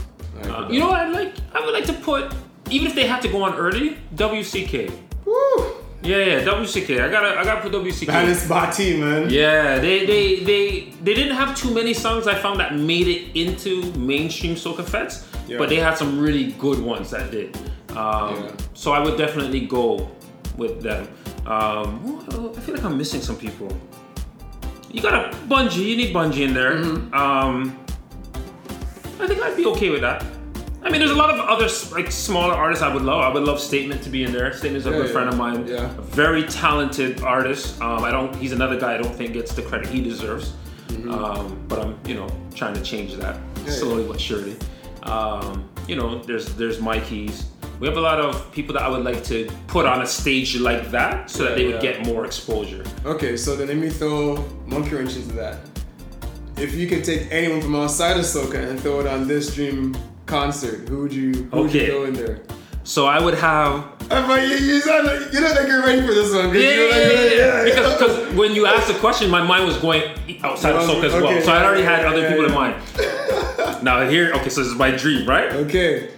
Uh, 0.45 0.69
you 0.71 0.79
know 0.81 0.89
what? 0.89 1.01
I'd 1.01 1.13
like. 1.13 1.35
I 1.55 1.61
would 1.65 1.73
like 1.73 1.85
to 1.87 1.93
put, 1.95 2.33
even 2.71 2.87
if 2.87 2.95
they 2.95 3.07
had 3.07 3.23
to 3.23 3.29
go 3.29 3.43
on 3.43 3.55
early, 3.55 3.97
WCK. 4.15 4.91
Woo! 5.25 5.75
Yeah, 6.03 6.17
yeah, 6.17 6.41
WCK. 6.45 7.01
I 7.03 7.11
gotta, 7.11 7.39
I 7.39 7.45
gotta 7.45 7.61
put 7.61 7.73
WCK. 7.73 8.07
Banis 8.07 8.49
Bati, 8.49 8.99
man. 8.99 9.29
Yeah, 9.31 9.79
they, 9.79 10.07
they, 10.07 10.41
they, 10.45 10.81
they 11.03 11.15
didn't 11.15 11.37
have 11.37 11.55
too 11.57 11.73
many 11.75 11.93
songs 11.93 12.27
I 12.27 12.35
found 12.35 12.59
that 12.61 12.75
made 12.75 13.07
it 13.07 13.37
into 13.39 13.93
mainstream 13.99 14.55
soca 14.55 14.85
fets, 14.85 15.27
Yeah. 15.47 15.59
but 15.59 15.69
they 15.69 15.77
had 15.77 15.99
some 15.99 16.19
really 16.19 16.53
good 16.53 16.79
ones 16.81 17.11
that 17.11 17.31
did. 17.31 17.55
Um, 17.91 17.97
Yeah. 18.45 18.53
So 18.75 18.93
I 18.93 19.01
would 19.01 19.19
definitely 19.19 19.61
go 19.67 20.11
with 20.57 20.81
them. 20.83 21.07
Um, 21.47 22.25
I 22.57 22.61
feel 22.61 22.75
like 22.75 22.85
I'm 22.85 22.97
missing 22.97 23.21
some 23.21 23.37
people. 23.37 23.69
You 24.91 25.01
got 25.01 25.33
a 25.33 25.37
Bunji. 25.47 25.85
You 25.87 25.97
need 25.97 26.15
Bunji 26.15 26.41
in 26.47 26.53
there. 26.55 26.75
Mm-hmm. 26.75 27.15
Um, 27.15 27.79
I 29.21 29.27
think 29.27 29.41
I'd 29.43 29.57
be 29.57 29.67
okay 29.67 29.91
with 29.91 30.01
that. 30.01 30.25
I 30.83 30.89
mean, 30.91 30.99
there's 30.99 31.11
a 31.11 31.15
lot 31.15 31.31
of 31.31 31.39
other 31.41 31.69
like 31.93 32.11
smaller 32.11 32.55
artists 32.55 32.83
I 32.83 32.93
would 32.93 33.03
love. 33.03 33.21
I 33.21 33.33
would 33.33 33.45
love 33.45 33.61
Statement 33.61 34.03
to 34.03 34.11
be 34.11 34.25
in 34.25 34.33
there. 34.33 34.53
Statement's 34.53 34.87
a 34.87 34.91
Yeah, 34.91 34.97
good 34.97 35.07
yeah. 35.07 35.13
friend 35.13 35.29
of 35.29 35.37
mine. 35.37 35.67
Yeah. 35.67 35.85
A 35.97 36.01
very 36.03 36.43
talented 36.45 37.21
artist. 37.23 37.81
Um, 37.83 38.03
I 38.03 38.11
don't. 38.11 38.35
He's 38.37 38.53
another 38.53 38.81
guy 38.81 38.95
I 38.95 38.97
don't 38.99 39.15
think 39.15 39.35
gets 39.35 39.55
the 39.55 39.63
credit 39.63 39.89
he 39.89 40.01
deserves. 40.03 40.55
Um, 41.09 41.65
but 41.69 41.79
I'm, 41.79 41.99
you 42.05 42.15
know, 42.15 42.29
trying 42.55 42.75
to 42.75 42.83
change 42.83 43.15
that 43.17 43.37
Mm-hmm. 43.37 43.67
Yeah, 43.67 43.73
slowly 43.73 44.05
but 44.09 44.21
surely. 44.21 44.57
Um, 45.05 45.69
you 45.87 45.97
know, 45.97 46.19
there's 46.23 46.55
there's 46.57 46.81
Mikey's. 46.81 47.47
We 47.81 47.87
have 47.89 47.97
a 47.97 48.01
lot 48.01 48.21
of 48.21 48.53
people 48.53 48.75
that 48.75 48.83
I 48.83 48.89
would 48.89 49.05
like 49.05 49.25
to 49.25 49.49
put 49.67 49.87
on 49.87 50.03
a 50.03 50.07
stage 50.07 50.55
like 50.61 50.91
that, 50.91 51.31
so 51.31 51.45
that 51.45 51.57
they 51.57 51.65
would 51.65 51.83
yeah. 51.83 51.93
get 51.93 52.07
more 52.07 52.27
exposure. 52.27 52.85
Okay, 53.07 53.37
so 53.39 53.57
then 53.57 53.69
let 53.69 53.77
me 53.79 53.89
throw 53.89 54.37
monkey 54.67 54.95
wrench 54.97 55.17
into 55.17 55.33
that. 55.37 55.57
if 56.59 56.75
you 56.75 56.87
could 56.87 57.03
take 57.05 57.27
anyone 57.31 57.63
from 57.63 57.75
outside 57.77 58.19
of 58.19 58.25
soca 58.27 58.69
and 58.69 58.79
throw 58.79 59.01
it 59.01 59.07
on 59.07 59.27
this 59.27 59.55
dream 59.55 59.97
concert, 60.27 60.87
who 60.91 60.99
would 61.03 61.13
you 61.15 61.33
who 61.51 61.63
would 61.63 61.73
you 61.73 61.81
Okay. 61.81 61.87
throw 61.91 62.05
in 62.05 62.13
there? 62.13 62.43
So 62.85 63.07
I 63.07 63.19
would 63.25 63.35
have 63.35 63.85
I 64.11 64.27
mean, 64.29 64.51
you, 64.51 64.57
you 64.75 64.81
sound 64.81 65.07
like 65.07 65.33
you 65.33 65.41
don't 65.41 65.55
think 65.57 65.69
you're 65.69 65.83
ready 65.83 66.03
for 66.07 66.13
this 66.13 66.35
one. 66.35 66.47
'cause 66.51 66.57
Yeah, 66.63 66.71
you're 66.75 66.89
yeah, 66.89 66.95
like, 66.97 67.13
yeah, 67.13 67.23
yeah. 67.23 67.37
yeah. 67.59 67.65
Because, 67.65 67.93
because 67.97 68.35
when 68.35 68.55
you 68.57 68.67
asked 68.67 68.89
the 68.89 68.99
question, 68.99 69.31
my 69.31 69.43
mind 69.43 69.65
was 69.67 69.77
going 69.79 70.03
outside 70.43 70.75
of 70.75 70.83
soca 70.89 71.05
as 71.05 71.13
well. 71.15 71.27
Okay, 71.29 71.43
So 71.45 71.53
I 71.53 71.65
already 71.65 71.85
had 71.85 72.01
yeah, 72.03 72.11
other 72.11 72.23
yeah, 72.23 72.29
people 72.31 72.45
in 72.47 72.53
mind. 72.53 72.75
Now 73.83 74.07
here, 74.09 74.33
okay, 74.35 74.49
so 74.51 74.61
this 74.63 74.71
is 74.73 74.75
my 74.77 74.91
dream, 74.91 75.27
right? 75.29 75.51
Okay. 75.65 76.11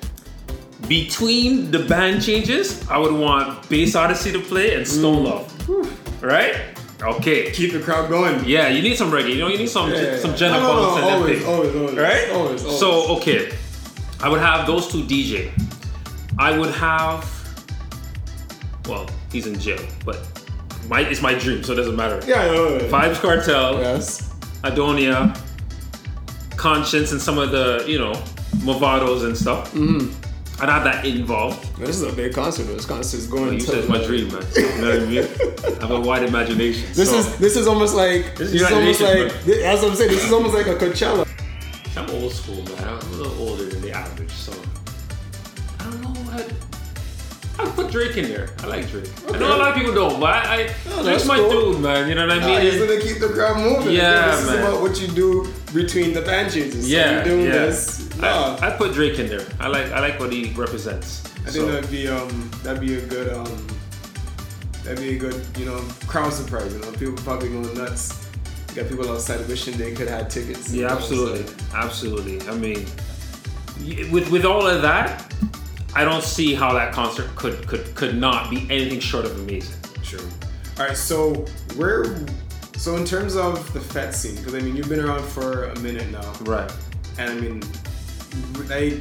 Between 0.88 1.70
the 1.70 1.78
band 1.80 2.22
changes, 2.22 2.86
I 2.88 2.98
would 2.98 3.12
want 3.12 3.68
Bass 3.68 3.94
Odyssey 3.94 4.32
to 4.32 4.40
play 4.40 4.74
and 4.74 4.86
Stone 4.86 5.24
Love. 5.24 6.22
Right? 6.22 6.56
Okay. 7.02 7.50
Keep 7.52 7.72
the 7.72 7.80
crowd 7.80 8.08
going. 8.08 8.44
Yeah, 8.44 8.68
you 8.68 8.82
need 8.82 8.96
some 8.96 9.10
reggae. 9.10 9.30
You 9.34 9.38
know, 9.40 9.48
you 9.48 9.58
need 9.58 9.68
some 9.68 9.90
Yeah, 9.90 10.18
some 10.18 10.30
yeah. 10.32 10.36
Jenna 10.36 10.60
No, 10.60 10.60
no, 10.60 10.74
no, 10.74 10.82
Buns 10.82 10.96
and 10.96 11.06
that 11.06 11.12
always, 11.18 11.38
thing. 11.38 11.48
always, 11.48 11.74
always, 11.74 11.96
right? 11.96 12.30
Always, 12.30 12.64
always. 12.64 12.78
So 12.78 13.16
okay, 13.16 13.52
I 14.20 14.28
would 14.28 14.40
have 14.40 14.66
those 14.66 14.88
two 14.88 15.02
DJ. 15.02 15.50
I 16.38 16.56
would 16.58 16.70
have. 16.74 17.28
Well, 18.88 19.08
he's 19.32 19.46
in 19.46 19.58
jail, 19.58 19.80
but 20.04 20.18
my 20.88 21.00
it's 21.00 21.22
my 21.22 21.34
dream, 21.34 21.62
so 21.64 21.72
it 21.72 21.76
doesn't 21.76 21.96
matter. 21.96 22.20
yeah, 22.26 22.44
yeah, 22.52 22.52
yeah. 22.70 22.78
Vybz 22.88 23.14
Kartel, 23.16 23.78
Yes. 23.80 24.32
Aidonia, 24.62 25.36
Konshens, 26.56 27.12
and 27.12 27.20
some 27.20 27.38
of 27.38 27.50
the 27.50 27.84
you 27.88 27.98
know 27.98 28.12
Mavados 28.66 29.24
and 29.24 29.36
stuff. 29.36 29.72
Mm-hmm. 29.72 30.10
I'd 30.62 30.68
have 30.68 30.84
that 30.84 31.04
involved. 31.04 31.76
This 31.76 31.96
is 31.96 32.02
a 32.02 32.12
big 32.12 32.34
concert. 32.34 32.62
This 32.68 32.86
concert 32.86 33.16
is 33.18 33.26
going. 33.26 33.54
You 33.54 33.58
to 33.58 33.66
said 33.66 33.78
it's 33.78 33.88
my 33.88 34.00
dream, 34.06 34.28
man. 34.32 34.44
You 34.54 34.62
know 34.80 34.90
what 34.90 35.02
I 35.02 35.06
mean? 35.06 35.24
I 35.66 35.80
have 35.82 35.90
a 35.90 36.00
wide 36.00 36.22
imagination. 36.22 36.86
This 36.94 37.10
so- 37.10 37.16
is 37.18 37.36
this 37.38 37.56
is 37.56 37.66
almost 37.66 37.96
like 37.96 38.36
This 38.36 38.52
this, 38.52 38.62
is 38.62 38.70
almost 38.72 39.00
like 39.00 39.32
thi- 39.42 39.64
as 39.64 39.82
I'm 39.82 39.96
saying. 39.96 40.12
This 40.12 40.24
is 40.24 40.32
almost 40.32 40.54
like 40.54 40.68
a 40.68 40.76
Coachella. 40.76 41.26
I'm 41.96 42.08
old 42.10 42.30
school, 42.32 42.62
man. 42.62 42.88
I'm 42.88 42.98
a 42.98 43.16
little 43.16 43.48
older 43.48 43.64
than 43.64 43.80
the 43.82 43.90
average, 43.90 44.30
so 44.30 44.52
I 45.80 45.84
don't 45.90 46.00
know. 46.02 46.14
I, 46.30 46.46
I 47.58 47.66
put 47.70 47.90
Drake 47.90 48.16
in 48.16 48.24
there. 48.28 48.48
I 48.60 48.66
like 48.66 48.88
Drake. 48.90 49.08
I 49.28 49.38
know 49.38 49.54
a 49.54 49.58
lot 49.58 49.68
of 49.70 49.74
people 49.74 49.94
don't, 49.94 50.18
but 50.18 50.30
I, 50.30 50.54
I 50.54 50.74
Oh, 50.90 51.02
Drake's 51.02 51.04
that's 51.04 51.26
my 51.26 51.36
cool. 51.36 51.72
dude, 51.72 51.80
man. 51.82 52.08
You 52.08 52.14
know 52.14 52.26
what 52.26 52.38
I 52.42 52.46
mean? 52.46 52.60
he's 52.62 52.80
gonna 52.80 53.00
keep 53.00 53.18
the 53.20 53.28
crowd 53.28 53.58
moving. 53.58 53.92
Yeah, 53.94 54.34
this 54.36 54.46
man. 54.46 54.54
is 54.58 54.60
about 54.64 54.80
what 54.80 55.00
you 55.00 55.08
do 55.08 55.52
between 55.74 56.12
the 56.14 56.22
band 56.22 56.52
changes. 56.52 56.84
So 56.86 56.90
yeah, 56.96 57.12
you're 57.16 57.24
doing 57.24 57.46
yeah. 57.46 57.52
this. 57.66 58.08
I, 58.20 58.58
I 58.68 58.70
put 58.76 58.92
Drake 58.94 59.18
in 59.18 59.28
there. 59.28 59.46
I 59.60 59.68
like 59.68 59.86
I 59.92 60.00
like 60.00 60.18
what 60.18 60.32
he 60.32 60.52
represents. 60.54 61.22
I 61.46 61.50
So, 61.50 61.60
think 61.60 61.72
that'd 61.72 61.90
be 61.90 62.08
um 62.08 62.50
that'd 62.62 62.80
be 62.80 62.94
a 62.96 63.02
good 63.06 63.32
um 63.32 63.66
that'd 64.84 64.98
be 64.98 65.16
a 65.16 65.18
good 65.18 65.44
you 65.58 65.66
know 65.66 65.78
crowd 66.06 66.32
surprise. 66.32 66.72
You 66.72 66.80
know, 66.80 66.90
people 66.92 67.14
probably 67.16 67.50
going 67.50 67.74
nuts. 67.74 68.28
You 68.70 68.80
got 68.82 68.88
people 68.90 69.10
outside 69.10 69.46
wishing 69.46 69.76
they 69.76 69.92
could 69.92 70.08
have 70.08 70.28
tickets. 70.28 70.72
yeah, 70.72 70.82
You 70.82 70.86
know, 70.88 70.94
absolutely, 70.94 71.46
so- 71.46 71.54
absolutely. 71.74 72.40
I 72.48 72.54
mean, 72.54 72.86
with 74.10 74.30
with 74.30 74.44
all 74.46 74.66
of 74.66 74.80
that, 74.82 75.30
I 75.94 76.04
don't 76.04 76.22
see 76.24 76.54
how 76.54 76.72
that 76.74 76.92
concert 76.92 77.34
could 77.36 77.66
could 77.66 77.94
could 77.94 78.16
not 78.16 78.50
be 78.50 78.66
anything 78.70 79.00
short 79.00 79.24
of 79.24 79.38
amazing. 79.40 79.76
True. 80.02 80.26
All 80.78 80.86
right, 80.86 80.96
so 80.96 81.34
where? 81.76 82.04
So 82.76 82.96
in 82.96 83.04
terms 83.04 83.36
of 83.36 83.72
the 83.74 83.80
fete 83.80 84.14
scene, 84.14 84.36
because 84.36 84.54
I 84.54 84.60
mean 84.60 84.74
you've 84.76 84.88
been 84.88 85.00
around 85.00 85.22
for 85.24 85.64
a 85.64 85.78
minute 85.80 86.10
now, 86.10 86.32
Right. 86.40 86.72
and 87.18 87.30
I 87.30 87.34
mean, 87.34 87.62
they, 88.66 89.00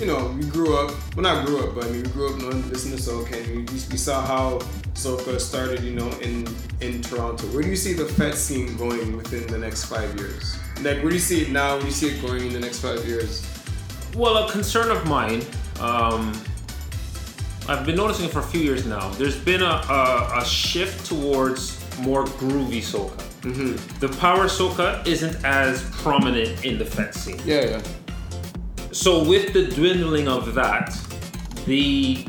you 0.00 0.06
know, 0.06 0.34
we 0.38 0.44
grew 0.46 0.76
up. 0.76 0.90
Well, 1.14 1.22
not 1.22 1.46
grew 1.46 1.62
up, 1.68 1.74
but 1.74 1.84
I 1.84 1.88
mean, 1.90 2.02
we 2.04 2.08
grew 2.08 2.32
up 2.34 2.40
knowing 2.40 2.68
listening 2.70 2.96
to 2.96 3.02
soca, 3.02 3.34
and 3.44 3.68
we, 3.70 3.74
we 3.90 3.96
saw 3.98 4.22
how 4.24 4.58
soca 4.94 5.38
started, 5.40 5.80
you 5.84 5.92
know, 5.94 6.08
in 6.20 6.48
in 6.80 7.02
Toronto. 7.02 7.46
Where 7.48 7.62
do 7.62 7.68
you 7.68 7.76
see 7.76 7.92
the 7.92 8.06
fete 8.06 8.34
scene 8.34 8.76
going 8.78 9.16
within 9.16 9.46
the 9.46 9.58
next 9.58 9.84
five 9.84 10.16
years? 10.18 10.56
Like, 10.82 10.98
where 11.02 11.10
do 11.10 11.14
you 11.14 11.20
see 11.20 11.42
it 11.42 11.50
now? 11.50 11.72
Where 11.74 11.80
do 11.80 11.86
you 11.86 11.92
see 11.92 12.08
it 12.16 12.22
going 12.22 12.46
in 12.46 12.52
the 12.54 12.60
next 12.60 12.80
five 12.80 13.04
years? 13.06 13.46
Well, 14.16 14.48
a 14.48 14.50
concern 14.50 14.90
of 14.90 15.06
mine, 15.06 15.42
um, 15.80 16.32
I've 17.68 17.86
been 17.86 17.96
noticing 17.96 18.26
it 18.26 18.32
for 18.32 18.40
a 18.40 18.44
few 18.44 18.60
years 18.60 18.84
now. 18.84 19.10
There's 19.10 19.38
been 19.38 19.62
a, 19.62 19.82
a, 19.88 20.40
a 20.40 20.44
shift 20.44 21.06
towards 21.06 21.78
more 22.00 22.24
groovy 22.24 22.80
soca. 22.80 23.16
The 24.00 24.08
power 24.18 24.44
soca 24.44 25.06
isn't 25.06 25.44
as 25.44 25.82
prominent 25.90 26.64
in 26.64 26.78
the 26.78 26.84
fete 26.84 27.14
scene. 27.14 27.40
Yeah, 27.44 27.64
yeah. 27.64 27.82
So 28.92 29.24
with 29.24 29.52
the 29.52 29.66
dwindling 29.66 30.28
of 30.28 30.54
that, 30.54 30.94
the 31.64 32.26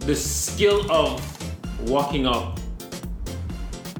the 0.00 0.14
skill 0.16 0.90
of 0.90 1.20
walking 1.88 2.26
up, 2.26 2.58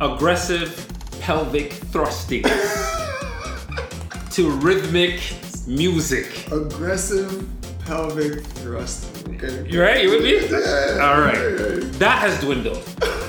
aggressive 0.00 0.86
pelvic 1.20 1.72
thrusting 1.72 2.42
to 4.30 4.50
rhythmic 4.50 5.20
music. 5.66 6.50
Aggressive 6.50 7.46
pelvic 7.84 8.42
thrust. 8.62 9.26
Okay. 9.28 9.68
You 9.68 9.82
right? 9.82 10.02
You 10.02 10.10
with 10.10 10.22
me? 10.22 10.34
Yeah. 10.48 11.06
All 11.06 11.20
right. 11.20 11.92
That 11.98 12.18
has 12.18 12.40
dwindled. 12.40 12.82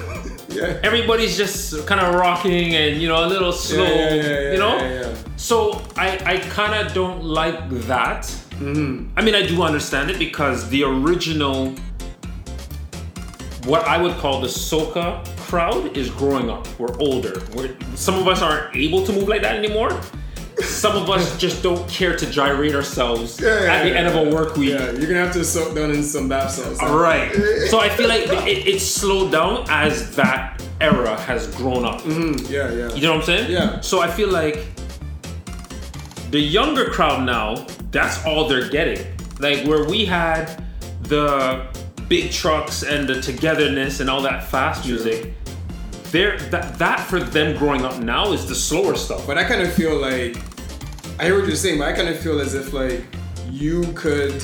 Yeah. 0.54 0.80
Everybody's 0.84 1.36
just 1.36 1.88
kind 1.88 2.00
of 2.00 2.14
rocking 2.14 2.76
and 2.76 3.02
you 3.02 3.08
know 3.08 3.26
a 3.26 3.28
little 3.28 3.52
slow. 3.52 3.84
Yeah, 3.84 3.90
yeah, 3.90 4.14
yeah, 4.14 4.24
yeah, 4.24 4.52
you 4.52 4.60
know. 4.60 4.78
yeah, 4.78 5.02
yeah. 5.02 5.16
So 5.36 5.82
I 5.98 6.20
I 6.26 6.38
kind 6.52 6.76
of 6.76 6.94
don't 6.94 7.24
like 7.24 7.58
that. 7.88 8.22
Mm-hmm. 8.62 9.18
I 9.18 9.24
mean 9.24 9.34
I 9.34 9.48
do 9.48 9.64
understand 9.64 10.12
it 10.12 10.20
because 10.20 10.70
the 10.70 10.84
original, 10.84 11.74
what 13.66 13.88
I 13.88 13.98
would 14.00 14.16
call 14.18 14.42
the 14.42 14.48
soca 14.48 15.26
crowd 15.50 15.98
is 15.98 16.12
growing 16.12 16.52
up. 16.52 16.68
We're 16.80 16.96
older. 17.00 17.42
We're 17.56 17.76
some 17.96 18.20
of 18.20 18.28
us 18.28 18.44
aren't 18.44 18.76
able 18.76 19.04
to 19.08 19.12
move 19.12 19.28
like 19.28 19.42
that 19.42 19.56
anymore. 19.56 20.00
Some 20.84 21.02
of 21.02 21.10
us 21.10 21.38
just 21.38 21.64
don't 21.64 21.88
care 21.88 22.14
to 22.14 22.26
gyrate 22.30 22.76
ourselves 22.76 23.40
Yeah, 23.40 23.48
yeah, 23.48 23.74
at 23.74 23.84
the 23.84 23.90
yeah, 23.92 23.96
end 23.96 24.08
of 24.08 24.16
a 24.28 24.36
work 24.36 24.58
week. 24.58 24.72
Yeah, 24.72 24.92
you're 24.92 25.08
gonna 25.08 25.24
have 25.24 25.32
to 25.32 25.46
soak 25.46 25.74
down 25.76 25.92
in 25.92 26.04
some 26.04 26.28
bath 26.28 26.52
salts. 26.52 26.82
All 26.82 26.98
right. 27.00 27.32
So 27.70 27.80
I 27.80 27.88
feel 27.88 28.10
like 28.10 28.24
it, 28.46 28.68
it's 28.68 28.84
slowed 28.84 29.32
down 29.32 29.66
as 29.70 30.14
that 30.18 30.62
era 30.82 31.16
has 31.22 31.48
grown 31.56 31.86
up. 31.86 32.02
Mm, 32.02 32.50
yeah, 32.50 32.70
yeah. 32.74 32.94
You 32.94 33.02
know 33.04 33.12
what 33.12 33.20
I'm 33.20 33.26
saying? 33.26 33.50
Yeah. 33.50 33.80
So 33.80 34.02
I 34.02 34.12
feel 34.12 34.28
like 34.28 34.66
the 36.32 36.40
younger 36.42 36.90
crowd 36.90 37.26
now, 37.26 37.66
that's 37.92 38.22
all 38.26 38.50
they're 38.50 38.68
getting. 38.68 39.08
Like 39.40 39.66
where 39.66 39.86
we 39.86 40.04
had 40.04 40.66
the 41.04 41.66
big 42.10 42.30
trucks 42.34 42.84
and 42.84 43.08
the 43.08 43.22
togetherness 43.22 44.02
and 44.02 44.10
all 44.10 44.22
that 44.24 44.52
fast 44.52 44.86
music, 44.86 45.34
there 46.12 46.38
that 46.50 46.78
that 46.78 47.00
for 47.00 47.22
them 47.22 47.58
growing 47.58 47.86
up 47.86 48.00
now 48.00 48.34
is 48.34 48.46
the 48.46 48.56
slower 48.56 48.96
stuff. 48.96 49.26
But 49.26 49.38
I 49.38 49.46
kind 49.46 49.62
of 49.62 49.72
feel 49.72 49.96
like 49.96 50.36
I 51.20 51.26
hear 51.26 51.38
what 51.38 51.46
you're 51.48 51.56
saying, 51.56 51.78
but 51.78 51.88
I 51.88 51.94
kind 51.94 52.10
of 52.10 52.18
feel 52.20 52.40
as 52.40 52.56
if 52.56 52.74
like 52.74 53.04
you 53.50 53.84
could 53.94 54.44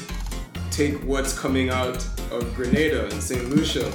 take 0.70 0.96
what's 1.04 1.38
coming 1.38 1.70
out 1.70 1.98
of 2.32 2.54
Grenada 2.56 3.06
and 3.06 3.22
St. 3.22 3.50
Lucia. 3.50 3.92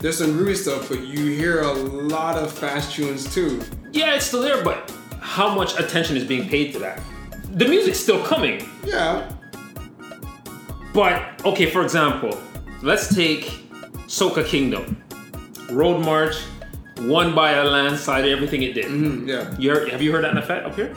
There's 0.00 0.18
some 0.18 0.32
groovy 0.32 0.56
stuff, 0.56 0.90
but 0.90 1.00
you 1.00 1.32
hear 1.32 1.62
a 1.62 1.72
lot 1.72 2.36
of 2.36 2.52
fast 2.52 2.94
tunes 2.94 3.32
too. 3.32 3.62
Yeah, 3.92 4.14
it's 4.14 4.26
still 4.26 4.42
there, 4.42 4.62
but 4.62 4.92
how 5.20 5.54
much 5.54 5.78
attention 5.80 6.16
is 6.16 6.24
being 6.24 6.48
paid 6.48 6.72
to 6.74 6.78
that? 6.80 7.00
The 7.52 7.66
music's 7.66 7.98
still 7.98 8.22
coming. 8.24 8.68
Yeah. 8.84 9.32
But 10.92 11.44
okay, 11.46 11.70
for 11.70 11.82
example, 11.82 12.38
let's 12.82 13.14
take 13.14 13.44
Soca 14.06 14.44
Kingdom. 14.46 15.02
Road 15.70 16.04
March, 16.04 16.36
won 16.98 17.34
by 17.34 17.52
a 17.52 17.64
landslide, 17.64 18.26
everything 18.26 18.62
it 18.62 18.74
did. 18.74 18.84
Mm, 18.84 19.26
yeah. 19.26 19.56
You 19.58 19.70
heard, 19.70 19.88
have 19.88 20.02
you 20.02 20.12
heard 20.12 20.24
that 20.24 20.32
in 20.32 20.38
effect 20.38 20.66
up 20.66 20.74
here? 20.76 20.94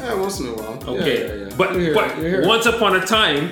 Yeah, 0.00 0.14
once 0.14 0.40
in 0.40 0.46
a 0.48 0.52
while. 0.54 0.96
Okay, 0.96 1.42
yeah, 1.42 1.48
yeah. 1.48 1.56
but 1.56 1.74
You 1.74 1.80
hear 1.80 1.94
but 1.94 2.10
it, 2.12 2.16
you 2.18 2.24
hear 2.24 2.42
it. 2.42 2.46
once 2.48 2.66
upon 2.66 2.96
a 2.96 3.04
time, 3.04 3.50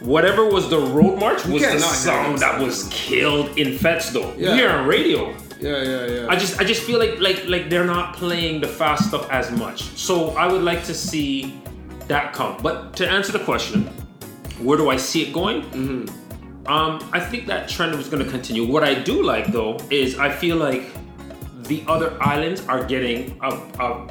whatever 0.00 0.48
was 0.48 0.68
the 0.70 0.78
Road 0.78 1.18
March 1.18 1.44
was 1.46 1.62
the 1.62 1.78
song 1.78 2.36
that 2.36 2.58
that 2.58 2.60
was 2.62 2.88
killed 2.90 3.58
in 3.58 3.76
fetes 3.78 4.10
though. 4.10 4.32
Yeah. 4.36 4.50
You 4.50 4.54
hear 4.54 4.70
on 4.70 4.86
radio. 4.86 5.34
Yeah, 5.60 5.82
yeah, 5.82 6.06
yeah. 6.06 6.26
I 6.28 6.36
just 6.36 6.60
I 6.60 6.64
just 6.64 6.82
feel 6.82 6.98
like 7.00 7.18
like 7.20 7.46
like 7.48 7.68
they're 7.68 7.84
not 7.84 8.14
playing 8.14 8.60
the 8.60 8.68
fast 8.68 9.08
stuff 9.08 9.28
as 9.30 9.50
much. 9.50 9.82
So 9.96 10.30
I 10.36 10.46
would 10.50 10.62
like 10.62 10.84
to 10.84 10.94
see 10.94 11.60
that 12.06 12.32
come. 12.32 12.56
But 12.62 12.94
to 12.96 13.08
answer 13.08 13.32
the 13.32 13.40
question, 13.40 13.84
where 14.60 14.78
do 14.78 14.88
I 14.88 14.96
see 14.96 15.22
it 15.22 15.32
going? 15.32 15.62
Mm-hmm. 15.62 16.68
Um, 16.68 17.00
I 17.12 17.18
think 17.18 17.46
that 17.46 17.68
trend 17.68 17.96
was 17.96 18.08
going 18.08 18.22
to 18.24 18.30
continue. 18.30 18.66
What 18.70 18.84
I 18.84 18.94
do 18.94 19.22
like 19.22 19.46
though 19.48 19.78
is 19.90 20.18
I 20.18 20.30
feel 20.30 20.56
like 20.56 20.84
the 21.64 21.82
other 21.88 22.16
islands 22.22 22.64
are 22.68 22.84
getting 22.84 23.38
a, 23.42 23.48
a 23.80 24.08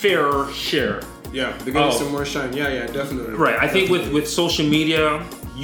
fairer 0.00 0.50
share. 0.52 1.00
yeah, 1.32 1.52
they're 1.58 1.72
getting 1.74 1.92
Oh. 1.94 1.98
some 2.02 2.10
more 2.12 2.24
shine. 2.24 2.52
Yeah, 2.52 2.68
yeah, 2.76 2.86
definitely. 2.86 3.34
Right. 3.34 3.56
I 3.66 3.68
think 3.68 3.84
with 3.94 4.04
with 4.16 4.26
social 4.42 4.66
media, 4.66 5.04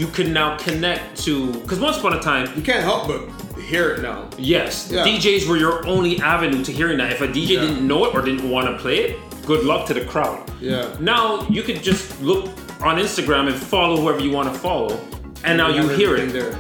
you 0.01 0.07
can 0.17 0.29
now 0.33 0.57
connect 0.67 1.03
to 1.25 1.33
because 1.63 1.81
once 1.81 1.97
upon 2.01 2.13
a 2.21 2.21
time, 2.31 2.45
You 2.59 2.63
can't 2.63 2.85
help 2.91 3.03
but 3.11 3.21
hear 3.73 3.85
it 3.93 3.99
now. 4.11 4.19
Yes, 4.39 4.73
Yeah. 4.93 5.05
DJs 5.07 5.43
were 5.49 5.57
your 5.65 5.77
only 5.95 6.13
avenue 6.35 6.63
to 6.69 6.73
hearing 6.79 6.99
that. 7.01 7.09
If 7.17 7.21
a 7.21 7.29
DJ 7.39 7.55
Yeah. 7.55 7.61
didn't 7.65 7.85
know 7.91 8.01
it 8.07 8.11
or 8.15 8.21
didn't 8.29 8.49
want 8.55 8.67
to 8.71 8.75
play 8.85 8.99
it, 9.05 9.11
good 9.51 9.63
luck 9.71 9.83
to 9.89 9.95
the 9.95 10.05
crowd. 10.13 10.39
Yeah. 10.61 10.85
Now 11.01 11.25
you 11.55 11.63
could 11.67 11.81
just 11.91 12.05
look 12.31 12.45
on 12.89 12.95
Instagram 13.05 13.45
and 13.51 13.57
follow 13.75 13.97
whoever 14.03 14.21
you 14.27 14.31
want 14.39 14.49
to 14.53 14.57
follow, 14.67 14.93
and 15.47 15.53
now 15.63 15.69
you 15.77 15.83
hear 16.01 16.13
it. 16.17 16.33
There. 16.39 16.53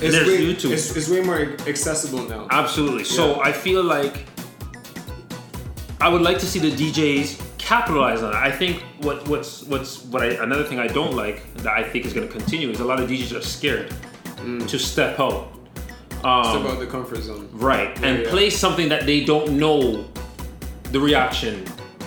It's 0.00 0.12
there's 0.14 0.28
way, 0.28 0.38
YouTube. 0.50 0.72
It's, 0.76 0.86
it's 0.96 1.08
way 1.14 1.20
more 1.30 1.40
accessible 1.72 2.22
now. 2.34 2.42
Absolutely. 2.50 3.04
So 3.18 3.22
I 3.48 3.52
feel 3.52 3.82
like 3.96 4.14
I 6.00 6.08
would 6.08 6.22
like 6.22 6.38
to 6.38 6.46
see 6.46 6.58
the 6.58 6.70
DJs 6.70 7.58
capitalize 7.58 8.22
on 8.22 8.32
it. 8.32 8.36
I 8.36 8.50
think 8.50 8.82
what 9.00 9.26
what's 9.28 9.62
what's 9.64 10.04
what 10.04 10.22
I 10.22 10.26
another 10.42 10.64
thing 10.64 10.78
I 10.78 10.86
don't 10.86 11.14
like 11.14 11.54
that 11.56 11.72
I 11.72 11.82
think 11.82 12.04
is 12.04 12.12
going 12.12 12.26
to 12.26 12.32
continue 12.32 12.70
is 12.70 12.80
a 12.80 12.84
lot 12.84 13.00
of 13.00 13.08
DJs 13.08 13.38
are 13.38 13.42
scared 13.42 13.94
to 14.44 14.78
step 14.78 15.18
out. 15.18 15.50
Um, 16.22 16.44
Step 16.44 16.72
out 16.72 16.78
the 16.78 16.86
comfort 16.86 17.20
zone. 17.20 17.48
Right, 17.52 17.96
and 18.02 18.22
yeah. 18.22 18.30
play 18.30 18.50
something 18.50 18.88
that 18.88 19.04
they 19.04 19.24
don't 19.24 19.58
know 19.58 20.06
the 20.90 21.00
reaction 21.00 21.64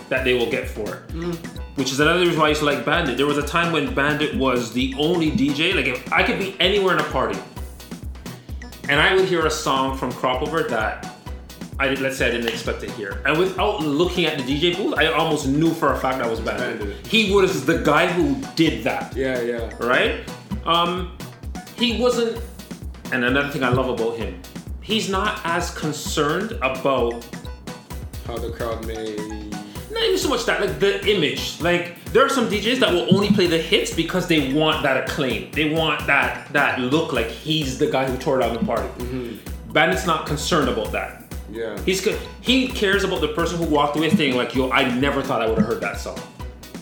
that 0.10 0.24
they 0.24 0.34
will 0.34 0.50
get 0.50 0.68
for 0.68 0.96
it. 0.96 1.08
Mm. 1.10 1.36
Which 1.76 1.92
is 1.92 2.00
another 2.00 2.22
reason 2.22 2.40
why 2.40 2.48
I 2.48 2.50
used 2.50 2.62
to 2.62 2.66
like 2.66 2.84
Bandit. 2.84 3.18
There 3.18 3.28
was 3.28 3.38
a 3.38 3.46
time 3.46 3.72
when 3.72 3.94
Bandit 3.94 4.36
was 4.36 4.74
the 4.74 4.96
only 4.98 5.32
DJ. 5.32 5.76
Like, 5.76 5.86
if 5.86 6.12
I 6.12 6.24
could 6.24 6.40
be 6.40 6.56
anywhere 6.60 6.96
in 6.96 7.00
a 7.00 7.10
party, 7.10 7.40
and 8.90 9.00
I 9.00 9.14
would 9.14 9.26
hear 9.26 9.46
a 9.46 9.52
song 9.52 9.98
from 9.98 10.12
Crop 10.12 10.42
Over 10.42 10.64
that 10.64 11.17
I 11.80 11.88
did, 11.90 12.00
let's 12.00 12.18
say 12.18 12.28
I 12.28 12.32
didn't 12.32 12.48
expect 12.50 12.82
to 12.82 12.92
hear, 12.92 13.22
and 13.26 13.38
without 13.38 13.82
looking 13.82 14.26
at 14.26 14.38
the 14.40 14.44
DJ 14.44 14.76
booth, 14.76 14.98
I 14.98 15.08
almost 15.08 15.48
knew 15.48 15.72
for 15.74 15.94
a 15.94 16.00
fact 16.00 16.18
that 16.20 16.30
was. 16.30 16.40
Bandit. 16.40 17.06
He 17.08 17.34
was 17.34 17.66
the 17.66 17.78
guy 17.80 18.08
who 18.08 18.42
did 18.56 18.84
that 18.84 19.16
Yeah, 19.16 19.42
yeah. 19.42 19.70
right? 19.80 20.22
Um, 20.66 21.16
he 21.78 22.00
wasn't, 22.02 22.42
and 23.12 23.24
another 23.26 23.50
thing 23.50 23.64
I 23.64 23.70
love 23.70 23.90
about 23.90 24.18
him, 24.18 24.42
he's 24.82 25.08
not 25.10 25.40
as 25.44 25.70
concerned 25.78 26.54
about 26.64 27.24
How 28.26 28.38
the 28.38 28.50
crowd 28.52 28.86
may. 28.88 29.16
not 29.92 30.04
even 30.04 30.18
so 30.18 30.30
much 30.30 30.46
that, 30.46 30.60
like 30.62 30.80
the 30.80 31.06
image. 31.08 31.62
Like 31.62 32.04
there 32.12 32.26
are 32.26 32.30
some 32.30 32.50
DJs 32.50 32.80
that 32.80 32.92
will 32.92 33.14
only 33.16 33.30
play 33.30 33.46
the 33.48 33.58
hits 33.60 33.94
because 33.94 34.28
they 34.28 34.52
want 34.54 34.82
that 34.84 34.98
acclaim. 35.04 35.52
They 35.52 35.70
want 35.74 36.08
that 36.08 36.52
that 36.54 36.80
look 36.80 37.14
like 37.14 37.28
he's 37.28 37.78
the 37.78 37.88
guy 37.88 38.06
who 38.10 38.18
tore 38.18 38.40
down 38.40 38.54
the 38.54 38.64
party. 38.66 38.90
Bandit's 39.72 40.06
not 40.08 40.26
concerned 40.26 40.70
about 40.70 40.92
that. 40.92 41.24
Yeah. 41.52 41.80
He's 41.86 42.02
co- 42.02 42.18
he 42.42 42.68
cares 42.68 43.04
about 43.04 43.22
the 43.22 43.30
person 43.30 43.58
who 43.58 43.66
walked 43.66 43.96
away 43.98 44.10
saying 44.10 44.36
like, 44.36 44.54
"Yo, 44.56 44.70
I 44.72 44.90
never 45.00 45.22
thought 45.22 45.42
I 45.42 45.48
would 45.48 45.58
have 45.58 45.68
heard 45.68 45.82
that 45.82 45.98
song." 46.00 46.20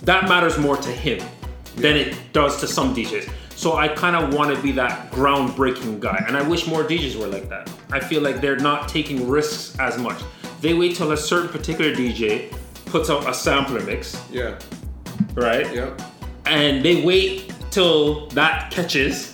That 0.03 0.28
matters 0.28 0.57
more 0.57 0.78
to 0.78 0.89
him 0.89 1.24
than 1.76 1.95
it 1.95 2.16
does 2.34 2.59
to 2.61 2.68
some 2.68 2.95
DJs. 2.95 3.30
So 3.55 3.76
I 3.78 3.88
kind 3.88 4.16
of 4.16 4.34
want 4.34 4.55
to 4.55 4.61
be 4.61 4.72
that 4.74 5.11
groundbreaking 5.11 5.99
guy, 5.99 6.24
and 6.28 6.36
I 6.36 6.41
wish 6.47 6.68
more 6.68 6.84
DJs 6.84 7.20
were 7.20 7.28
like 7.28 7.47
that. 7.49 7.70
I 7.91 7.99
feel 7.99 8.22
like 8.22 8.41
they're 8.41 8.57
not 8.57 8.89
taking 8.89 9.28
risks 9.30 9.78
as 9.80 9.97
much. 9.97 10.18
They 10.61 10.74
wait 10.74 10.95
till 10.95 11.11
a 11.11 11.18
certain 11.18 11.49
particular 11.49 11.93
DJ 11.93 12.51
puts 12.88 13.09
out 13.09 13.28
a 13.30 13.34
sampler 13.34 13.82
mix, 13.82 14.20
Yeah. 14.32 14.55
right? 15.36 15.72
Yep. 15.74 16.01
And 16.45 16.84
they 16.84 17.03
wait 17.03 17.53
till 17.72 18.28
that 18.30 18.72
catches, 18.72 19.32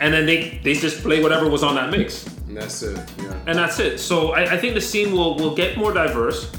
and 0.00 0.12
then 0.12 0.26
they 0.26 0.60
they 0.64 0.74
just 0.74 1.02
play 1.02 1.22
whatever 1.22 1.48
was 1.48 1.62
on 1.62 1.74
that 1.76 1.90
mix 1.90 2.24
And 2.50 2.56
that's 2.56 2.82
it. 2.82 2.98
Yeah. 3.22 3.40
and 3.46 3.56
that's 3.56 3.78
it. 3.78 4.00
So 4.00 4.32
I, 4.32 4.54
I 4.54 4.58
think 4.58 4.74
the 4.74 4.80
scene 4.80 5.12
will 5.12 5.36
will 5.36 5.54
get 5.54 5.78
more 5.78 5.92
diverse. 5.92 6.50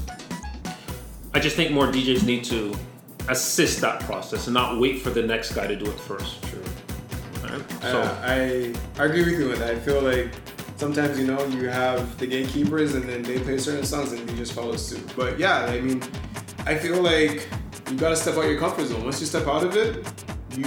I 1.34 1.38
just 1.38 1.54
think 1.54 1.70
more 1.70 1.86
DJs 1.86 2.24
need 2.24 2.44
to 2.44 2.74
assist 3.28 3.82
that 3.82 4.00
process 4.00 4.46
and 4.46 4.54
not 4.54 4.80
wait 4.80 5.02
for 5.02 5.10
the 5.10 5.22
next 5.22 5.52
guy 5.52 5.66
to 5.66 5.76
do 5.76 5.84
it 5.84 6.00
first. 6.00 6.42
True. 6.44 6.62
Right? 7.42 7.70
So 7.82 8.00
I 8.22 8.72
I 8.98 9.04
agree 9.04 9.22
with 9.22 9.38
you 9.38 9.48
with 9.50 9.58
that. 9.58 9.74
I 9.74 9.78
feel 9.80 10.00
like 10.00 10.30
sometimes 10.76 11.18
you 11.18 11.26
know 11.26 11.44
you 11.48 11.68
have 11.68 12.16
the 12.16 12.26
gatekeepers 12.26 12.94
and 12.94 13.04
then 13.04 13.22
they 13.22 13.38
play 13.40 13.58
certain 13.58 13.84
songs 13.84 14.12
and 14.12 14.30
you 14.30 14.36
just 14.36 14.54
follow 14.54 14.76
suit. 14.76 15.12
But 15.14 15.38
yeah, 15.38 15.66
I 15.66 15.78
mean, 15.78 16.02
I 16.64 16.74
feel 16.74 17.02
like 17.02 17.50
you 17.90 17.98
gotta 17.98 18.16
step 18.16 18.38
out 18.38 18.46
your 18.46 18.58
comfort 18.58 18.86
zone. 18.86 19.04
Once 19.04 19.20
you 19.20 19.26
step 19.26 19.46
out 19.46 19.62
of 19.62 19.76
it, 19.76 20.10
you 20.56 20.64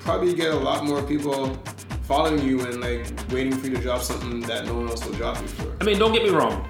probably 0.00 0.34
get 0.34 0.52
a 0.52 0.58
lot 0.58 0.84
more 0.84 1.02
people 1.02 1.58
following 2.06 2.40
you 2.42 2.60
and 2.60 2.80
like 2.80 3.06
waiting 3.32 3.52
for 3.52 3.66
you 3.66 3.76
to 3.76 3.82
drop 3.82 4.00
something 4.00 4.40
that 4.42 4.64
no 4.66 4.74
one 4.74 4.88
else 4.88 5.04
will 5.04 5.14
drop 5.14 5.40
before. 5.40 5.72
I 5.80 5.84
mean, 5.84 5.98
don't 5.98 6.12
get 6.12 6.22
me 6.22 6.30
wrong. 6.30 6.68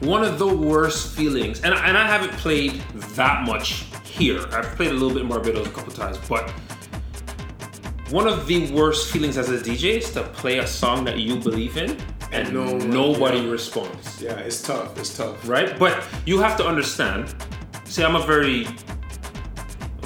One 0.00 0.22
of 0.24 0.38
the 0.38 0.46
worst 0.46 1.16
feelings, 1.16 1.62
and, 1.62 1.74
and 1.74 1.96
I 1.96 2.06
haven't 2.06 2.32
played 2.32 2.80
that 3.16 3.46
much 3.46 3.84
here. 4.04 4.46
I've 4.52 4.66
played 4.76 4.90
a 4.90 4.94
little 4.94 5.14
bit 5.14 5.24
more 5.24 5.38
Barbados 5.40 5.66
a 5.66 5.70
couple 5.70 5.92
times, 5.92 6.18
but 6.28 6.50
one 8.10 8.26
of 8.26 8.46
the 8.46 8.70
worst 8.72 9.10
feelings 9.10 9.38
as 9.38 9.48
a 9.50 9.58
DJ 9.58 9.98
is 9.98 10.10
to 10.12 10.22
play 10.22 10.58
a 10.58 10.66
song 10.66 11.04
that 11.04 11.18
you 11.18 11.36
believe 11.36 11.76
in 11.76 11.96
and 12.32 12.52
No 12.52 12.76
nobody 12.76 13.38
yeah. 13.38 13.50
responds. 13.50 14.20
Yeah, 14.22 14.36
it's 14.38 14.62
tough. 14.62 14.98
It's 14.98 15.16
tough. 15.16 15.48
right? 15.48 15.78
But 15.78 16.04
you 16.26 16.38
have 16.40 16.56
to 16.58 16.66
understand. 16.66 17.34
See, 17.84 18.04
I'm 18.04 18.16
a 18.16 18.24
very, 18.26 18.66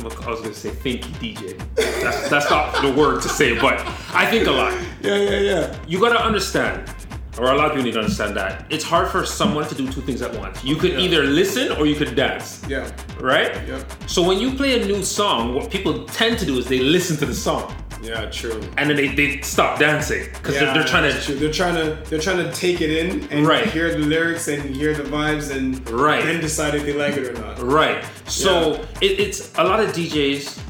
I 0.07 0.31
was 0.31 0.41
gonna 0.41 0.55
say 0.55 0.71
thank 0.71 1.07
you, 1.23 1.35
DJ. 1.35 1.59
That's, 2.03 2.29
that's 2.29 2.51
not 2.51 2.81
the 2.83 2.93
word 2.93 3.23
to 3.23 3.29
say, 3.29 3.59
but 3.59 3.81
I 4.13 4.27
think 4.31 4.47
a 4.47 4.51
lot. 4.51 4.73
Yeah, 5.01 5.17
yeah, 5.17 5.41
yeah. 5.41 5.77
You 5.87 5.99
gotta 6.01 6.23
understand, 6.23 6.91
or 7.39 7.51
a 7.53 7.57
lot 7.57 7.67
of 7.67 7.71
people 7.73 7.85
need 7.85 7.93
to 7.95 8.01
understand 8.01 8.37
that 8.37 8.67
it's 8.71 8.85
hard 8.85 9.09
for 9.09 9.25
someone 9.25 9.67
to 9.69 9.75
do 9.75 9.91
two 9.91 10.03
things 10.03 10.21
at 10.23 10.35
once. 10.39 10.63
You 10.63 10.77
could 10.77 10.93
Yeah. 10.93 10.99
either 11.01 11.23
listen 11.25 11.73
or 11.73 11.87
you 11.87 11.95
could 11.97 12.15
dance, 12.15 12.63
Yeah. 12.69 12.91
right? 13.19 13.53
Yep. 13.67 13.93
So 14.07 14.23
when 14.23 14.39
you 14.39 14.53
play 14.55 14.81
a 14.83 14.87
new 14.87 15.03
song, 15.03 15.55
what 15.55 15.71
people 15.71 16.05
tend 16.05 16.39
to 16.41 16.45
do 16.47 16.59
is 16.59 16.67
they 16.67 16.81
listen 16.81 17.17
to 17.19 17.27
the 17.27 17.35
song 17.35 17.75
Yeah, 18.05 18.27
true. 18.27 18.61
and 18.77 18.89
then 18.91 18.97
they, 18.97 19.09
they 19.09 19.41
stop 19.41 19.79
dancing 19.79 20.25
because 20.35 20.55
Yeah, 20.55 20.65
they're, 20.65 20.75
they're 20.75 20.85
trying 20.85 21.13
to. 21.21 21.35
They're 21.35 21.51
trying 21.53 21.75
to 21.77 21.99
they're 22.11 22.21
trying 22.21 22.37
to 22.45 22.53
take 22.53 22.81
it 22.81 22.91
in 22.91 23.27
and 23.31 23.47
Right. 23.47 23.67
hear 23.67 23.91
the 23.93 23.99
lyrics 23.99 24.47
and 24.49 24.63
hear 24.77 24.93
the 24.95 25.05
vibes 25.05 25.51
and 25.51 25.89
Right. 25.91 26.23
then 26.25 26.41
decide 26.41 26.75
if 26.75 26.85
they 26.85 26.93
like 26.93 27.17
it 27.17 27.27
or 27.27 27.33
not. 27.33 27.59
Right. 27.63 28.05
So 28.27 28.73
Yeah. 28.75 28.79
it, 29.09 29.21
it's 29.21 29.53
a 29.57 29.65
lot 29.65 29.81
of 29.81 29.91
DJs. 29.95 30.61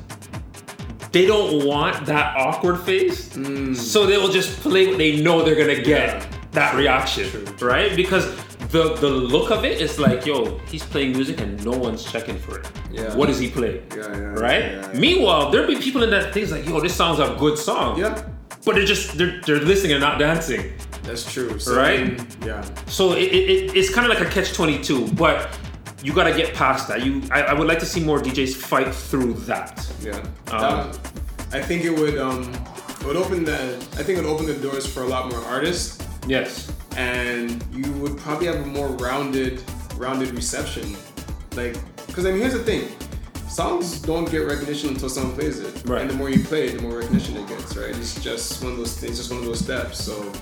They 1.13 1.27
don't 1.27 1.65
want 1.65 2.07
that 2.07 2.37
awkward 2.37 2.81
phase, 2.81 3.31
so 3.91 4.05
they 4.07 4.17
will 4.19 4.33
just 4.33 4.61
play 4.61 4.87
what 4.89 4.99
they 4.99 5.21
know 5.23 5.43
they're 5.45 5.55
gonna 5.55 5.81
get 5.83 6.11
Mm. 6.11 6.21
Yeah. 6.21 6.27
that 6.53 6.75
reaction, 6.75 7.31
True. 7.57 7.69
right? 7.69 7.95
Because 7.95 8.27
the 8.75 8.85
the 9.05 9.09
look 9.35 9.49
of 9.57 9.65
it 9.65 9.81
is 9.81 9.99
like, 10.07 10.27
yo, 10.31 10.59
he's 10.71 10.85
playing 10.93 11.13
music 11.19 11.41
and 11.45 11.53
no 11.65 11.75
one's 11.87 12.03
checking 12.13 12.39
for 12.45 12.59
it. 12.59 12.67
Yeah. 12.91 13.15
What 13.19 13.27
does 13.31 13.39
he 13.45 13.49
play? 13.59 13.75
Yeah, 13.97 13.97
yeah. 13.97 14.35
Right. 14.47 14.65
Yeah, 14.65 14.93
yeah. 14.93 15.01
Meanwhile, 15.07 15.51
there'll 15.51 15.69
be 15.75 15.77
people 15.87 16.03
in 16.07 16.11
that 16.11 16.35
things 16.35 16.51
like, 16.55 16.65
yo, 16.67 16.81
this 16.81 16.95
sounds 17.03 17.19
a 17.21 17.29
good 17.39 17.57
song. 17.59 17.99
Yeah, 17.99 18.15
But 18.65 18.75
they're 18.77 18.91
just 18.95 19.17
they're 19.19 19.41
they're 19.47 19.65
listening 19.73 19.93
and 19.97 20.03
not 20.09 20.19
dancing. 20.19 20.63
that's 21.09 21.25
true. 21.35 21.51
So, 21.59 21.77
Right? 21.77 22.01
Mean, 22.03 22.27
yeah. 22.51 22.63
So 22.87 23.03
it, 23.13 23.29
it, 23.39 23.45
it- 23.55 23.71
it's 23.79 23.91
kind 23.95 24.05
of 24.07 24.11
like 24.15 24.23
a 24.27 24.31
catch 24.37 24.51
twenty 24.61 24.79
two, 24.89 25.01
but 25.23 25.37
you 26.05 26.13
got 26.21 26.27
to 26.33 26.35
get 26.43 26.49
past 26.63 26.83
that. 26.89 26.99
You, 27.07 27.23
I, 27.37 27.39
I 27.51 27.55
would 27.59 27.69
like 27.73 27.81
to 27.85 27.87
see 27.95 28.03
more 28.11 28.19
DJs 28.27 28.55
fight 28.71 28.91
through 29.09 29.33
that. 29.51 29.71
Yeah. 30.03 30.19
Um, 30.55 30.61
That- 30.63 30.99
I 31.59 31.61
think 31.69 31.85
it 31.91 31.95
would 32.01 32.17
um 32.29 32.41
it 33.01 33.07
would 33.09 33.17
open 33.25 33.45
the 33.51 33.59
I 33.99 34.03
think 34.05 34.19
it 34.19 34.23
would 34.23 34.33
open 34.35 34.47
the 34.53 34.59
doors 34.67 34.85
for 34.93 35.03
a 35.07 35.11
lot 35.15 35.23
more 35.31 35.43
artists 35.57 35.87
Yes. 36.27 36.73
And 36.97 37.65
you 37.73 37.91
would 37.95 38.17
probably 38.19 38.47
have 38.47 38.57
a 38.57 38.67
more 38.67 38.89
rounded 38.89 39.63
rounded 39.97 40.31
reception. 40.31 40.97
Like 41.57 41.77
because 42.07 42.27
I 42.27 42.31
mean 42.31 42.41
here's 42.41 42.55
the 42.55 42.63
thing. 42.63 42.89
Songs 43.49 44.01
don't 44.01 44.29
get 44.31 44.39
recognition 44.39 44.91
until 44.91 45.09
someone 45.09 45.35
plays 45.35 45.61
it. 45.61 45.83
Right. 45.87 46.01
And 46.01 46.11
the 46.11 46.15
more 46.15 46.29
you 46.29 46.43
play 46.43 46.67
it, 46.67 46.77
the 46.77 46.83
more 46.83 46.99
recognition 46.99 47.37
it 47.37 47.47
gets, 47.47 47.77
right? 47.77 47.97
It's 47.97 48.21
just 48.21 48.63
one 48.63 48.73
of 48.73 48.79
those 48.79 48.99
things, 48.99 49.17
just 49.17 49.31
one 49.31 49.41
of 49.41 49.47
those 49.47 49.61
steps. 49.61 50.03
So 50.03 50.33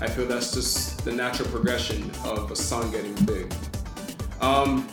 I 0.00 0.06
feel 0.06 0.26
that's 0.26 0.52
just 0.52 1.04
the 1.04 1.10
natural 1.12 1.48
progression 1.48 2.10
of 2.24 2.50
a 2.50 2.56
song 2.56 2.90
getting 2.92 3.14
big. 3.26 3.52
Um, 4.40 4.88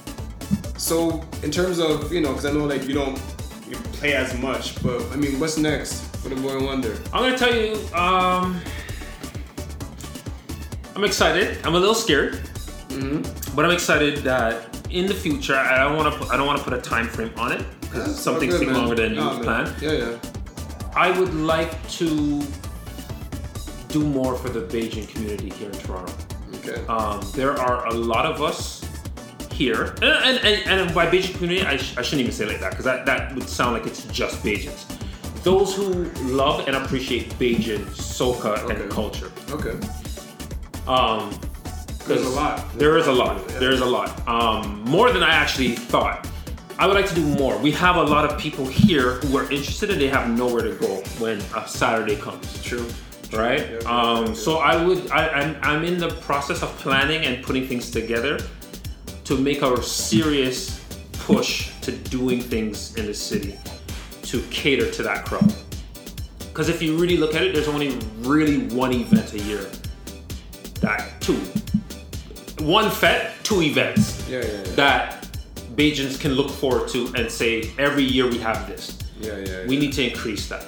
so 0.78 1.24
in 1.44 1.52
terms 1.52 1.80
of 1.80 2.12
you 2.12 2.22
know, 2.22 2.30
because 2.30 2.46
I 2.46 2.52
know 2.52 2.66
like 2.66 2.88
you 2.88 2.94
don't 2.94 3.22
you 3.70 3.76
play 3.94 4.14
as 4.14 4.38
much, 4.40 4.82
but 4.82 5.02
I 5.12 5.16
mean, 5.16 5.40
what's 5.40 5.58
next 5.58 6.16
for 6.18 6.30
the 6.30 6.36
Boy 6.36 6.64
Wonder? 6.64 6.98
I'm 7.14 7.24
gonna 7.24 7.38
tell 7.38 7.56
you. 7.56 7.76
Um, 7.94 8.60
I'm 10.98 11.04
excited. 11.04 11.60
I'm 11.64 11.76
a 11.76 11.80
little 11.80 11.94
scared, 11.94 12.42
but 13.56 13.64
I'm 13.66 13.70
excited 13.70 14.18
that 14.24 14.76
in 14.90 15.06
the 15.06 15.14
future. 15.14 15.56
I 15.56 15.78
don't 15.84 15.96
want 15.96 16.12
to. 16.12 16.28
I 16.30 16.38
don't 16.38 16.48
want 16.48 16.58
to 16.58 16.64
put 16.64 16.74
a 16.74 16.82
time 16.82 17.08
frame 17.08 17.32
on 17.38 17.52
it 17.52 17.64
because 17.82 18.20
some 18.20 18.40
things 18.40 18.58
Good, 18.58 18.66
take 18.66 18.76
longer 18.76 18.96
than 18.96 19.12
you 19.14 19.20
Nah, 19.20 19.34
man. 19.34 19.44
plan. 19.44 19.76
Yeah, 19.80 19.92
yeah. 19.92 20.18
I 20.96 21.12
would 21.20 21.36
like 21.36 21.88
to 22.00 22.42
do 23.90 24.00
more 24.04 24.34
for 24.36 24.50
the 24.50 24.62
Bajan 24.62 25.08
community 25.08 25.50
here 25.52 25.70
in 25.70 25.78
Toronto. 25.78 26.12
Okay. 26.56 26.84
Um, 26.88 27.22
there 27.36 27.54
are 27.54 27.86
a 27.86 27.94
lot 27.94 28.26
of 28.26 28.42
us 28.42 28.84
here, 29.52 29.94
and, 30.02 30.04
and, 30.04 30.38
and, 30.46 30.82
and 30.82 30.96
by 30.96 31.06
Bajan 31.06 31.34
community, 31.36 31.62
I, 31.64 31.78
sh- 31.78 31.96
I 31.96 32.02
shouldn't 32.02 32.22
even 32.22 32.34
say 32.34 32.46
it 32.46 32.48
like 32.48 32.60
that 32.62 32.72
because 32.72 32.86
that, 32.86 33.06
that 33.06 33.36
would 33.36 33.48
sound 33.48 33.74
like 33.74 33.86
it's 33.86 34.04
just 34.06 34.44
Bajans. 34.44 34.84
Those 35.44 35.76
who 35.76 36.06
love 36.26 36.68
and 36.68 36.76
appreciate 36.76 37.30
Bajan 37.38 37.86
soca 37.94 38.58
Okay. 38.64 38.82
and 38.82 38.90
culture. 38.92 39.32
okay. 39.52 39.76
Um, 40.88 41.38
There's 42.06 42.26
a 42.26 42.30
lot. 42.30 42.74
There 42.78 42.98
is 42.98 43.08
a 43.08 43.12
lot. 43.12 43.46
There 43.60 43.72
is 43.72 43.82
a 43.82 43.86
lot. 43.86 44.26
Um, 44.28 44.82
more 44.86 45.12
than 45.12 45.22
I 45.24 45.32
actually 45.32 45.76
thought. 45.76 46.28
I 46.80 46.86
would 46.86 46.96
like 46.96 47.08
to 47.10 47.16
do 47.16 47.26
more. 47.26 47.58
We 47.58 47.72
have 47.72 47.96
a 47.96 48.04
lot 48.04 48.24
of 48.24 48.40
people 48.40 48.66
here 48.66 49.16
who 49.16 49.38
are 49.38 49.52
interested 49.52 49.90
and 49.90 50.00
they 50.00 50.08
have 50.08 50.30
nowhere 50.30 50.62
to 50.62 50.76
go 50.76 50.98
when 51.18 51.42
a 51.56 51.68
Saturday 51.68 52.16
comes 52.16 52.64
True. 52.64 52.88
right? 53.34 53.68
Yeah, 53.72 53.78
um, 53.90 54.28
yeah. 54.28 54.34
so 54.34 54.60
I 54.60 54.86
would, 54.86 55.10
I, 55.10 55.28
I'm, 55.30 55.58
I'm 55.64 55.84
in 55.84 55.98
the 55.98 56.10
process 56.22 56.62
of 56.62 56.70
planning 56.78 57.26
and 57.26 57.44
putting 57.44 57.68
things 57.68 57.90
together 57.90 58.40
to 59.24 59.38
make 59.38 59.64
a 59.64 59.82
serious 59.82 60.80
push 61.14 61.72
to 61.82 61.92
doing 61.92 62.40
things 62.40 62.96
in 62.96 63.08
the 63.08 63.14
city 63.14 63.58
to 64.22 64.42
cater 64.52 64.90
to 64.92 65.04
that 65.04 65.26
crowd. 65.26 65.54
Because 66.40 66.70
if 66.70 66.82
you 66.82 66.96
really 66.96 67.18
look 67.18 67.34
at 67.36 67.42
it, 67.42 67.54
there's 67.54 67.68
only 67.68 67.98
really 68.20 68.68
one 68.68 68.94
event 68.94 69.34
a 69.34 69.40
year. 69.40 69.68
Two. 71.20 71.38
one 72.64 72.90
fete, 72.90 73.32
two 73.44 73.62
events 73.62 74.28
Yeah, 74.30 74.40
yeah, 74.40 74.46
yeah. 74.52 74.64
that 74.76 75.24
Bajans 75.76 76.20
can 76.20 76.34
look 76.34 76.50
forward 76.50 76.88
to 76.90 77.14
and 77.16 77.30
say 77.32 77.72
every 77.78 78.04
year 78.04 78.28
we 78.28 78.40
have 78.40 78.68
this. 78.68 78.98
yeah, 79.20 79.38
yeah. 79.38 79.66
We 79.68 79.78
need 79.78 79.94
to 79.94 80.04
increase 80.10 80.48
that. 80.50 80.66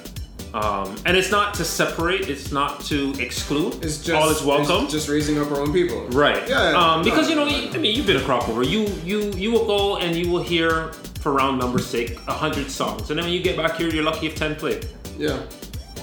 Um, 0.52 0.96
and 1.06 1.16
it's 1.16 1.30
not 1.30 1.54
to 1.54 1.64
separate, 1.64 2.28
it's 2.28 2.50
not 2.52 2.80
to 2.86 3.14
exclude. 3.20 3.84
It's 3.84 3.98
just 4.02 4.10
all 4.10 4.28
is 4.30 4.42
welcome. 4.42 4.84
it's 4.84 4.92
just 4.92 5.08
raising 5.08 5.38
up 5.38 5.50
our 5.52 5.60
own 5.60 5.72
people. 5.72 6.06
Right. 6.08 6.42
Yeah. 6.48 6.72
Um, 6.80 7.04
because 7.04 7.28
you 7.30 7.36
know, 7.36 7.46
I 7.46 7.78
mean, 7.78 7.94
you've 7.96 8.06
been 8.06 8.16
a 8.16 8.24
Crop 8.24 8.48
Over. 8.48 8.62
You 8.64 8.86
you 9.04 9.30
you 9.34 9.52
will 9.52 9.66
go 9.66 9.98
and 9.98 10.16
you 10.16 10.28
will 10.30 10.42
hear, 10.42 10.92
for 11.22 11.30
round 11.32 11.58
number 11.60 11.78
sake, 11.78 12.18
a 12.26 12.32
hundred 12.32 12.68
songs, 12.68 13.10
and 13.10 13.18
then 13.18 13.26
when 13.26 13.32
you 13.32 13.42
get 13.42 13.56
back 13.56 13.76
here, 13.76 13.88
you're 13.94 14.02
lucky 14.02 14.26
if 14.26 14.34
ten 14.34 14.56
play. 14.56 14.80
Yeah. 15.16 15.38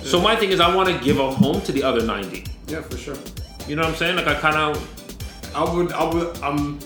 So 0.04 0.22
my 0.22 0.34
thing 0.36 0.52
is, 0.52 0.60
I 0.62 0.74
want 0.74 0.88
to 0.90 0.98
give 1.04 1.20
a 1.20 1.30
home 1.30 1.60
to 1.68 1.72
the 1.74 1.84
other 1.84 2.04
ninety. 2.04 2.46
Yeah, 2.68 2.82
for 2.82 2.98
sure. 2.98 3.18
You 3.68 3.76
know 3.76 3.84
what 3.84 3.92
I'm 3.92 3.96
saying? 3.96 4.16
Like 4.16 4.28
I 4.28 4.36
kind 4.36 4.56
of 4.56 4.98
I 5.58 5.64
would, 5.64 5.92
I 5.92 6.04
would, 6.04 6.38
um, 6.44 6.80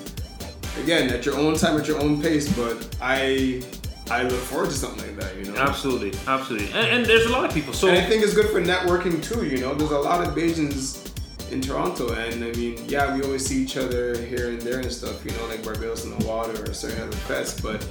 again, 0.78 1.10
at 1.10 1.26
your 1.26 1.38
own 1.38 1.56
time, 1.56 1.78
at 1.78 1.88
your 1.88 2.00
own 2.02 2.22
pace, 2.22 2.52
but 2.56 2.96
I, 3.02 3.62
I 4.10 4.24
look 4.24 4.40
forward 4.40 4.70
to 4.70 4.76
something 4.76 5.06
like 5.06 5.20
that, 5.20 5.36
you 5.36 5.52
know? 5.52 5.60
absolutely, 5.60 6.18
absolutely, 6.26 6.68
and, 6.72 6.88
and 6.88 7.06
there's 7.06 7.26
a 7.26 7.32
lot 7.32 7.44
of 7.44 7.54
people. 7.54 7.74
So 7.74 7.90
And 7.90 7.98
I 7.98 8.06
think 8.10 8.24
it's 8.24 8.34
good 8.34 8.50
for 8.50 8.62
networking 8.62 9.22
too, 9.22 9.46
you 9.46 9.58
know? 9.58 9.74
There's 9.74 9.92
a 9.92 10.00
lot 10.00 10.26
of 10.26 10.34
Bajans 10.34 11.12
in 11.52 11.60
Toronto, 11.60 12.14
and 12.14 12.46
I 12.46 12.52
mean, 12.54 12.82
yeah, 12.88 13.14
we 13.14 13.24
always 13.24 13.46
see 13.46 13.62
each 13.62 13.76
other 13.76 14.18
here 14.18 14.50
and 14.52 14.62
there 14.62 14.80
and 14.80 14.90
stuff, 14.90 15.26
you 15.26 15.32
know, 15.32 15.46
like 15.48 15.64
Barbados 15.66 16.06
in 16.06 16.18
the 16.18 16.26
water 16.26 16.64
or 16.64 16.74
certain 16.74 17.02
other 17.02 17.18
fests, 17.28 17.62
but 17.62 17.86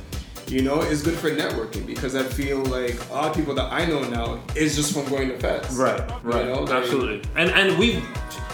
you 0.50 0.62
know, 0.62 0.80
it's 0.80 1.02
good 1.02 1.14
for 1.14 1.30
networking 1.30 1.86
because 1.86 2.16
I 2.16 2.22
feel 2.22 2.64
like 2.64 2.98
a 3.10 3.12
lot 3.12 3.28
of 3.30 3.36
people 3.36 3.54
that 3.54 3.70
I 3.70 3.84
know 3.84 4.02
now 4.08 4.40
is 4.56 4.76
just 4.76 4.94
from 4.94 5.06
going 5.10 5.28
to 5.28 5.36
fests. 5.36 5.76
right, 5.76 6.00
right, 6.24 6.46
know, 6.46 6.62
like- 6.62 6.72
absolutely, 6.72 7.22
and 7.36 7.50
and 7.50 7.78
we 7.78 8.02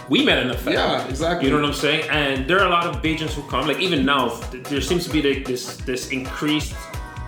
we 0.09 0.24
met 0.24 0.38
in 0.38 0.48
the 0.48 0.54
fest. 0.54 0.76
Yeah, 0.76 1.09
exactly. 1.09 1.48
You 1.48 1.54
know 1.54 1.61
what 1.61 1.68
I'm 1.68 1.74
saying? 1.74 2.09
And 2.11 2.48
there 2.48 2.61
are 2.61 2.66
a 2.66 2.70
lot 2.70 2.86
of 2.86 3.02
Bajans 3.02 3.32
who 3.32 3.42
come. 3.48 3.66
Like 3.66 3.80
even 3.80 4.04
now, 4.04 4.28
there 4.70 4.80
seems 4.80 5.04
to 5.07 5.12
be 5.12 5.22
like 5.22 5.44
this 5.44 5.76
this 5.78 6.11
increased 6.11 6.74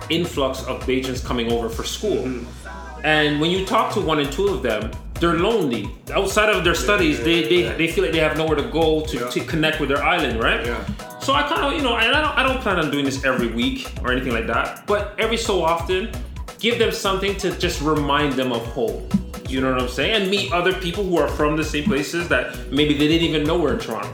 influx 0.09 0.63
of 0.63 0.81
Bajans 0.83 1.23
coming 1.23 1.51
over 1.51 1.69
for 1.69 1.83
school. 1.83 2.23
Mm-hmm. 2.23 3.05
And 3.05 3.39
when 3.39 3.49
you 3.51 3.65
talk 3.65 3.93
to 3.93 4.01
one 4.01 4.19
and 4.19 4.31
two 4.31 4.47
of 4.47 4.61
them, 4.61 4.91
they're 5.19 5.37
lonely. 5.37 5.89
Outside 6.13 6.49
of 6.49 6.63
their 6.63 6.75
studies, 6.75 7.17
yeah, 7.19 7.23
they, 7.25 7.41
they, 7.43 7.63
yeah. 7.63 7.75
they 7.75 7.87
feel 7.87 8.03
like 8.03 8.13
they 8.13 8.19
have 8.19 8.37
nowhere 8.37 8.55
to 8.55 8.69
go 8.69 9.05
to, 9.05 9.17
Yeah. 9.17 9.29
to 9.29 9.39
connect 9.41 9.79
with 9.79 9.89
their 9.89 10.03
island, 10.03 10.41
right? 10.41 10.65
Yeah. 10.65 10.83
So 11.19 11.33
I 11.33 11.43
kind 11.43 11.61
of, 11.61 11.73
you 11.73 11.81
know, 11.81 11.95
and 11.97 12.15
I 12.15 12.21
don't, 12.21 12.37
I 12.37 12.43
don't 12.43 12.61
plan 12.61 12.79
on 12.79 12.89
doing 12.91 13.05
this 13.05 13.23
every 13.23 13.47
week 13.47 13.91
or 14.01 14.11
anything 14.11 14.33
like 14.33 14.47
that. 14.47 14.85
But 14.87 15.15
every 15.19 15.37
so 15.37 15.63
often, 15.63 16.11
give 16.59 16.79
them 16.79 16.91
something 16.91 17.35
to 17.37 17.51
just 17.57 17.81
remind 17.81 18.33
them 18.33 18.51
of 18.51 18.65
home. 18.67 19.07
You 19.49 19.61
know 19.61 19.71
what 19.73 19.81
I'm 19.81 19.89
saying? 19.89 20.21
And 20.21 20.29
meet 20.31 20.51
other 20.51 20.73
people 20.73 21.03
who 21.03 21.17
are 21.17 21.27
from 21.27 21.57
the 21.57 21.63
same 21.63 21.85
places 21.85 22.27
that 22.29 22.71
maybe 22.71 22.93
they 22.93 23.07
didn't 23.07 23.27
even 23.29 23.43
know 23.43 23.57
were 23.59 23.73
in 23.73 23.79
Toronto. 23.79 24.11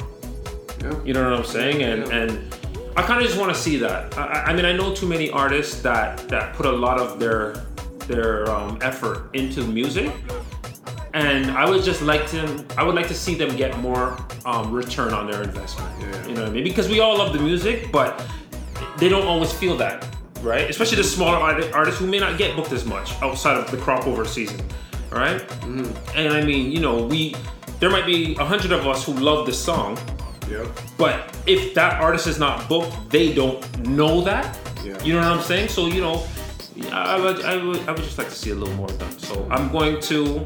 Yeah. 0.82 0.94
You 1.04 1.14
know 1.14 1.24
what 1.30 1.40
I'm 1.40 1.46
saying? 1.46 1.84
And 1.84 2.08
Yeah. 2.08 2.16
and 2.16 2.56
I 2.98 3.02
kind 3.02 3.20
of 3.22 3.28
just 3.28 3.38
want 3.40 3.54
to 3.54 3.60
see 3.60 3.76
that. 3.78 4.18
I, 4.18 4.46
I- 4.48 4.54
mean, 4.54 4.64
I 4.66 4.72
know 4.72 4.94
too 4.96 5.08
many 5.08 5.30
artists 5.30 5.82
that 5.82 6.28
that 6.30 6.54
put 6.54 6.66
a 6.66 6.72
lot 6.72 6.98
of 7.00 7.20
their 7.20 7.54
their 8.08 8.50
um, 8.50 8.78
effort 8.82 9.30
into 9.34 9.62
music, 9.68 10.12
and 11.14 11.52
I 11.52 11.68
would 11.70 11.84
just 11.84 12.02
like 12.02 12.28
to 12.32 12.64
I 12.78 12.84
would 12.84 12.96
like 12.96 13.08
to 13.08 13.14
see 13.14 13.36
them 13.36 13.56
get 13.58 13.78
more 13.80 14.18
um, 14.46 14.72
return 14.72 15.14
on 15.14 15.30
their 15.30 15.42
investment. 15.44 15.90
Yeah. 16.00 16.28
You 16.28 16.34
know 16.36 16.42
what 16.42 16.50
I 16.52 16.54
mean? 16.54 16.64
Because 16.64 16.88
we 16.88 17.00
all 17.00 17.18
love 17.18 17.34
the 17.34 17.40
music, 17.40 17.92
but 17.92 18.26
they 18.98 19.10
don't 19.10 19.26
always 19.28 19.52
feel 19.52 19.76
that, 19.78 20.06
right? 20.42 20.70
Especially 20.70 20.98
the 20.98 21.04
smaller 21.04 21.38
artists 21.74 22.00
who 22.00 22.08
may 22.08 22.20
not 22.20 22.38
get 22.38 22.56
booked 22.56 22.72
as 22.72 22.86
much 22.86 23.12
outside 23.22 23.58
of 23.58 23.70
the 23.72 23.78
Crop 23.78 24.06
Over 24.08 24.24
season, 24.26 24.62
all 25.16 25.22
right? 25.22 25.42
Mm-hmm. 25.42 26.18
And 26.18 26.34
I 26.34 26.44
mean, 26.44 26.72
you 26.72 26.80
know, 26.80 27.06
we 27.06 27.36
there 27.80 27.90
might 27.90 28.06
be 28.06 28.36
a 28.38 28.46
hundred 28.46 28.72
of 28.72 28.86
us 28.88 29.06
who 29.06 29.14
love 29.14 29.46
this 29.46 29.62
song, 29.62 29.98
Yep. 30.50 30.68
but 30.98 31.36
if 31.48 31.74
that 31.74 32.00
artist 32.02 32.28
is 32.28 32.38
not 32.40 32.68
booked, 32.70 33.10
they 33.10 33.34
don't 33.34 33.60
know 33.88 34.22
that. 34.22 34.58
Yeah. 34.84 35.02
You 35.04 35.14
know 35.14 35.20
what 35.20 35.38
I'm 35.40 35.42
saying? 35.44 35.70
So 35.70 35.88
you 35.88 36.02
know, 36.02 36.24
I 36.92 37.20
would, 37.20 37.44
I 37.44 37.58
would, 37.64 37.80
I 37.88 37.92
would 37.92 38.04
just 38.04 38.18
like 38.18 38.30
to 38.30 38.36
see 38.36 38.52
a 38.52 38.56
little 38.56 38.74
more 38.76 38.88
of 38.90 39.00
done. 39.00 39.18
So 39.20 39.48
I'm 39.50 39.72
going 39.72 40.00
to 40.02 40.46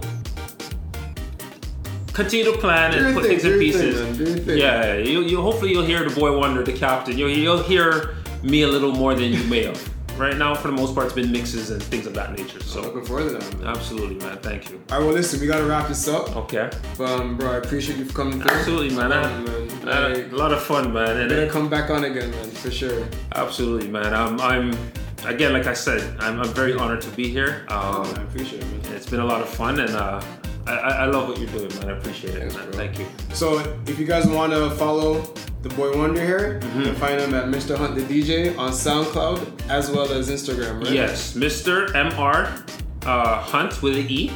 continue 2.14 2.46
to 2.52 2.58
plan 2.58 2.94
and 2.94 3.14
put 3.14 3.24
thing, 3.26 3.40
things 3.40 3.46
in 3.46 3.52
do 3.60 3.66
your 3.66 3.74
thing, 3.74 3.82
pieces. 3.92 4.02
man, 4.02 4.18
do 4.18 4.24
your 4.32 4.40
thing. 4.40 4.58
Yeah, 4.58 4.96
you, 4.96 5.22
you 5.22 5.42
hopefully 5.42 5.72
you'll 5.72 5.86
hear 5.86 6.08
the 6.08 6.14
boy 6.20 6.38
wonder, 6.38 6.64
the 6.64 6.74
captain. 6.74 7.18
You'll, 7.18 7.30
you'll 7.30 7.64
hear 7.64 8.16
me 8.44 8.62
a 8.64 8.68
little 8.68 8.92
more 8.92 9.14
than 9.14 9.32
you 9.32 9.44
may 9.46 9.64
have. 9.66 9.90
Right 10.20 10.36
now, 10.38 10.54
for 10.54 10.68
the 10.68 10.74
most 10.74 10.94
part, 10.94 11.06
it's 11.06 11.16
been 11.16 11.32
mixes 11.32 11.70
and 11.72 11.82
things 11.82 12.06
of 12.06 12.14
that 12.16 12.38
nature. 12.38 12.60
So 12.62 12.82
Looking 12.82 13.06
forward 13.06 13.30
to 13.30 13.38
that, 13.38 13.58
man. 13.60 13.68
absolutely, 13.70 14.16
man. 14.16 14.38
Thank 14.40 14.70
you. 14.70 14.82
All 14.92 14.98
right, 15.00 15.06
well, 15.06 15.14
listen, 15.16 15.40
we 15.40 15.48
gotta 15.48 15.64
wrap 15.64 15.88
this 15.88 16.08
up. 16.10 16.36
Okay. 16.36 16.70
But, 16.98 17.20
um, 17.22 17.38
bro, 17.38 17.54
I 17.54 17.56
appreciate 17.58 17.98
you 17.98 18.04
for 18.06 18.14
coming 18.14 18.42
through. 18.42 18.52
Absolutely, 18.52 18.96
man. 18.98 19.14
I, 19.14 19.24
Um, 19.24 19.46
man. 19.46 19.70
I 19.88 19.96
had 20.10 20.12
Like, 20.18 20.32
a 20.34 20.36
lot 20.36 20.52
of 20.52 20.62
fun, 20.62 20.92
man. 20.92 21.16
And 21.18 21.30
Better 21.30 21.44
it- 21.44 21.52
come 21.52 21.70
back 21.70 21.90
on 21.90 22.04
again, 22.04 22.32
man, 22.32 22.52
for 22.52 22.70
sure. 22.70 23.08
Absolutely, 23.36 23.88
man. 23.88 24.14
I'm, 24.14 24.40
I'm 24.42 24.78
again, 25.26 25.54
like 25.54 25.68
I 25.68 25.74
said, 25.74 26.02
I'm, 26.20 26.42
I'm 26.42 26.50
very 26.50 26.74
honored 26.74 27.00
to 27.04 27.10
be 27.12 27.30
here. 27.30 27.66
Oh, 27.70 28.04
Um, 28.04 28.14
I 28.20 28.24
appreciate 28.24 28.62
it, 28.62 28.84
man. 28.84 28.94
it's 28.98 29.10
been 29.10 29.22
a 29.22 29.26
lot 29.26 29.40
of 29.40 29.48
fun, 29.48 29.80
and 29.80 29.96
uh, 29.96 30.22
I, 30.68 30.72
I 30.74 30.90
I 30.90 31.06
love 31.06 31.28
what 31.30 31.38
you're 31.40 31.50
doing, 31.50 31.70
man. 31.80 31.90
I 31.90 31.98
appreciate 31.98 32.36
it, 32.36 32.40
Thanks, 32.40 32.56
man. 32.56 32.66
bro. 32.72 32.74
Thank 32.80 33.00
you. 33.00 33.08
So, 33.34 33.60
if 33.88 33.98
you 34.00 34.06
guys 34.06 34.28
want 34.28 34.52
to 34.54 34.70
follow 34.72 35.22
the 35.62 35.70
boy 35.70 35.98
Wonder 35.98 36.22
here, 36.24 36.60
Mm-hmm. 36.62 36.80
you 36.80 36.86
can 36.88 36.96
find 36.96 37.20
him 37.20 37.34
at 37.34 37.46
Mr. 37.46 37.76
Hunt 37.78 37.96
the 37.96 38.02
DJ 38.02 38.58
on 38.58 38.72
SoundCloud 38.72 39.70
as 39.70 39.90
well 39.92 40.12
as 40.12 40.30
Instagram, 40.30 40.84
right? 40.84 40.94
Yes, 40.94 41.34
Mr. 41.34 41.88
Mr. 41.90 43.06
Uh, 43.06 43.42
Hunt 43.42 43.82
with 43.82 43.96
an 43.98 44.08
E. 44.10 44.32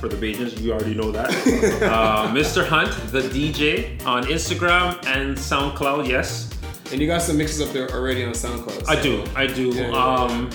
For 0.00 0.08
the 0.08 0.16
Bajans, 0.16 0.60
you 0.60 0.72
already 0.72 0.94
know 0.94 1.12
that. 1.12 1.30
uh, 1.82 2.26
Mr. 2.34 2.66
Hunt, 2.66 2.90
the 3.12 3.20
DJ, 3.22 4.04
on 4.04 4.24
Instagram 4.24 4.98
and 5.06 5.36
SoundCloud. 5.36 6.08
Yes, 6.08 6.50
And 6.90 7.00
you 7.00 7.06
got 7.06 7.22
some 7.22 7.38
mixes 7.38 7.60
up 7.60 7.72
there 7.72 7.88
already 7.90 8.24
on 8.24 8.32
SoundCloud. 8.32 8.88
I 8.88 9.00
do. 9.00 9.24
I 9.36 9.46
do. 9.46 9.68
Yeah, 9.68 9.90
yeah, 9.90 9.96
um, 9.96 10.50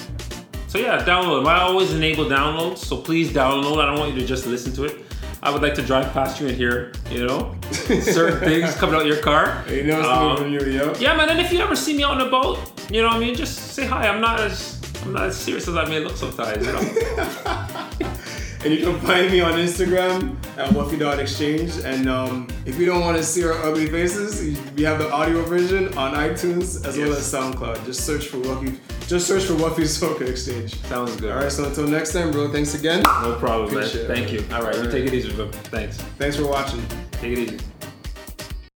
so 0.77 0.83
yeah, 0.83 1.03
download. 1.03 1.45
I 1.47 1.59
always 1.61 1.93
enable 1.93 2.25
downloads, 2.25 2.77
so 2.79 2.97
please 2.97 3.31
download. 3.31 3.81
I 3.81 3.85
don't 3.87 3.99
want 3.99 4.13
you 4.13 4.21
to 4.21 4.25
just 4.27 4.45
listen 4.45 4.73
to 4.73 4.83
it. 4.85 5.03
I 5.43 5.51
would 5.51 5.61
like 5.61 5.75
to 5.75 5.81
drive 5.83 6.11
past 6.13 6.41
you 6.41 6.47
and 6.47 6.55
hear, 6.57 6.91
you 7.11 7.25
know, 7.25 7.55
certain 7.71 8.39
things 8.39 8.75
coming 8.75 8.95
out 8.95 9.01
of 9.01 9.07
your 9.07 9.17
car. 9.21 9.63
You 9.69 9.83
know 9.83 10.01
Um, 10.01 10.37
from 10.37 10.51
you, 10.51 10.61
yo. 10.61 10.93
Yeah, 10.99 11.15
man. 11.15 11.29
And 11.29 11.39
if 11.39 11.51
you 11.53 11.59
ever 11.59 11.75
see 11.75 11.95
me 11.95 12.03
out 12.03 12.13
and 12.13 12.21
about, 12.23 12.57
you 12.89 13.01
know 13.01 13.07
what 13.07 13.17
I 13.17 13.19
mean, 13.19 13.35
just 13.35 13.55
say 13.73 13.85
hi. 13.85 14.07
I'm 14.07 14.19
not 14.19 14.39
as 14.39 14.81
I'm 15.03 15.13
not 15.13 15.23
as 15.23 15.37
serious 15.37 15.67
as 15.67 15.75
I 15.77 15.85
may 15.85 15.99
look 15.99 16.17
sometimes. 16.17 16.65
You 16.65 16.73
know. 16.73 16.79
And 18.63 18.73
you 18.73 18.83
can 18.83 18.99
find 19.01 19.31
me 19.31 19.39
on 19.39 19.53
Instagram 19.53 20.35
at 20.57 20.71
Wuffy.exchange. 20.71 21.77
And 21.85 22.09
um, 22.09 22.47
if 22.65 22.77
you 22.79 22.85
don't 22.85 23.01
want 23.01 23.17
to 23.17 23.23
see 23.23 23.45
our 23.45 23.53
ugly 23.53 23.87
faces, 23.87 24.59
we 24.75 24.83
have 24.83 24.99
the 24.99 25.11
audio 25.11 25.43
version 25.43 25.95
on 25.97 26.13
iTunes 26.15 26.85
as 26.85 26.97
well 26.97 27.13
as 27.13 27.31
SoundCloud. 27.31 27.85
Just 27.85 28.05
search 28.05 28.27
for 28.27 28.37
Wuffy. 28.37 28.77
Just 29.07 29.27
search 29.27 29.43
for 29.43 29.53
Wuffy 29.53 29.83
Soca 29.83 30.27
Exchange. 30.27 30.75
Sounds 30.81 31.15
good. 31.15 31.31
All 31.31 31.41
right. 31.43 31.51
So 31.51 31.65
until 31.65 31.87
next 31.87 32.13
time, 32.13 32.31
bro. 32.31 32.51
Thanks 32.51 32.73
again. 32.73 33.03
No 33.03 33.37
problem, 33.39 33.73
man. 33.73 33.83
Appreciate 33.83 34.03
it. 34.03 34.07
Thank 34.07 34.33
you. 34.33 34.43
All 34.53 34.63
right, 34.63 34.75
you 34.75 34.81
All 34.81 34.91
take 34.91 35.05
it 35.05 35.13
easy, 35.13 35.31
bro. 35.33 35.49
Thanks. 35.51 35.97
Thanks 35.97 36.35
for 36.35 36.47
watching. 36.47 36.83
Take 37.11 37.37
it 37.37 37.39
easy. 37.39 37.76